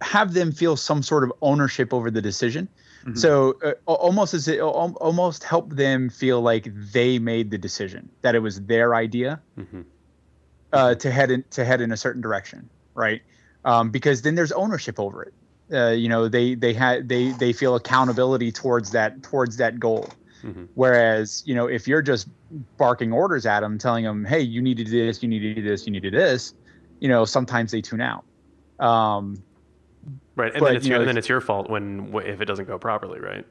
have 0.00 0.34
them 0.34 0.52
feel 0.52 0.76
some 0.76 1.02
sort 1.02 1.24
of 1.24 1.32
ownership 1.42 1.92
over 1.92 2.10
the 2.10 2.22
decision. 2.22 2.68
Mm-hmm. 3.02 3.16
So 3.16 3.58
uh, 3.64 3.72
almost 3.86 4.34
as 4.34 4.46
it, 4.48 4.60
almost 4.60 5.44
help 5.44 5.70
them 5.70 6.10
feel 6.10 6.40
like 6.40 6.68
they 6.92 7.18
made 7.18 7.50
the 7.50 7.58
decision 7.58 8.08
that 8.22 8.34
it 8.34 8.40
was 8.40 8.60
their 8.62 8.94
idea 8.94 9.40
mm-hmm. 9.58 9.82
uh, 10.72 10.94
to 10.96 11.10
head 11.10 11.30
in 11.30 11.44
to 11.50 11.64
head 11.64 11.80
in 11.80 11.92
a 11.92 11.96
certain 11.96 12.20
direction, 12.20 12.68
right? 12.94 13.22
Um, 13.64 13.90
because 13.90 14.22
then 14.22 14.34
there's 14.34 14.52
ownership 14.52 15.00
over 15.00 15.22
it 15.22 15.34
uh, 15.72 15.90
you 15.90 16.08
know 16.08 16.28
they 16.28 16.54
they 16.54 16.72
had 16.72 17.08
they 17.08 17.30
they 17.32 17.52
feel 17.52 17.74
accountability 17.74 18.52
towards 18.52 18.90
that 18.92 19.22
towards 19.22 19.56
that 19.58 19.78
goal. 19.78 20.08
Mm-hmm. 20.42 20.64
whereas 20.72 21.42
you 21.44 21.54
know 21.54 21.66
if 21.66 21.86
you're 21.86 22.00
just 22.00 22.26
barking 22.78 23.12
orders 23.12 23.44
at 23.44 23.60
them 23.60 23.76
telling 23.76 24.04
them 24.04 24.24
hey 24.24 24.40
you 24.40 24.62
need 24.62 24.78
to 24.78 24.84
do 24.84 25.06
this 25.06 25.22
you 25.22 25.28
need 25.28 25.40
to 25.40 25.52
do 25.52 25.60
this 25.60 25.84
you 25.84 25.92
need 25.92 26.02
to 26.02 26.10
do 26.10 26.16
this 26.16 26.54
you 27.00 27.08
know 27.08 27.24
sometimes 27.24 27.72
they 27.72 27.80
tune 27.80 28.00
out. 28.00 28.24
Um, 28.78 29.42
right 30.36 30.52
and, 30.52 30.60
but, 30.60 30.68
then 30.68 30.76
it's 30.76 30.86
your, 30.86 30.98
know, 30.98 31.02
and 31.02 31.08
then 31.08 31.18
it's 31.18 31.28
your 31.28 31.40
fault 31.40 31.68
when 31.68 32.14
if 32.24 32.40
it 32.40 32.44
doesn't 32.44 32.66
go 32.66 32.78
properly 32.78 33.18
right? 33.18 33.44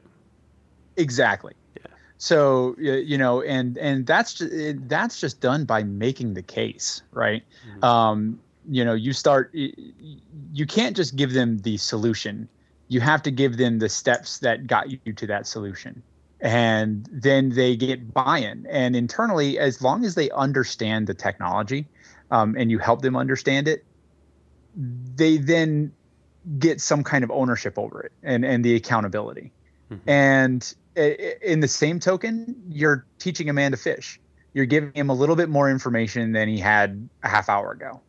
Exactly. 0.96 1.54
Yeah. 1.76 1.86
So 2.18 2.74
you 2.78 3.18
know 3.18 3.42
and 3.42 3.76
and 3.76 4.06
that's 4.06 4.34
just, 4.34 4.88
that's 4.88 5.20
just 5.20 5.40
done 5.40 5.64
by 5.64 5.82
making 5.82 6.34
the 6.34 6.42
case 6.42 7.02
right? 7.12 7.42
Mm-hmm. 7.68 7.84
um, 7.84 8.40
you 8.68 8.84
know 8.84 8.94
you 8.94 9.12
start 9.12 9.54
you 9.54 10.66
can't 10.66 10.96
just 10.96 11.16
give 11.16 11.32
them 11.32 11.58
the 11.58 11.76
solution. 11.76 12.48
You 12.88 13.00
have 13.00 13.22
to 13.22 13.30
give 13.30 13.56
them 13.56 13.78
the 13.78 13.88
steps 13.88 14.38
that 14.38 14.66
got 14.66 14.90
you 14.90 15.12
to 15.12 15.26
that 15.28 15.46
solution. 15.46 16.02
And 16.40 17.08
then 17.12 17.50
they 17.50 17.76
get 17.76 18.12
buy-in. 18.12 18.66
And 18.66 18.96
internally 18.96 19.58
as 19.58 19.82
long 19.82 20.04
as 20.04 20.14
they 20.14 20.30
understand 20.30 21.06
the 21.06 21.14
technology 21.14 21.86
um, 22.30 22.56
and 22.58 22.70
you 22.70 22.78
help 22.78 23.02
them 23.02 23.16
understand 23.16 23.68
it 23.68 23.84
they 25.16 25.36
then 25.36 25.92
get 26.58 26.80
some 26.80 27.02
kind 27.02 27.24
of 27.24 27.30
ownership 27.30 27.78
over 27.78 28.00
it 28.00 28.12
and 28.22 28.44
and 28.44 28.64
the 28.64 28.74
accountability. 28.74 29.52
Mm-hmm. 29.90 30.08
and 30.08 30.74
in 30.96 31.58
the 31.58 31.66
same 31.66 31.98
token 31.98 32.54
you're 32.68 33.04
teaching 33.18 33.48
a 33.48 33.52
man 33.52 33.72
to 33.72 33.76
fish. 33.76 34.20
You're 34.52 34.66
giving 34.66 34.92
him 34.92 35.10
a 35.10 35.14
little 35.14 35.36
bit 35.36 35.48
more 35.48 35.70
information 35.70 36.32
than 36.32 36.48
he 36.48 36.58
had 36.58 37.08
a 37.22 37.28
half 37.28 37.48
hour 37.48 37.72
ago 37.72 38.00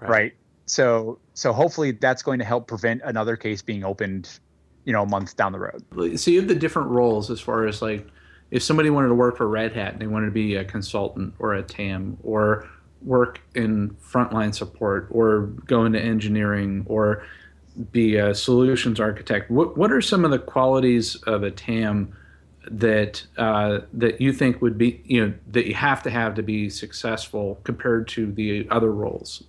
right. 0.00 0.10
right? 0.10 0.34
So 0.66 1.18
so 1.34 1.52
hopefully 1.52 1.92
that's 1.92 2.22
going 2.22 2.38
to 2.40 2.44
help 2.44 2.66
prevent 2.66 3.02
another 3.04 3.36
case 3.36 3.62
being 3.62 3.84
opened, 3.84 4.38
you 4.84 4.92
know, 4.92 5.02
a 5.02 5.06
month 5.06 5.36
down 5.36 5.52
the 5.52 5.60
road. 5.60 6.18
So 6.18 6.30
you 6.30 6.40
have 6.40 6.48
the 6.48 6.54
different 6.54 6.88
roles 6.88 7.30
as 7.30 7.40
far 7.40 7.66
as 7.66 7.82
like 7.82 8.06
if 8.50 8.62
somebody 8.62 8.90
wanted 8.90 9.08
to 9.08 9.14
work 9.14 9.36
for 9.36 9.48
Red 9.48 9.72
Hat 9.72 9.92
and 9.92 10.02
they 10.02 10.06
wanted 10.06 10.26
to 10.26 10.32
be 10.32 10.56
a 10.56 10.64
consultant 10.64 11.34
or 11.38 11.54
a 11.54 11.62
TAM 11.62 12.18
or 12.22 12.68
work 13.02 13.40
in 13.54 13.90
frontline 14.02 14.54
support 14.54 15.08
or 15.10 15.42
go 15.66 15.84
into 15.84 16.00
engineering 16.00 16.84
or 16.88 17.24
be 17.92 18.16
a 18.16 18.34
solutions 18.34 18.98
architect, 18.98 19.50
what 19.50 19.76
what 19.76 19.92
are 19.92 20.00
some 20.00 20.24
of 20.24 20.30
the 20.30 20.38
qualities 20.38 21.16
of 21.22 21.42
a 21.42 21.50
TAM? 21.50 22.14
that 22.68 23.24
uh, 23.38 23.78
that 23.92 24.20
you 24.20 24.32
think 24.32 24.60
would 24.60 24.76
be 24.76 25.00
you 25.04 25.24
know 25.24 25.32
that 25.46 25.66
you 25.66 25.74
have 25.74 26.02
to 26.02 26.10
have 26.10 26.34
to 26.34 26.42
be 26.42 26.68
successful 26.68 27.60
compared 27.62 28.08
to 28.08 28.32
the 28.32 28.66
other 28.70 28.90
roles 28.90 29.44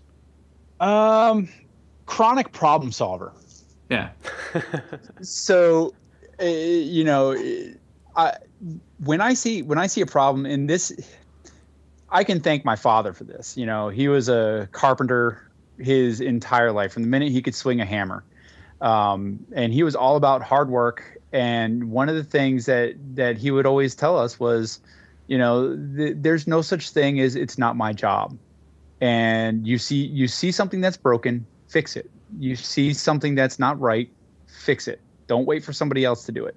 um, 0.79 1.49
chronic 2.05 2.51
problem 2.51 2.91
solver. 2.91 3.33
Yeah. 3.89 4.09
so, 5.21 5.93
uh, 6.41 6.45
you 6.45 7.03
know, 7.03 7.35
I 8.15 8.33
when 9.03 9.21
I 9.21 9.33
see 9.33 9.61
when 9.61 9.77
I 9.77 9.87
see 9.87 10.01
a 10.01 10.05
problem 10.05 10.45
in 10.45 10.67
this, 10.67 10.91
I 12.09 12.23
can 12.23 12.41
thank 12.41 12.65
my 12.65 12.75
father 12.75 13.13
for 13.13 13.23
this. 13.23 13.55
You 13.57 13.65
know, 13.65 13.89
he 13.89 14.07
was 14.07 14.29
a 14.29 14.67
carpenter 14.71 15.43
his 15.79 16.21
entire 16.21 16.71
life 16.71 16.93
from 16.93 17.03
the 17.03 17.09
minute 17.09 17.31
he 17.31 17.41
could 17.41 17.55
swing 17.55 17.79
a 17.79 17.85
hammer, 17.85 18.23
um, 18.81 19.45
and 19.53 19.71
he 19.71 19.83
was 19.83 19.95
all 19.95 20.15
about 20.15 20.41
hard 20.41 20.69
work. 20.69 21.17
And 21.31 21.91
one 21.91 22.09
of 22.09 22.15
the 22.15 22.23
things 22.23 22.65
that 22.65 22.95
that 23.15 23.37
he 23.37 23.51
would 23.51 23.65
always 23.65 23.95
tell 23.95 24.17
us 24.17 24.39
was, 24.39 24.79
you 25.27 25.37
know, 25.37 25.75
th- 25.95 26.17
there's 26.17 26.47
no 26.47 26.61
such 26.61 26.89
thing 26.89 27.19
as 27.19 27.35
it's 27.35 27.57
not 27.57 27.75
my 27.75 27.93
job 27.93 28.37
and 29.01 29.65
you 29.67 29.77
see 29.77 30.05
you 30.05 30.27
see 30.27 30.51
something 30.51 30.81
that's 30.81 30.97
broken 30.97 31.45
fix 31.67 31.95
it. 31.95 32.09
You 32.39 32.55
see 32.55 32.93
something 32.93 33.35
that's 33.35 33.59
not 33.59 33.79
right 33.79 34.09
fix 34.47 34.87
it. 34.87 35.01
Don't 35.27 35.45
wait 35.45 35.63
for 35.63 35.73
somebody 35.73 36.05
else 36.05 36.25
to 36.25 36.31
do 36.31 36.45
it. 36.45 36.55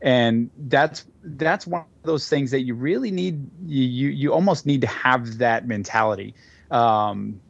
And 0.00 0.50
that's 0.56 1.04
that's 1.22 1.66
one 1.66 1.82
of 1.82 1.86
those 2.06 2.28
things 2.28 2.50
that 2.50 2.62
you 2.62 2.74
really 2.74 3.10
need 3.10 3.48
you 3.66 4.08
you, 4.08 4.32
almost 4.32 4.66
need 4.66 4.80
to 4.80 4.86
have 4.86 5.38
that 5.38 5.66
mentality. 5.66 6.34
Um, 6.70 7.40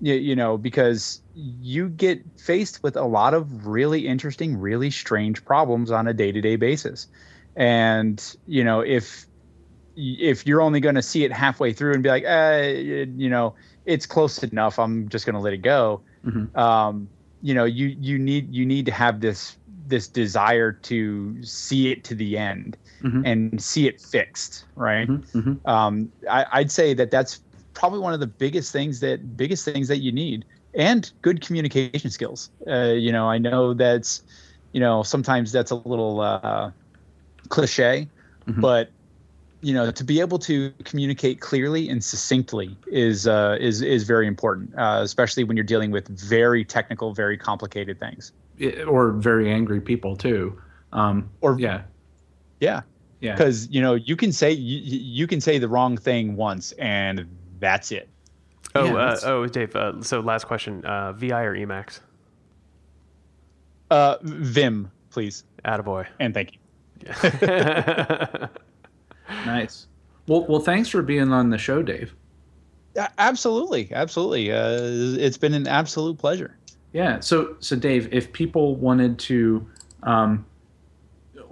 you, 0.00 0.14
you 0.14 0.36
know 0.36 0.58
because 0.58 1.22
you 1.34 1.88
get 1.88 2.22
faced 2.38 2.82
with 2.82 2.96
a 2.96 3.04
lot 3.04 3.34
of 3.34 3.66
really 3.66 4.06
interesting 4.06 4.58
really 4.58 4.90
strange 4.90 5.44
problems 5.44 5.90
on 5.90 6.06
a 6.06 6.12
day-to-day 6.12 6.56
basis. 6.56 7.06
And 7.56 8.36
you 8.46 8.62
know 8.62 8.80
if 8.80 9.26
if 9.96 10.46
you're 10.46 10.60
only 10.62 10.80
going 10.80 10.94
to 10.94 11.02
see 11.02 11.24
it 11.24 11.32
halfway 11.32 11.72
through 11.72 11.94
and 11.94 12.02
be 12.02 12.08
like 12.08 12.24
eh, 12.24 13.04
you 13.16 13.30
know 13.30 13.54
it's 13.86 14.06
close 14.06 14.42
enough. 14.42 14.78
I'm 14.78 15.08
just 15.08 15.26
going 15.26 15.34
to 15.34 15.40
let 15.40 15.52
it 15.52 15.62
go. 15.62 16.00
Mm-hmm. 16.24 16.56
Um, 16.58 17.08
you 17.42 17.54
know, 17.54 17.64
you 17.64 17.96
you 18.00 18.18
need 18.18 18.54
you 18.54 18.64
need 18.64 18.86
to 18.86 18.92
have 18.92 19.20
this 19.20 19.56
this 19.88 20.08
desire 20.08 20.72
to 20.72 21.42
see 21.42 21.90
it 21.90 22.04
to 22.04 22.14
the 22.14 22.38
end 22.38 22.76
mm-hmm. 23.02 23.26
and 23.26 23.62
see 23.62 23.88
it 23.88 24.00
fixed, 24.00 24.64
right? 24.76 25.08
Mm-hmm. 25.08 25.38
mm-hmm. 25.38 25.68
Um, 25.68 26.12
I, 26.30 26.46
I'd 26.52 26.70
say 26.70 26.94
that 26.94 27.10
that's 27.10 27.40
probably 27.74 27.98
one 27.98 28.14
of 28.14 28.20
the 28.20 28.26
biggest 28.26 28.72
things 28.72 29.00
that 29.00 29.36
biggest 29.36 29.64
things 29.64 29.88
that 29.88 29.98
you 29.98 30.12
need, 30.12 30.44
and 30.74 31.10
good 31.22 31.40
communication 31.40 32.10
skills. 32.10 32.50
Uh, 32.66 32.92
you 32.92 33.10
know, 33.12 33.28
I 33.28 33.38
know 33.38 33.74
that's 33.74 34.22
you 34.72 34.80
know 34.80 35.02
sometimes 35.02 35.50
that's 35.52 35.72
a 35.72 35.76
little 35.76 36.20
uh, 36.20 36.70
cliche, 37.48 38.08
mm-hmm. 38.46 38.60
but 38.60 38.90
you 39.62 39.72
know 39.72 39.90
to 39.90 40.04
be 40.04 40.20
able 40.20 40.38
to 40.40 40.72
communicate 40.84 41.40
clearly 41.40 41.88
and 41.88 42.04
succinctly 42.04 42.76
is 42.88 43.26
uh, 43.26 43.56
is 43.60 43.80
is 43.80 44.02
very 44.02 44.26
important, 44.26 44.74
uh, 44.76 45.00
especially 45.02 45.44
when 45.44 45.56
you're 45.56 45.64
dealing 45.64 45.92
with 45.92 46.08
very 46.08 46.64
technical, 46.64 47.14
very 47.14 47.38
complicated 47.38 47.98
things. 47.98 48.32
Or 48.86 49.12
very 49.12 49.50
angry 49.50 49.80
people 49.80 50.16
too. 50.16 50.60
Um, 50.92 51.30
or 51.40 51.58
yeah, 51.58 51.82
yeah, 52.60 52.82
yeah. 53.20 53.32
Because 53.32 53.68
you 53.70 53.80
know 53.80 53.94
you 53.94 54.16
can 54.16 54.32
say 54.32 54.50
you, 54.50 54.78
you 54.80 55.26
can 55.26 55.40
say 55.40 55.58
the 55.58 55.68
wrong 55.68 55.96
thing 55.96 56.36
once 56.36 56.72
and 56.72 57.26
that's 57.60 57.92
it. 57.92 58.08
Oh, 58.74 58.84
yeah, 58.84 58.94
uh, 58.94 59.20
oh, 59.24 59.46
Dave. 59.46 59.76
Uh, 59.76 60.02
so 60.02 60.20
last 60.20 60.46
question: 60.46 60.84
uh, 60.84 61.12
VI 61.12 61.42
or 61.42 61.56
Emacs? 61.56 62.00
Uh, 63.90 64.16
Vim, 64.22 64.90
please. 65.10 65.44
Attaboy. 65.64 66.06
And 66.18 66.34
thank 66.34 66.52
you. 66.54 66.58
Yeah. 67.06 68.48
nice. 69.46 69.86
Well, 70.26 70.46
well, 70.46 70.60
thanks 70.60 70.88
for 70.88 71.02
being 71.02 71.32
on 71.32 71.50
the 71.50 71.58
show, 71.58 71.82
Dave. 71.82 72.14
absolutely, 73.18 73.90
absolutely. 73.92 74.52
Uh, 74.52 74.78
it's 75.18 75.38
been 75.38 75.54
an 75.54 75.66
absolute 75.66 76.18
pleasure. 76.18 76.56
Yeah. 76.92 77.20
So, 77.20 77.56
so 77.60 77.74
Dave, 77.76 78.12
if 78.12 78.32
people 78.32 78.76
wanted 78.76 79.18
to 79.20 79.66
um, 80.02 80.44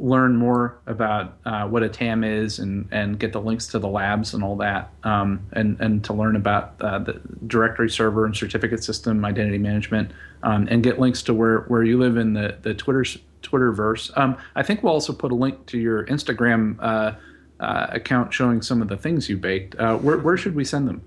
learn 0.00 0.34
more 0.36 0.78
about 0.86 1.38
uh, 1.44 1.66
what 1.66 1.82
a 1.82 1.88
TAM 1.88 2.24
is 2.24 2.58
and, 2.58 2.88
and 2.90 3.18
get 3.18 3.32
the 3.32 3.40
links 3.40 3.66
to 3.68 3.78
the 3.78 3.88
labs 3.88 4.34
and 4.34 4.42
all 4.42 4.56
that, 4.56 4.90
um, 5.04 5.46
and 5.52 5.78
and 5.80 6.02
to 6.04 6.12
learn 6.12 6.36
about 6.36 6.74
uh, 6.80 6.98
the 6.98 7.20
directory 7.46 7.90
server 7.90 8.24
and 8.24 8.36
certificate 8.36 8.82
system, 8.82 9.24
identity 9.24 9.58
management, 9.58 10.10
um, 10.42 10.66
and 10.70 10.82
get 10.82 10.98
links 10.98 11.22
to 11.22 11.34
where, 11.34 11.60
where 11.62 11.82
you 11.82 11.98
live 11.98 12.16
in 12.16 12.32
the 12.32 12.56
the 12.62 12.74
Twitter 12.74 13.04
Twitterverse. 13.42 14.16
Um, 14.18 14.36
I 14.56 14.62
think 14.62 14.82
we'll 14.82 14.92
also 14.92 15.12
put 15.12 15.32
a 15.32 15.34
link 15.34 15.66
to 15.66 15.78
your 15.78 16.06
Instagram 16.06 16.76
uh, 16.80 17.12
uh 17.60 17.86
account 17.90 18.34
showing 18.34 18.62
some 18.62 18.82
of 18.82 18.88
the 18.88 18.96
things 18.96 19.28
you 19.28 19.36
baked. 19.36 19.76
Uh, 19.76 19.96
where 19.96 20.18
where 20.18 20.36
should 20.36 20.54
we 20.54 20.64
send 20.64 20.88
them? 20.88 21.02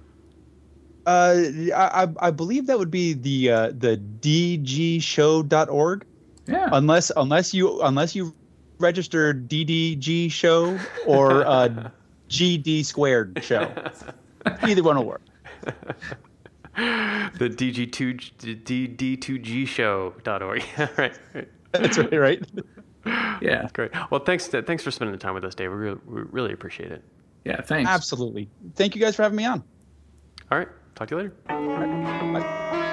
Uh, 1.06 1.44
I, 1.76 2.08
I 2.22 2.32
believe 2.32 2.68
that 2.68 2.80
would 2.80 2.92
be 2.92 3.12
the 3.14 3.48
the 3.78 4.00
dgshow.org. 4.22 6.06
Yeah. 6.48 6.70
Unless 6.72 7.12
unless 7.16 7.54
you 7.54 7.82
unless 7.82 8.16
you 8.16 8.34
registered 8.80 9.50
DDG 9.50 10.32
show 10.32 10.78
or 11.06 11.46
uh, 11.46 11.90
GD 12.30 12.86
squared 12.86 13.42
show. 13.44 13.72
Either 14.62 14.84
one 14.84 14.98
will 14.98 15.06
work. 15.06 15.22
the 16.76 17.50
DG2 17.50 18.64
D2G 18.64 19.68
show.org. 19.68 20.64
right, 20.98 21.20
right. 21.34 21.48
That's 21.72 21.98
right, 21.98 22.14
right? 22.14 22.44
Yeah. 23.42 23.62
That's 23.62 23.74
great. 23.74 23.92
Well, 24.10 24.22
thanks 24.24 24.48
to, 24.50 24.62
thanks 24.62 24.84
for 24.84 24.92
spending 24.92 25.12
the 25.12 25.18
time 25.20 25.34
with 25.34 25.44
us, 25.44 25.54
Dave. 25.54 25.70
We 25.70 25.76
really, 25.76 26.00
we 26.08 26.22
really 26.32 26.54
appreciate 26.54 26.92
it. 26.94 27.04
Yeah, 27.44 27.60
thanks. 27.62 27.90
Absolutely. 27.90 28.50
Thank 28.76 28.96
you 28.96 29.02
guys 29.02 29.18
for 29.18 29.24
having 29.24 29.36
me 29.36 29.44
on. 29.46 29.62
All 30.50 30.58
right. 30.58 30.70
Talk 30.96 31.10
to 31.10 31.16
you 31.16 31.22
later. 31.24 31.34
All 31.50 31.60
right. 31.68 32.42
Bye. 32.42 32.90